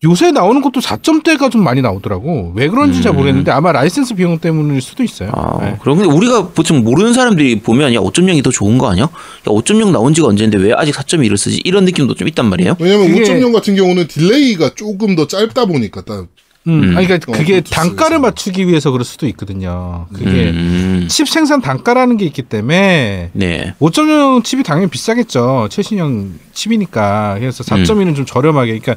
요새 0.02 0.30
나오는 0.30 0.62
것도 0.62 0.80
4점대가 0.80 1.50
좀 1.50 1.62
많이 1.62 1.82
나오더라고. 1.82 2.52
왜 2.56 2.68
그런지 2.68 3.02
잘 3.02 3.12
음. 3.12 3.16
모르겠는데 3.16 3.50
아마 3.50 3.70
라이센스 3.70 4.14
비용 4.14 4.38
때문일 4.38 4.80
수도 4.80 5.02
있어요. 5.02 5.30
아, 5.34 5.58
네. 5.62 5.76
그럼 5.82 5.98
근데 5.98 6.10
우리가 6.10 6.48
보통 6.48 6.82
모르는 6.82 7.12
사람들이 7.12 7.60
보면 7.60 7.92
야 7.92 7.98
5.0이 7.98 8.42
더 8.42 8.50
좋은 8.50 8.78
거 8.78 8.88
아니야? 8.90 9.04
야 9.04 9.08
5.0 9.44 9.90
나온 9.92 10.14
지가 10.14 10.28
언제인데 10.28 10.56
왜 10.56 10.72
아직 10.74 10.94
4.1을 10.94 11.36
쓰지? 11.36 11.60
이런 11.64 11.84
느낌도 11.84 12.14
좀 12.14 12.28
있단 12.28 12.46
말이에요. 12.48 12.76
왜냐면 12.80 13.08
그게- 13.08 13.24
5.0 13.40 13.52
같은 13.52 13.76
경우는 13.76 14.06
delay가 14.08 14.70
조금 14.74 15.16
더 15.16 15.26
짧다 15.26 15.66
보니까 15.66 16.00
딱 16.00 16.28
음, 16.66 16.82
음. 16.92 16.96
아니, 16.96 17.06
그러니까 17.06 17.32
어, 17.32 17.34
그게. 17.36 17.60
단가를 17.60 18.20
맞추기 18.20 18.66
위해서 18.68 18.90
그럴 18.90 19.04
수도 19.04 19.26
있거든요. 19.28 20.06
그게 20.14 20.50
음, 20.50 21.06
칩 21.10 21.28
생산 21.28 21.60
단가라는 21.60 22.16
게 22.16 22.24
있기 22.26 22.42
때문에 22.42 23.30
네. 23.34 23.74
5.0 23.80 24.44
칩이 24.44 24.62
당연히 24.62 24.88
비싸겠죠. 24.88 25.68
최신형 25.70 26.34
칩이니까. 26.54 27.36
그래서 27.38 27.64
4.1은 27.64 28.14
좀 28.16 28.24
저렴하게. 28.24 28.78
그러니까 28.78 28.96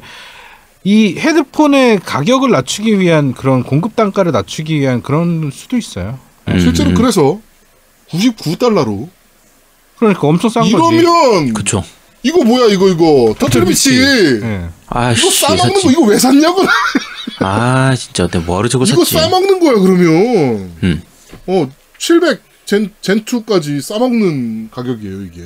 이 0.84 1.16
헤드폰의 1.18 2.00
가격을 2.00 2.50
낮추기 2.50 2.98
위한 3.00 3.32
그런 3.32 3.62
공급 3.62 3.96
단가를 3.96 4.32
낮추기 4.32 4.78
위한 4.78 5.00
그런 5.02 5.50
수도 5.52 5.76
있어요. 5.78 6.18
음, 6.48 6.58
실제로 6.60 6.92
그래서 6.94 7.40
99달러로 8.10 9.08
그러니까 9.98 10.26
엄청 10.28 10.50
싼 10.50 10.70
거지. 10.70 10.96
이러면 10.96 11.54
그쵸. 11.54 11.82
이거 12.22 12.42
뭐야 12.44 12.66
이거 12.66 12.88
이거 12.88 13.34
터틀비치 13.38 13.98
예. 14.42 14.68
아, 14.88 15.12
이거 15.12 15.30
씨, 15.30 15.40
싸먹는. 15.40 15.80
거 15.82 15.90
이거 15.90 16.02
왜 16.02 16.18
샀냐고 16.18 16.62
아, 17.40 17.94
진짜 17.96 18.26
내가 18.26 18.44
뭐하러 18.44 18.68
저거 18.68 18.84
이거 18.84 19.04
샀지? 19.04 19.14
싸먹는 19.14 19.60
거야 19.60 19.72
그러면 19.72 20.72
음. 20.82 21.02
어 21.46 21.68
700 21.98 22.42
젠, 22.66 22.90
젠2까지 23.02 23.80
싸먹는 23.80 24.70
가격이에요 24.70 25.22
이게 25.22 25.42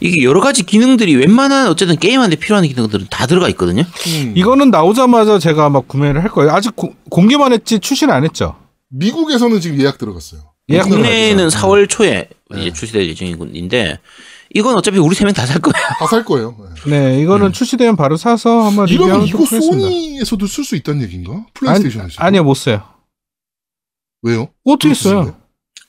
이게 0.00 0.24
여러 0.24 0.40
가지 0.40 0.62
기능들이 0.64 1.14
웬만한 1.16 1.68
어쨌든 1.68 1.96
게임하는데 1.96 2.36
필요한 2.36 2.66
기능들은 2.66 3.06
다 3.10 3.26
들어가 3.26 3.48
있거든요. 3.50 3.82
음. 4.06 4.32
이거는 4.36 4.70
나오자마자 4.70 5.38
제가 5.38 5.66
아마 5.66 5.80
구매를 5.80 6.22
할 6.22 6.30
거예요. 6.30 6.52
아직 6.52 6.74
고- 6.74 6.94
공개만 7.10 7.52
했지 7.52 7.78
출시는 7.78 8.12
안 8.14 8.24
했죠. 8.24 8.56
미국에서는 8.90 9.60
지금 9.60 9.80
예약 9.80 9.98
들어갔어요 9.98 10.40
예약 10.70 10.84
국내에는 10.88 11.48
들어가죠. 11.48 11.58
4월 11.58 11.88
초에 11.88 12.28
네. 12.50 12.60
이제 12.60 12.72
출시될 12.72 13.06
예정인데 13.08 13.98
이건 14.54 14.76
어차피 14.76 14.98
우리 14.98 15.14
세 15.14 15.24
명 15.24 15.34
다 15.34 15.44
살 15.44 15.60
거예요. 15.60 15.74
다 15.98 16.06
살 16.06 16.24
거예요 16.24 16.56
네. 16.86 16.98
네, 17.16 17.20
이거는 17.22 17.52
출시되면 17.52 17.96
바로 17.96 18.16
사서 18.16 18.62
한번 18.64 18.88
이러면 18.88 19.26
이거. 19.26 19.44
소니에서도 19.44 20.46
쓸 20.46 20.64
수 20.64 20.76
있다는 20.76 21.02
얘기인가? 21.02 21.32
아니, 21.32 21.44
플레이스테이션에서 21.54 22.14
아니요, 22.22 22.44
못 22.44 22.54
써요. 22.54 22.82
왜요? 24.22 24.48
어떻게? 24.64 24.94
써요? 24.94 25.36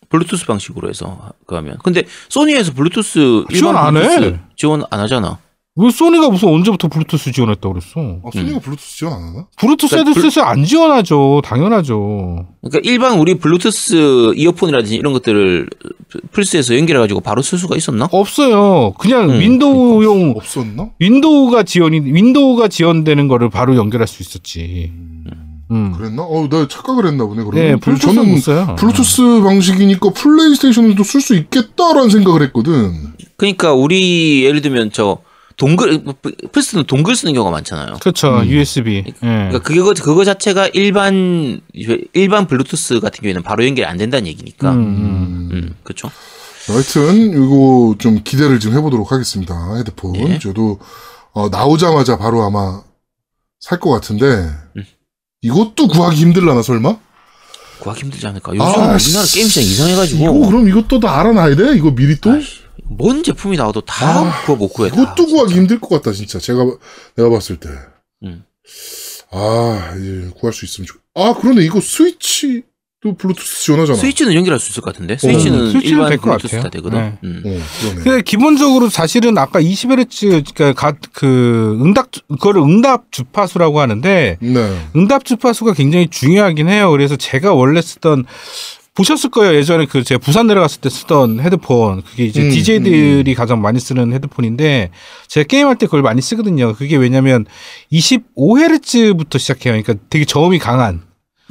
블루투스 0.09 0.45
방식으로 0.45 0.89
해서 0.89 1.31
그러면 1.45 1.77
근데 1.83 2.03
소니에서 2.29 2.73
블루투스 2.73 3.45
지원 3.53 3.75
일반 3.75 3.75
안 3.87 3.93
블루투스 3.93 4.23
해. 4.23 4.39
지원 4.55 4.83
안 4.89 4.99
하잖아. 5.01 5.39
왜 5.79 5.91
소니가 5.91 6.29
무슨 6.31 6.49
언제부터 6.49 6.87
블루투스 6.87 7.31
지원했다고 7.33 7.73
그랬어? 7.73 8.19
아, 8.25 8.29
소니가 8.33 8.59
블루투스 8.59 8.97
지원 8.97 9.13
안 9.13 9.21
하나? 9.27 9.47
블루투스 9.59 9.95
그러니까 9.95 10.19
헤드셋을 10.21 10.47
안 10.47 10.63
지원하죠. 10.63 11.41
당연하죠. 11.43 12.47
그러니까 12.63 12.79
일반 12.89 13.19
우리 13.19 13.35
블루투스 13.35 14.33
이어폰이라든지 14.35 14.95
이런 14.95 15.13
것들을 15.13 15.69
플스에서 16.31 16.75
연결해 16.75 16.99
가지고 16.99 17.19
바로 17.19 17.43
쓸 17.43 17.59
수가 17.59 17.75
있었나? 17.75 18.07
없어요. 18.11 18.93
그냥 18.97 19.29
음, 19.29 19.39
윈도우용 19.39 20.33
없었나? 20.35 20.89
윈도우가 20.97 21.61
지원이 21.61 21.99
윈도우가 22.11 22.69
지원되는 22.69 23.27
거를 23.27 23.49
바로 23.51 23.75
연결할 23.75 24.07
수 24.07 24.23
있었지. 24.23 24.91
음. 24.95 25.46
그랬나? 25.67 26.23
어, 26.23 26.47
나 26.49 26.67
착각을 26.67 27.05
했나 27.07 27.25
보네. 27.25 27.43
그러면. 27.43 27.53
네, 27.71 27.75
블루투스 27.75 28.13
저는 28.15 28.29
못 28.31 28.37
써요. 28.39 28.75
블루투스 28.79 29.41
방식이니까 29.43 30.09
플레이스테이션도 30.11 31.03
쓸 31.03 31.21
수 31.21 31.35
있겠다라는 31.35 32.09
생각을 32.09 32.41
했거든. 32.43 33.13
그러니까 33.35 33.73
우리 33.73 34.43
예를 34.45 34.61
들면 34.61 34.91
저 34.93 35.17
동글 35.57 36.03
플스는 36.51 36.85
동글 36.85 37.15
쓰는 37.15 37.33
경우가 37.33 37.51
많잖아요. 37.51 37.97
그렇죠. 37.99 38.39
음. 38.41 38.45
USB. 38.47 39.03
예. 39.07 39.13
그러니까 39.21 39.59
그거 39.59 39.93
그거 39.93 40.23
자체가 40.23 40.67
일반 40.73 41.61
일반 42.13 42.47
블루투스 42.47 42.99
같은 42.99 43.21
경우에는 43.21 43.41
바로 43.43 43.65
연결이 43.65 43.85
안 43.85 43.97
된다는 43.97 44.27
얘기니까. 44.27 44.71
음, 44.71 44.77
음, 44.77 45.49
음. 45.51 45.75
그렇죠. 45.83 46.09
하여튼 46.67 47.31
이거 47.31 47.95
좀 47.97 48.21
기대를 48.23 48.59
좀 48.59 48.73
해보도록 48.75 49.11
하겠습니다. 49.11 49.75
헤드폰. 49.77 50.15
예. 50.17 50.39
저도 50.39 50.79
어, 51.33 51.49
나오자마자 51.49 52.17
바로 52.17 52.43
아마 52.43 52.81
살 53.59 53.79
것 53.79 53.89
같은데 53.89 54.25
음. 54.77 54.83
이것도 55.41 55.87
구하기 55.87 56.15
힘들라나 56.17 56.61
설마? 56.61 56.97
구하기 57.79 58.01
힘들지 58.01 58.25
않을까? 58.27 58.51
요즘 58.53 58.61
아, 58.65 58.69
우리나라 58.71 58.97
씨. 58.97 59.35
게임 59.35 59.47
시장 59.47 59.63
이상해가지고 59.63 60.23
이거 60.23 60.47
그럼 60.47 60.67
이것도 60.67 60.99
다 60.99 61.19
알아놔야 61.19 61.55
돼? 61.55 61.75
이거 61.75 61.91
미리 61.91 62.15
또? 62.19 62.31
아이씨, 62.31 62.61
뭔 62.85 63.21
제품이 63.23 63.55
나와도 63.57 63.81
다 63.81 64.19
아, 64.21 64.45
구워 64.45 64.57
못 64.57 64.69
구해. 64.69 64.89
다, 64.89 64.95
이것도 65.01 65.27
구하기 65.27 65.49
진짜. 65.49 65.61
힘들 65.61 65.79
것 65.79 65.89
같다 65.89 66.11
진짜. 66.13 66.39
제가 66.39 66.65
내가 67.15 67.29
봤을 67.29 67.57
때. 67.59 67.69
음. 68.23 68.43
아, 69.31 69.93
예, 69.97 70.29
구할 70.39 70.53
수 70.53 70.65
있으면 70.65 70.87
좋. 70.87 70.97
아, 71.13 71.33
그러네. 71.35 71.63
이거 71.65 71.79
스위치 71.81 72.63
도 73.11 73.15
블루투스 73.17 73.63
지원하잖아. 73.63 73.97
스위치는 73.99 74.33
연결할 74.33 74.59
수 74.59 74.71
있을 74.71 74.81
것 74.81 74.93
같은데. 74.93 75.17
스위치는 75.17 75.71
스위치는 75.71 75.83
일반 75.97 76.09
될것 76.09 76.23
블루투스 76.39 76.55
같아요. 76.55 76.63
다 76.63 76.69
되거든. 76.69 76.99
네. 76.99 77.17
음. 77.23 77.43
어. 77.45 77.93
근데 78.03 78.21
기본적으로 78.21 78.89
사실은 78.89 79.37
아까 79.37 79.59
20Hz 79.61 80.53
그러니까 80.55 80.73
가- 80.73 80.97
그 81.13 81.77
응답 81.81 82.11
주- 82.11 82.21
그거를 82.27 82.61
응답 82.61 83.11
주파수라고 83.11 83.79
하는데 83.79 84.37
네. 84.39 84.77
응답 84.95 85.25
주파수가 85.25 85.73
굉장히 85.73 86.07
중요하긴 86.09 86.67
해요. 86.69 86.91
그래서 86.91 87.15
제가 87.15 87.53
원래 87.53 87.81
쓰던 87.81 88.25
보셨을 88.95 89.29
거예요. 89.29 89.53
예전에 89.53 89.85
그 89.85 90.03
제가 90.03 90.17
부산 90.17 90.47
내려갔을 90.47 90.81
때 90.81 90.89
쓰던 90.89 91.39
헤드폰 91.39 92.01
그게 92.01 92.25
이제 92.25 92.41
음, 92.41 92.49
DJ들이 92.49 93.35
가장 93.35 93.61
많이 93.61 93.79
쓰는 93.79 94.11
헤드폰인데 94.11 94.89
제가 95.27 95.45
게임할 95.45 95.75
때 95.75 95.85
그걸 95.85 96.01
많이 96.01 96.19
쓰거든요. 96.19 96.73
그게 96.73 96.95
왜냐면 96.97 97.45
25Hz부터 97.93 99.37
시작해요. 99.39 99.73
그러니까 99.73 99.93
되게 100.09 100.25
저음이 100.25 100.57
강한 100.59 101.01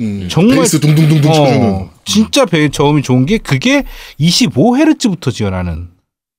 음, 0.00 0.28
정말- 0.30 0.56
베이스 0.56 0.78
둥둥둥둥 0.80 1.32
쳐주는. 1.32 1.62
어, 1.72 1.90
진짜 2.04 2.44
배 2.44 2.68
저음이 2.68 3.02
좋은 3.02 3.26
게 3.26 3.38
그게 3.38 3.84
25Hz부터 4.20 5.32
지원하는 5.32 5.88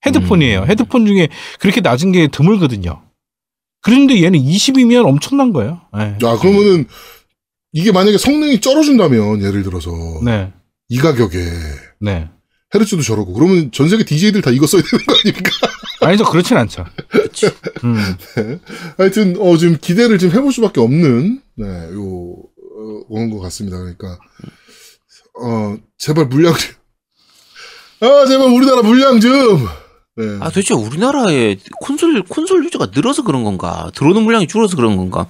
헤드폰이에요. 0.05 0.61
음. 0.63 0.69
헤드폰 0.69 1.05
중에 1.05 1.27
그렇게 1.59 1.81
낮은 1.81 2.11
게 2.11 2.27
드물거든요. 2.27 3.01
그런데 3.81 4.21
얘는 4.23 4.39
20이면 4.39 5.05
엄청난 5.05 5.53
거예요. 5.53 5.81
네. 5.97 6.17
야, 6.23 6.37
그러면은 6.37 6.85
이게 7.73 7.91
만약에 7.91 8.17
성능이 8.17 8.59
쩔어준다면 8.61 9.41
예를 9.41 9.63
들어서 9.63 9.91
네. 10.23 10.51
이 10.89 10.97
가격에 10.97 11.37
네. 11.99 12.29
헤르츠도 12.73 13.01
저러고 13.01 13.33
그러면 13.33 13.71
전 13.71 13.87
세계 13.89 14.03
DJ들 14.03 14.41
다 14.41 14.51
이거 14.51 14.67
써야 14.67 14.81
되는 14.81 15.05
거 15.05 15.13
아닙니까? 15.13 15.51
아니죠. 16.01 16.25
그렇진 16.25 16.57
않죠. 16.57 16.85
음. 17.83 17.95
하여튼 18.97 19.35
어 19.39 19.57
지금 19.57 19.77
기대를 19.79 20.17
좀 20.19 20.31
해볼 20.31 20.51
수밖에 20.51 20.79
없는 20.81 21.41
네요 21.55 22.01
어, 22.01 22.35
오는 23.09 23.29
것 23.29 23.39
같습니다. 23.41 23.77
그러니까 23.77 24.17
어 25.41 25.77
제발 25.97 26.25
물량 26.25 26.53
좀. 26.53 26.71
아 28.01 28.25
제발 28.25 28.47
우리나라 28.47 28.81
물량 28.81 29.19
좀. 29.19 29.67
네. 30.15 30.37
아 30.39 30.49
도대체 30.49 30.73
우리나라에 30.73 31.57
콘솔 31.81 32.23
콘솔 32.23 32.65
유저가 32.65 32.87
늘어서 32.93 33.23
그런 33.23 33.43
건가? 33.43 33.91
들어오는 33.95 34.23
물량이 34.23 34.47
줄어서 34.47 34.75
그런 34.75 34.97
건가? 34.97 35.27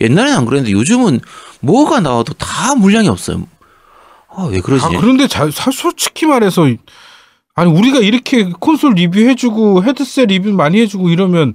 옛날에는 0.00 0.36
안 0.36 0.44
그랬는데 0.44 0.72
요즘은 0.72 1.20
뭐가 1.60 2.00
나와도 2.00 2.34
다 2.34 2.74
물량이 2.74 3.08
없어요. 3.08 3.46
아 4.28 4.44
왜 4.44 4.60
그러지? 4.60 4.84
아, 4.84 4.88
그런데 5.00 5.26
자, 5.26 5.50
사- 5.50 5.70
솔직히 5.70 6.26
말해서 6.26 6.66
아니 7.54 7.70
우리가 7.72 8.00
이렇게 8.00 8.44
콘솔 8.60 8.92
리뷰해주고 8.94 9.82
헤드셋 9.84 10.28
리뷰 10.28 10.50
많이 10.52 10.78
해주고 10.82 11.08
이러면 11.08 11.54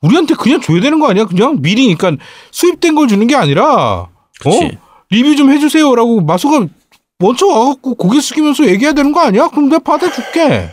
우리한테 0.00 0.34
그냥 0.34 0.62
줘야 0.62 0.80
되는 0.80 0.98
거 0.98 1.10
아니야? 1.10 1.26
그냥 1.26 1.60
미리 1.60 1.94
그러니까 1.94 2.24
수입된 2.50 2.94
걸 2.94 3.08
주는 3.08 3.26
게 3.26 3.34
아니라 3.36 3.64
어 3.74 4.15
그치. 4.40 4.78
리뷰 5.10 5.36
좀 5.36 5.50
해주세요라고 5.50 6.20
마소가 6.22 6.66
먼저 7.18 7.46
와갖고 7.46 7.94
고개 7.94 8.20
숙이면서 8.20 8.66
얘기해야 8.66 8.92
되는 8.92 9.12
거 9.12 9.20
아니야? 9.20 9.48
그럼 9.48 9.68
내가 9.68 9.78
받아줄게. 9.78 10.70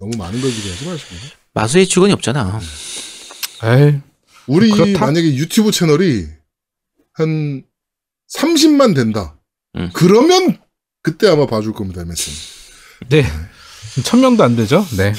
너무 0.00 0.16
많은 0.16 0.40
걸 0.40 0.50
기대하지 0.50 0.86
마시고. 0.88 1.14
마소의 1.54 1.86
직원이 1.88 2.12
없잖아. 2.12 2.60
에이 3.64 4.00
우리 4.46 4.70
그렇다? 4.70 5.00
만약에 5.06 5.34
유튜브 5.34 5.70
채널이 5.72 6.26
한 7.14 7.62
30만 8.34 8.94
된다. 8.94 9.36
음. 9.76 9.90
그러면 9.92 10.58
그때 11.02 11.28
아마 11.28 11.46
봐줄 11.46 11.72
겁니다, 11.72 12.02
MS는. 12.02 12.36
네. 13.08 13.24
천 14.04 14.20
명도 14.20 14.44
안 14.44 14.54
되죠? 14.56 14.86
네. 14.96 15.12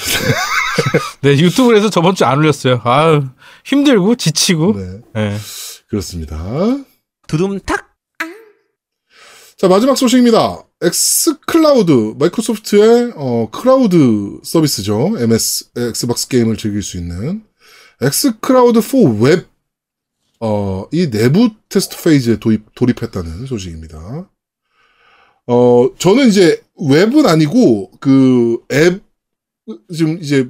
네, 1.22 1.32
유튜브에서 1.38 1.89
저번 1.89 2.16
주 2.16 2.24
안 2.26 2.38
올렸어요. 2.39 2.82
아유, 2.86 3.28
힘들고, 3.70 4.15
지치고. 4.15 4.74
네, 4.74 5.01
네. 5.13 5.38
그렇습니다. 5.89 6.38
두둠탁. 7.28 7.88
자, 9.57 9.67
마지막 9.67 9.95
소식입니다. 9.95 10.63
엑스클라우드, 10.82 12.15
마이크로소프트의 12.17 13.13
어, 13.15 13.49
클라우드 13.51 14.39
서비스죠. 14.43 15.17
MS, 15.20 15.72
엑스박스 15.76 16.28
게임을 16.30 16.57
즐길 16.57 16.82
수 16.82 16.97
있는 16.97 17.43
xCloud 18.01 18.82
for 18.82 18.97
Web, 19.20 19.47
어, 20.39 20.88
이 20.91 21.11
내부 21.11 21.49
테스트 21.67 22.01
페이지에 22.01 22.38
도입, 22.38 22.74
돌입했다는 22.74 23.45
소식입니다. 23.45 24.30
어, 25.47 25.89
저는 25.97 26.30
이제 26.30 26.63
웹은 26.80 27.26
아니고 27.26 27.91
그 27.99 28.63
앱, 28.72 29.03
지금 29.93 30.17
이제 30.22 30.49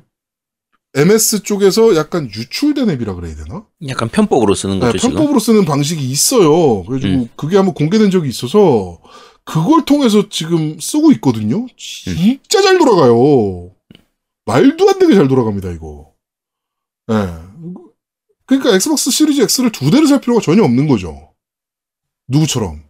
MS 0.96 1.44
쪽에서 1.44 1.96
약간 1.96 2.26
유출된 2.26 2.90
앱이라 2.90 3.14
그래야 3.16 3.36
되나? 3.36 3.66
약간 3.88 4.10
편법으로 4.10 4.56
쓰는 4.56 4.80
거죠 4.80 4.94
네, 4.94 4.98
지금. 4.98 5.16
편법으로 5.16 5.40
쓰는 5.40 5.66
방식이 5.66 6.04
있어요. 6.04 6.84
그래가지고 6.84 7.24
음. 7.24 7.30
그게 7.36 7.58
한번 7.58 7.76
공개된 7.76 8.10
적이 8.10 8.30
있어서 8.30 9.00
그걸 9.44 9.86
통해서 9.86 10.30
지금 10.30 10.80
쓰고 10.80 11.12
있거든요. 11.14 11.68
진짜 11.78 12.62
잘 12.62 12.78
돌아가요. 12.80 13.72
말도 14.46 14.90
안 14.90 15.00
되게 15.00 15.14
잘 15.16 15.28
돌아갑니다, 15.28 15.72
이거. 15.72 16.12
예. 17.12 17.16
그러니까 18.46 18.74
엑스박스 18.74 19.12
시리즈 19.12 19.42
X를 19.42 19.72
두 19.72 19.92
대를 19.92 20.08
살 20.08 20.20
필요가 20.22 20.42
전혀 20.42 20.64
없는 20.64 20.88
거죠. 20.88 21.34
누구처럼. 22.28 22.84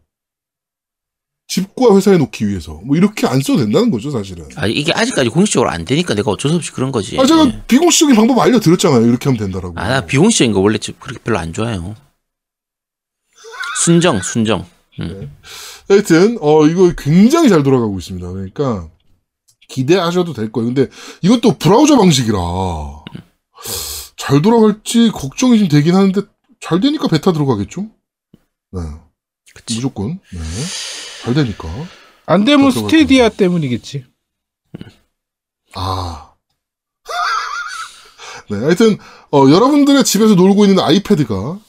집과 1.49 1.95
회사에 1.95 2.17
놓기 2.17 2.47
위해서. 2.47 2.79
뭐 2.85 2.95
이렇게 2.95 3.25
안 3.25 3.41
써도 3.41 3.59
된다는 3.59 3.89
거죠, 3.89 4.11
사실은. 4.11 4.47
아 4.55 4.67
이게 4.67 4.93
아직까지 4.93 5.29
공식적으로 5.29 5.71
안 5.71 5.83
되니까 5.83 6.13
내가 6.13 6.29
어쩔 6.31 6.51
수 6.51 6.57
없이 6.57 6.71
그런 6.71 6.91
거지. 6.91 7.19
아, 7.19 7.25
제가 7.25 7.63
비공식적인 7.67 8.15
방법 8.15 8.39
알려드렸잖아요. 8.39 9.07
이렇게 9.07 9.25
하면 9.29 9.39
된다라고. 9.39 9.73
아, 9.77 9.89
나 9.89 10.05
비공식적인 10.05 10.53
거 10.53 10.59
원래 10.59 10.77
좀 10.77 10.95
그렇게 10.99 11.19
별로 11.23 11.39
안 11.39 11.51
좋아해요. 11.51 11.95
순정, 13.83 14.21
순정. 14.21 14.65
하여튼 15.87 16.37
어 16.39 16.67
이거 16.67 16.93
굉장히 16.95 17.49
잘 17.49 17.63
돌아가고 17.63 17.97
있습니다. 17.97 18.29
그러니까 18.31 18.87
기대하셔도 19.69 20.33
될 20.33 20.51
거예요. 20.51 20.67
근데 20.67 20.87
이것도 21.21 21.57
브라우저 21.57 21.97
방식이라 21.97 22.37
잘 24.17 24.41
돌아갈지 24.41 25.09
걱정이 25.11 25.57
좀 25.57 25.67
되긴 25.67 25.95
하는데 25.95 26.21
잘 26.59 26.79
되니까 26.79 27.07
베타 27.07 27.31
들어가겠죠? 27.31 27.83
네, 28.71 28.81
그치. 29.55 29.75
무조건 29.75 30.19
네. 30.31 30.39
잘 31.33 31.43
되니까 31.43 31.69
안 32.25 32.45
되면 32.45 32.71
스테디아 32.71 33.29
때문이겠지. 33.29 34.05
아. 35.73 36.33
네, 38.49 38.57
하여튼 38.57 38.97
어, 39.31 39.49
여러분들의 39.49 40.03
집에서 40.03 40.35
놀고 40.35 40.65
있는 40.65 40.79
아이패드가 40.79 41.59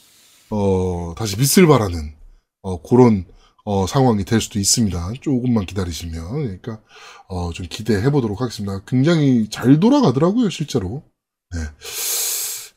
어, 0.51 1.15
다시 1.17 1.37
빛을 1.37 1.67
발하는 1.67 2.15
어, 2.63 2.81
그런 2.83 3.27
어, 3.65 3.87
상황이 3.87 4.25
될 4.25 4.41
수도 4.41 4.59
있습니다. 4.59 5.13
조금만 5.21 5.67
기다리시면 5.67 6.33
그러니까 6.33 6.81
어, 7.29 7.53
좀 7.53 7.67
기대해 7.69 8.11
보도록 8.11 8.41
하겠습니다. 8.41 8.81
굉장히 8.87 9.49
잘 9.51 9.79
돌아가더라고요, 9.79 10.49
실제로. 10.51 11.03
네. 11.53 11.61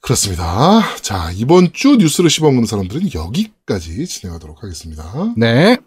그렇습니다. 0.01 0.81
자, 1.01 1.31
이번 1.31 1.71
주 1.71 1.95
뉴스를 1.95 2.29
씹어먹는 2.29 2.65
사람들은 2.65 3.13
여기까지 3.13 4.05
진행하도록 4.05 4.61
하겠습니다. 4.61 5.33
네. 5.37 5.77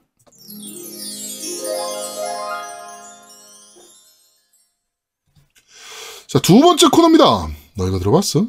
자, 6.29 6.39
두 6.41 6.61
번째 6.61 6.89
코너입니다. 6.89 7.49
너희가 7.77 7.99
들어봤어? 7.99 8.47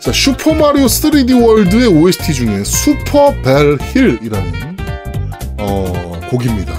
자, 0.00 0.12
슈퍼마리오 0.12 0.86
3D 0.86 1.44
월드의 1.44 1.86
OST 1.88 2.32
중에 2.34 2.64
Super 2.64 3.34
Bell 3.42 3.76
Hill이라는 3.92 4.76
어, 5.58 6.20
곡입니다. 6.30 6.72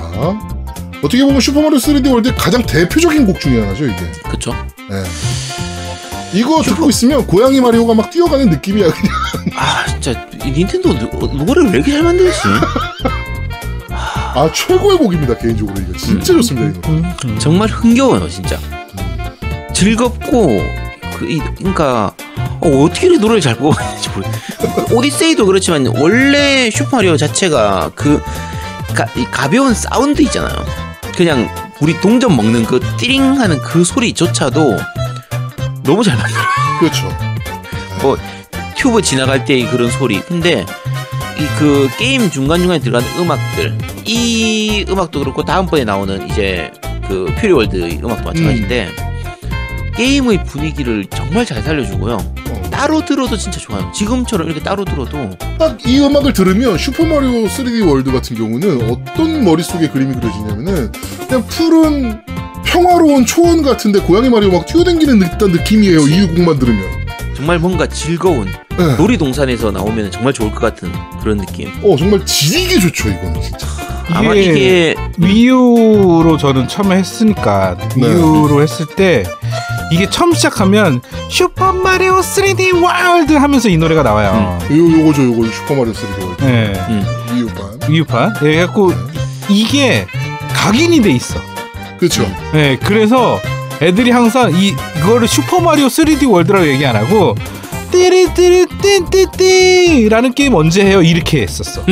어떻게 1.03 1.23
보면 1.23 1.39
슈퍼마리오 1.41 1.77
3D 1.77 2.11
월드의 2.11 2.35
가장 2.35 2.63
대표적인 2.65 3.25
곡 3.25 3.39
중에 3.39 3.59
하나죠, 3.61 3.85
이게. 3.85 3.95
그쵸? 4.29 4.53
예. 4.91 5.03
이거 6.37 6.61
듣고 6.61 6.89
있으면 6.89 7.25
고양이 7.27 7.59
마리오가 7.59 7.93
막 7.93 8.09
뛰어가는 8.09 8.49
느낌이야, 8.49 8.91
그냥. 8.91 9.13
아, 9.55 9.85
진짜 9.87 10.27
이 10.45 10.51
닌텐도 10.51 10.93
노- 10.93 11.27
노래를 11.27 11.65
왜 11.71 11.77
이렇게 11.77 11.91
잘 11.91 12.03
만들지? 12.03 12.37
아, 14.35 14.49
최고의 14.53 14.97
곡입니다, 14.97 15.37
개인적으로. 15.37 15.79
이거 15.81 15.97
진짜 15.97 16.33
좋습니다, 16.33 16.79
이 16.79 16.81
노래. 16.81 17.39
정말 17.39 17.69
흥겨워요, 17.69 18.29
진짜. 18.29 18.57
즐겁고 19.73 20.61
그, 21.17 21.29
이, 21.29 21.39
그러니까 21.57 22.13
어, 22.61 22.83
어떻게 22.83 23.07
이렇게 23.07 23.21
노래를 23.21 23.41
잘 23.41 23.55
뽑았는지 23.55 24.09
모르. 24.09 24.25
오디세이도 24.95 25.45
그렇지만 25.45 25.87
원래 25.97 26.69
슈퍼마리오 26.69 27.17
자체가 27.17 27.91
그 27.95 28.21
가, 28.93 29.05
이 29.15 29.25
가벼운 29.25 29.73
사운드 29.73 30.21
있잖아요. 30.23 30.53
그냥 31.15 31.49
우리 31.79 31.99
동전 32.01 32.35
먹는 32.35 32.65
그 32.65 32.79
띠링 32.97 33.39
하는 33.39 33.59
그 33.61 33.83
소리조차도 33.83 34.77
너무 35.83 36.03
잘 36.03 36.17
만들어. 36.17 36.41
그렇죠. 36.79 37.07
뭐 38.01 38.17
튜브 38.77 39.01
지나갈 39.01 39.45
때의 39.45 39.69
그런 39.69 39.89
소리. 39.89 40.21
근데 40.21 40.61
이 40.61 40.88
그 41.57 41.89
게임 41.97 42.29
중간 42.29 42.59
중간에 42.59 42.79
들어가는 42.79 43.19
음악들 43.19 43.77
이 44.05 44.85
음악도 44.89 45.19
그렇고 45.19 45.43
다음번에 45.43 45.83
나오는 45.83 46.29
이제 46.29 46.71
그 47.07 47.25
퓨리월드 47.39 47.75
음악도 48.03 48.23
마찬가지인데 48.23 48.89
게임의 49.95 50.45
분위기를 50.45 51.05
정말 51.09 51.45
잘 51.45 51.61
살려주고요. 51.61 52.13
어. 52.15 52.61
따로 52.71 53.03
들어도 53.03 53.35
진짜 53.35 53.59
좋아요. 53.59 53.91
지금처럼 53.93 54.47
이렇게 54.47 54.61
따로 54.63 54.85
들어도 54.85 55.29
딱 55.57 55.77
이 55.85 55.99
음악을 55.99 56.31
들으면 56.33 56.77
슈퍼마리오 56.77 57.47
3D 57.47 57.87
월드 57.89 58.11
같은 58.11 58.37
경우는 58.37 58.89
어떤 58.89 59.43
머릿속에 59.43 59.89
그림이 59.89 60.15
그려지냐면은 60.15 60.91
그냥 61.27 61.45
푸른 61.47 62.21
평화로운 62.63 63.25
초원 63.25 63.61
같은데 63.63 63.99
고양이 63.99 64.29
마리오 64.29 64.51
막 64.51 64.65
뛰어다니는 64.65 65.19
듯한 65.19 65.51
느낌이에요. 65.51 65.99
이 66.07 66.27
곡만 66.27 66.59
들으면. 66.59 66.85
정말 67.39 67.57
뭔가 67.57 67.87
즐거운 67.87 68.51
네. 68.77 68.95
놀이동산에서 68.97 69.71
나오면 69.71 70.11
정말 70.11 70.33
좋을 70.33 70.51
것 70.51 70.59
같은 70.59 70.91
그런 71.21 71.37
느낌. 71.37 71.71
어 71.81 71.95
정말 71.95 72.25
지리게 72.25 72.81
좋죠 72.81 73.07
이거는 73.07 73.41
진짜. 73.41 73.65
아마 74.11 74.33
이게 74.33 74.51
이게 74.51 74.95
Wii 75.19 75.77
U로 75.77 76.35
저는 76.35 76.67
처음에 76.67 76.97
했으니까 76.97 77.77
네. 77.95 78.07
Wii 78.09 78.35
U로 78.35 78.61
했을 78.61 78.85
때 78.87 79.23
이게 79.89 80.09
처음 80.09 80.33
시작하면 80.33 80.99
슈퍼 81.29 81.71
마리오 81.71 82.19
3D 82.19 82.83
월드 82.83 83.31
하면서 83.33 83.69
이 83.69 83.77
노래가 83.77 84.03
나와요. 84.03 84.59
요 84.71 84.99
요거죠 84.99 85.23
요거 85.23 85.49
슈퍼 85.49 85.75
마리오 85.75 85.93
3D 85.93 86.21
월드 86.25 86.43
네. 86.43 86.73
음, 86.89 87.05
위유판. 87.35 87.79
위유판. 87.87 88.33
예, 88.35 88.39
그래갖고 88.39 88.91
이게 89.47 90.05
각인이 90.53 91.01
돼 91.01 91.11
있어. 91.11 91.39
그렇죠. 91.99 92.29
네, 92.51 92.77
그래서 92.83 93.39
애들이 93.81 94.11
항상 94.11 94.51
이 94.53 94.73
이거를 94.97 95.27
슈퍼 95.27 95.59
마리오 95.61 95.87
3D 95.87 96.29
월드라고 96.29 96.67
얘기 96.67 96.85
안 96.85 96.95
하고 96.95 97.35
띠리띠리 97.91 98.67
띠띠띠라는 98.81 100.33
게임 100.33 100.53
언제 100.53 100.85
해요? 100.85 101.01
이렇게 101.01 101.41
했었어. 101.41 101.81
어, 101.81 101.85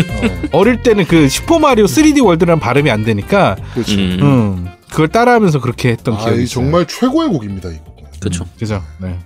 어릴 0.51 0.83
때는 0.83 1.05
그 1.05 1.27
슈퍼 1.29 1.59
마리오 1.59 1.85
3D 1.85 2.23
월드라는 2.23 2.59
발음이 2.59 2.91
안 2.91 3.03
되니까 3.03 3.55
그렇죠. 3.73 3.93
음, 3.95 4.19
음, 4.21 4.69
그걸 4.89 5.07
따라하면서 5.07 5.59
그렇게 5.61 5.89
했던 5.89 6.15
아, 6.15 6.17
기억이 6.25 6.43
이. 6.43 6.47
정말 6.47 6.85
최고의 6.85 7.29
곡입니다 7.29 7.69
이 7.69 7.77
곡은. 7.77 8.03
그렇죠. 8.19 8.45
그죠? 8.59 8.83
네. 8.99 9.17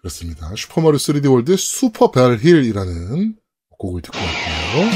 그렇습니다. 0.00 0.50
슈퍼 0.56 0.80
마리오 0.80 0.96
3D 0.96 1.30
월드 1.30 1.56
Super 1.56 2.10
Bell 2.10 2.43
Hill이라는 2.43 3.34
곡을 3.78 4.00
듣고 4.02 4.16
왔고요. 4.18 4.90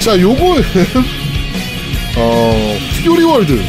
자, 0.00 0.18
요거는 0.20 0.62
어, 2.18 2.78
퓨리 3.04 3.24
월드 3.24 3.60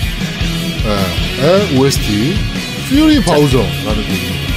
의 1.39 1.77
OST 1.77 2.35
Fury 2.89 3.21
Bowser라는 3.21 3.83
곡입니다. 3.83 4.47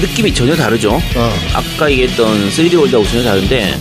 느낌이 0.00 0.34
전혀 0.34 0.54
다르죠. 0.56 1.00
아, 1.16 1.32
아까 1.54 1.90
얘기했던 1.90 2.50
3D 2.50 2.78
월드하고 2.78 3.06
전혀 3.06 3.22
다른데 3.24 3.78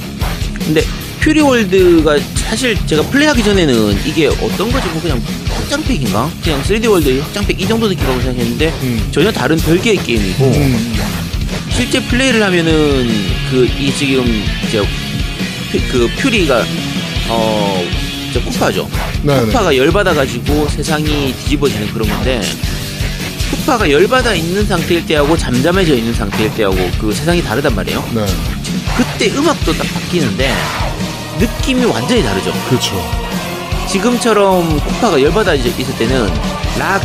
근데 0.66 0.84
퓨리 1.20 1.42
월드가 1.42 2.18
사실 2.36 2.78
제가 2.86 3.02
플레이하기 3.04 3.44
전에는 3.44 3.98
이게 4.06 4.28
어떤 4.28 4.72
거지 4.72 4.88
뭐 4.90 5.02
그냥 5.02 5.22
확장팩인가? 5.50 6.30
그냥 6.44 6.62
3D 6.64 6.90
월드 6.90 7.20
확장팩 7.20 7.60
이 7.60 7.68
정도 7.68 7.88
느낌이라고 7.88 8.22
생각했는데 8.22 8.68
음. 8.84 9.08
전혀 9.12 9.32
다른 9.32 9.58
별개의 9.58 9.98
게임이고 10.04 10.44
음, 10.46 10.96
실제 11.72 12.02
플레이를 12.04 12.44
하면은 12.44 13.08
그 13.50 13.68
이 13.80 13.94
지금 13.98 14.26
이제 14.68 14.80
퓨- 15.72 15.82
그 15.92 16.10
퓨리가 16.18 16.64
어 17.30 17.84
저 18.34 18.42
쿠파죠. 18.42 18.90
네네. 19.22 19.46
쿠파가 19.46 19.76
열받아 19.78 20.14
가지고 20.14 20.68
세상이 20.70 21.34
뒤집어지는 21.34 21.88
그런 21.94 22.10
건데 22.10 22.42
쿠파가 23.52 23.90
열받아 23.90 24.34
있는 24.34 24.66
상태일 24.66 25.06
때하고 25.06 25.38
잠잠해져 25.38 25.94
있는 25.96 26.14
상태일 26.14 26.54
때하고 26.56 26.76
그 27.00 27.14
세상이 27.14 27.44
다르단 27.44 27.76
말이에요. 27.76 28.04
네, 28.14 28.26
그때 28.98 29.30
음악도 29.38 29.74
딱 29.74 29.86
바뀌는데 29.94 30.52
느낌이 31.40 31.86
완전히 31.86 32.24
다르죠. 32.24 32.52
그렇죠. 32.68 33.24
지금처럼 33.88 34.80
쿠파가 34.80 35.22
열받아 35.22 35.54
있을 35.54 35.98
때는 35.98 36.28
락 36.80 37.02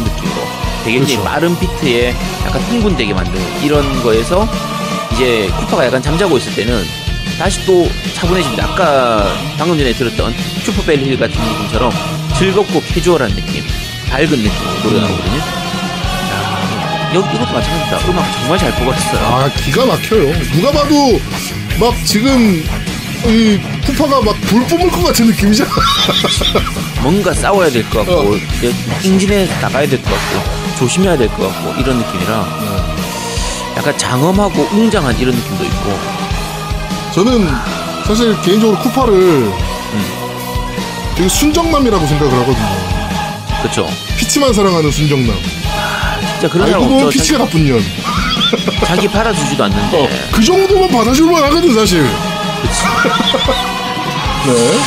느낌으로 0.00 0.42
되게 0.84 0.98
그렇죠. 0.98 1.22
빠른 1.22 1.58
비트에 1.58 2.14
약간 2.46 2.60
흥분되게 2.62 3.14
만드는 3.14 3.62
이런 3.62 4.02
거에서 4.02 4.48
이제 5.12 5.48
쿠파가 5.60 5.86
약간 5.86 6.02
잠자고 6.02 6.36
있을 6.38 6.54
때는 6.54 6.82
다시 7.38 7.64
또 7.66 7.88
차분해집니다. 8.14 8.64
아까 8.64 9.26
방금 9.56 9.78
전에 9.78 9.92
들었던 9.92 10.34
Super 10.64 11.00
Bell 11.00 11.09
Hill 11.09 11.18
같은 11.18 11.40
느낌처럼 11.40 11.92
즐겁고 12.36 12.82
캐주얼한 12.82 13.34
느낌, 13.34 13.64
밝은 14.10 14.28
느낌으로 14.30 14.80
노래가 14.84 15.06
나오거든요. 15.06 15.36
야, 15.38 17.10
여기 17.14 17.36
이것도 17.36 17.52
마찬가지다. 17.52 18.10
음악 18.10 18.32
정말 18.40 18.58
잘 18.58 18.72
뽑았어요. 18.74 19.20
아, 19.26 19.48
기가 19.50 19.86
막혀요. 19.86 20.32
누가 20.52 20.72
봐도 20.72 21.20
막 21.78 21.94
지금 22.04 22.64
이 23.26 23.58
쿠파가 23.86 24.20
막 24.20 24.34
불 24.42 24.64
뿜을 24.66 24.90
것 24.90 25.04
같은 25.04 25.26
느낌이잖아. 25.26 25.70
뭔가 27.02 27.32
싸워야 27.32 27.70
될 27.70 27.88
것 27.88 27.98
같고 28.04 28.32
어. 28.32 28.36
이제 28.58 28.72
행진에 29.02 29.46
나가야 29.60 29.86
될 29.88 30.02
것 30.02 30.10
같고 30.10 30.76
조심해야 30.78 31.16
될 31.16 31.28
것 31.28 31.48
같고 31.48 31.80
이런 31.80 31.98
느낌이라 31.98 32.48
약간 33.76 33.96
장엄하고 33.96 34.68
웅장한 34.72 35.16
이런 35.18 35.34
느낌도 35.36 35.64
있고 35.64 35.98
저는 37.18 37.48
사실 38.06 38.40
개인적으로 38.42 38.78
쿠파를 38.78 39.50
되게 41.16 41.28
순정남이라고 41.28 42.06
생각을 42.06 42.32
하거든요. 42.32 42.68
그렇죠. 43.60 43.88
피치만 44.16 44.52
사랑하는 44.52 44.88
순정남. 44.92 45.34
진짜 46.30 46.48
그런 46.48 46.68
사람 46.68 46.82
알고 46.82 46.88
보면 46.88 47.06
없죠. 47.06 47.18
피치가 47.18 47.38
나쁜 47.40 47.64
년. 47.66 47.80
자기, 47.80 48.86
자기 48.86 49.08
팔아주지도 49.08 49.64
않는데 49.64 50.04
어, 50.04 50.08
그 50.32 50.44
정도면 50.44 50.90
받아줄만 50.90 51.42
하거든, 51.42 51.74
사실. 51.74 52.02
네. 54.46 54.78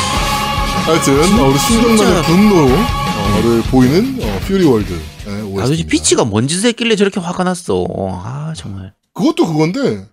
하여튼, 0.86 1.38
어, 1.38 1.48
우리 1.48 1.58
순정남의 1.60 2.24
분노를 2.24 3.62
보이는 3.64 4.20
어, 4.22 4.40
퓨리 4.48 4.64
월드. 4.64 4.94
네, 4.94 5.32
아, 5.32 5.36
도대체 5.42 5.64
OST 5.64 5.74
입니다. 5.74 5.90
피치가 5.90 6.24
뭔 6.24 6.48
짓을 6.48 6.70
했길래 6.70 6.96
저렇게 6.96 7.20
화가 7.20 7.44
났어. 7.44 7.86
아 8.24 8.54
정말. 8.56 8.94
그것도 9.14 9.48
그건데, 9.48 10.06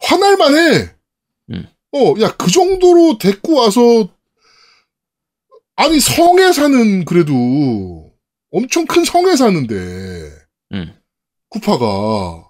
화날만 0.00 0.56
해. 0.56 0.93
음. 1.50 1.66
어, 1.92 2.14
야, 2.20 2.34
그 2.36 2.50
정도로 2.50 3.18
데리고 3.18 3.54
와서, 3.54 4.08
아니, 5.76 6.00
성에 6.00 6.52
사는, 6.52 7.04
그래도, 7.04 8.12
엄청 8.50 8.86
큰 8.86 9.04
성에 9.04 9.36
사는데, 9.36 9.74
음, 10.72 10.94
쿠파가, 11.50 12.48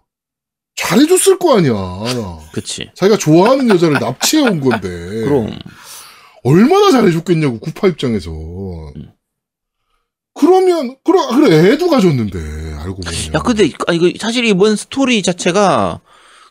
잘해줬을 0.77 1.39
거 1.39 1.57
아니야. 1.57 1.73
그치. 2.53 2.91
자기가 2.95 3.17
좋아하는 3.19 3.69
여자를 3.69 3.99
납치해 4.01 4.43
온 4.43 4.61
건데. 4.61 4.89
그럼 4.89 5.57
얼마나 6.43 6.91
잘해줬겠냐고, 6.91 7.61
쿠파 7.61 7.89
입장에서. 7.89 8.31
그러면, 10.35 10.97
그래, 11.05 11.19
그래, 11.31 11.73
애도 11.73 11.89
가졌는데, 11.89 12.39
알고 12.81 13.01
보면. 13.01 13.35
야 13.35 13.39
근데 13.41 13.71
아, 13.87 13.93
이거 13.93 14.11
사실 14.19 14.45
이번 14.45 14.77
스토리 14.77 15.23
자체가 15.23 16.01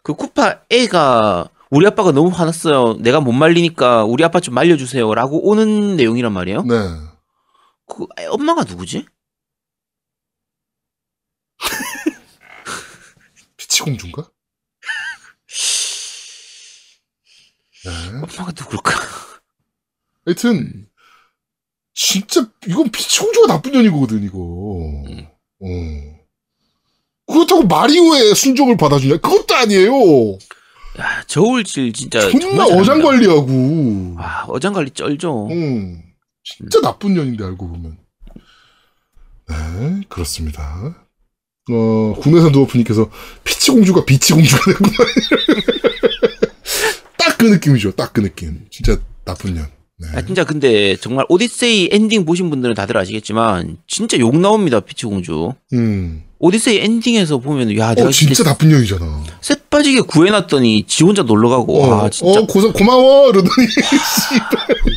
그 0.04 0.14
쿠파 0.14 0.62
애가 0.70 1.50
우리 1.74 1.88
아빠가 1.88 2.11
너무 2.11 2.30
화났어요. 2.30 2.97
내가 2.99 3.19
못 3.19 3.32
말리니까 3.32 4.03
우리 4.03 4.24
아빠 4.24 4.39
좀 4.39 4.53
말려주세요라고 4.53 5.49
오는 5.49 5.95
내용이란 5.95 6.32
말이에요. 6.32 6.61
네. 6.61 6.76
그애 7.88 8.28
엄마가 8.28 8.63
누구지? 8.63 9.07
피치공주인가? 13.57 14.30
네. 17.86 17.91
엄마가 18.21 18.51
누굴까? 18.51 18.91
하여튼, 20.28 20.88
진짜, 21.95 22.47
이건 22.67 22.91
피치공주가 22.91 23.47
나쁜 23.47 23.71
년이거든, 23.71 24.24
이거. 24.24 24.38
음. 24.38 25.28
어. 25.59 25.67
그렇다고 27.34 27.63
마리오의 27.63 28.36
순종을 28.36 28.78
받아주냐? 28.78 29.17
그것도 29.17 29.55
아니에요. 29.55 29.91
야 31.00 31.24
저울질 31.28 31.94
진짜 31.94 32.20
존나 32.30 32.39
정말 32.39 32.68
잘한다. 32.68 32.82
어장 32.82 33.02
관리하고. 33.02 34.16
아 34.20 34.46
어장 34.48 34.74
관리 34.74 34.91
쩔죠. 34.91 35.48
응. 35.52 36.02
진짜 36.44 36.80
나쁜 36.82 37.14
년인데, 37.14 37.44
알고 37.44 37.68
보면. 37.68 37.98
네, 39.50 40.02
그렇습니다. 40.10 40.96
어, 41.72 42.14
국내산 42.20 42.52
두어프님께서 42.52 43.10
피치 43.44 43.72
공주가 43.72 44.04
bitch 44.06 44.34
공주가 44.34 44.62
됐구나. 44.72 44.91
딱 47.18 47.38
그 47.38 47.46
느낌이죠. 47.48 47.91
딱 47.94 48.14
그 48.14 48.22
느낌. 48.22 48.66
진짜 48.70 48.98
나쁜 49.26 49.54
년. 49.56 49.68
네. 50.00 50.08
아 50.16 50.22
진짜 50.22 50.44
근데 50.44 50.96
정말 50.98 51.26
오디세이 51.30 51.89
엔딩 51.91 52.26
보신 52.26 52.50
분들은 52.50 52.76
다들 52.76 52.98
아시겠지만 52.98 53.78
진짜 53.88 54.18
욕 54.20 54.38
나옵니다 54.38 54.80
피치 54.82 55.06
공주. 55.06 55.54
음. 55.74 56.24
오디세이 56.44 56.80
엔딩에서 56.80 57.38
보면 57.38 57.78
야 57.78 57.91
어, 57.91 57.96
내가 57.96 58.12
진짜 58.12 58.44
나쁜 58.44 58.68
년이잖아. 58.68 59.24
쎄 59.39 59.56
빠지게 59.70 60.02
구해놨더니 60.02 60.84
지 60.88 61.06
혼자 61.06 61.24
놀러 61.24 61.48
가고 61.48 61.82
어, 61.82 61.88
와 61.88 62.10
진짜 62.10 62.41
어, 62.41 62.46
고사, 62.46 62.70
고마워! 62.74 63.30
이러더니, 63.30 63.66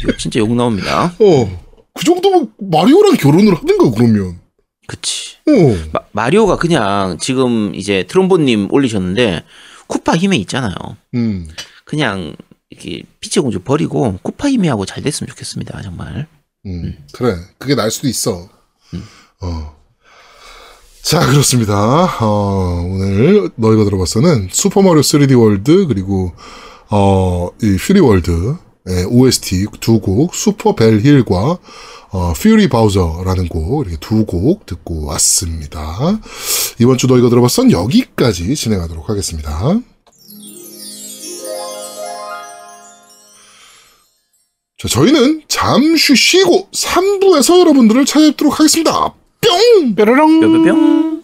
욕- 0.09 0.18
진짜 0.18 0.40
욕 0.40 0.53
나옵니다. 0.57 1.14
어. 1.20 1.64
그 1.94 2.05
정도면 2.05 2.53
마리오랑 2.59 3.16
결혼을 3.16 3.55
하든가, 3.55 3.92
그러면. 3.92 4.40
그치. 4.88 5.36
어. 5.47 5.53
마, 5.92 6.01
마리오가 6.11 6.57
그냥 6.57 7.16
지금 7.20 7.72
이제 7.76 8.05
트롬보님 8.09 8.66
올리셨는데 8.72 9.44
쿠파 9.86 10.16
히메 10.16 10.36
있잖아요. 10.38 10.74
음. 11.14 11.47
그냥 11.84 12.34
이렇게 12.70 13.05
피치 13.20 13.38
공주 13.38 13.61
버리고 13.61 14.18
쿠파 14.22 14.51
히메하고 14.50 14.84
잘 14.84 15.01
됐으면 15.05 15.28
좋겠습니다. 15.28 15.80
정말. 15.82 16.26
음, 16.66 16.99
그래. 17.12 17.36
그게 17.59 17.76
나을 17.76 17.92
수도 17.92 18.09
있어. 18.09 18.49
어. 19.42 19.75
자, 21.07 21.24
그렇습니다. 21.24 22.16
어, 22.20 22.84
오늘 22.84 23.48
너희가 23.54 23.84
들어봤어는 23.84 24.48
슈퍼마리오 24.50 25.02
3D 25.02 25.40
월드, 25.40 25.86
그리고, 25.86 26.32
어, 26.90 27.48
이 27.62 27.76
Fury 27.76 28.00
World, 28.00 28.57
의 28.86 29.04
OST 29.04 29.66
두 29.78 30.00
곡, 30.00 30.34
Super 30.34 30.74
Bell 30.74 31.00
Hill과, 31.00 31.59
어, 32.11 32.32
Fury 32.32 32.68
Bowser라는 32.68 33.46
곡, 33.48 33.86
이렇게 33.86 33.98
두 34.00 34.26
곡 34.26 34.66
듣고 34.66 35.04
왔습니다. 35.07 36.18
이번 36.80 36.98
주 36.98 37.07
너희가 37.07 37.28
들어봤선 37.28 37.70
여기까지 37.70 38.57
진행하도록 38.57 39.09
하겠습니다. 39.09 39.78
자, 44.78 44.88
저희는 44.88 45.42
잠시 45.46 46.16
쉬고 46.16 46.68
3부에서 46.72 47.61
여러분들을 47.61 48.04
찾아뵙도록 48.04 48.59
하겠습니다. 48.59 49.14
뿅! 49.41 49.95
뾰로롱. 49.95 50.41
뿅뿅뿅. 50.41 51.22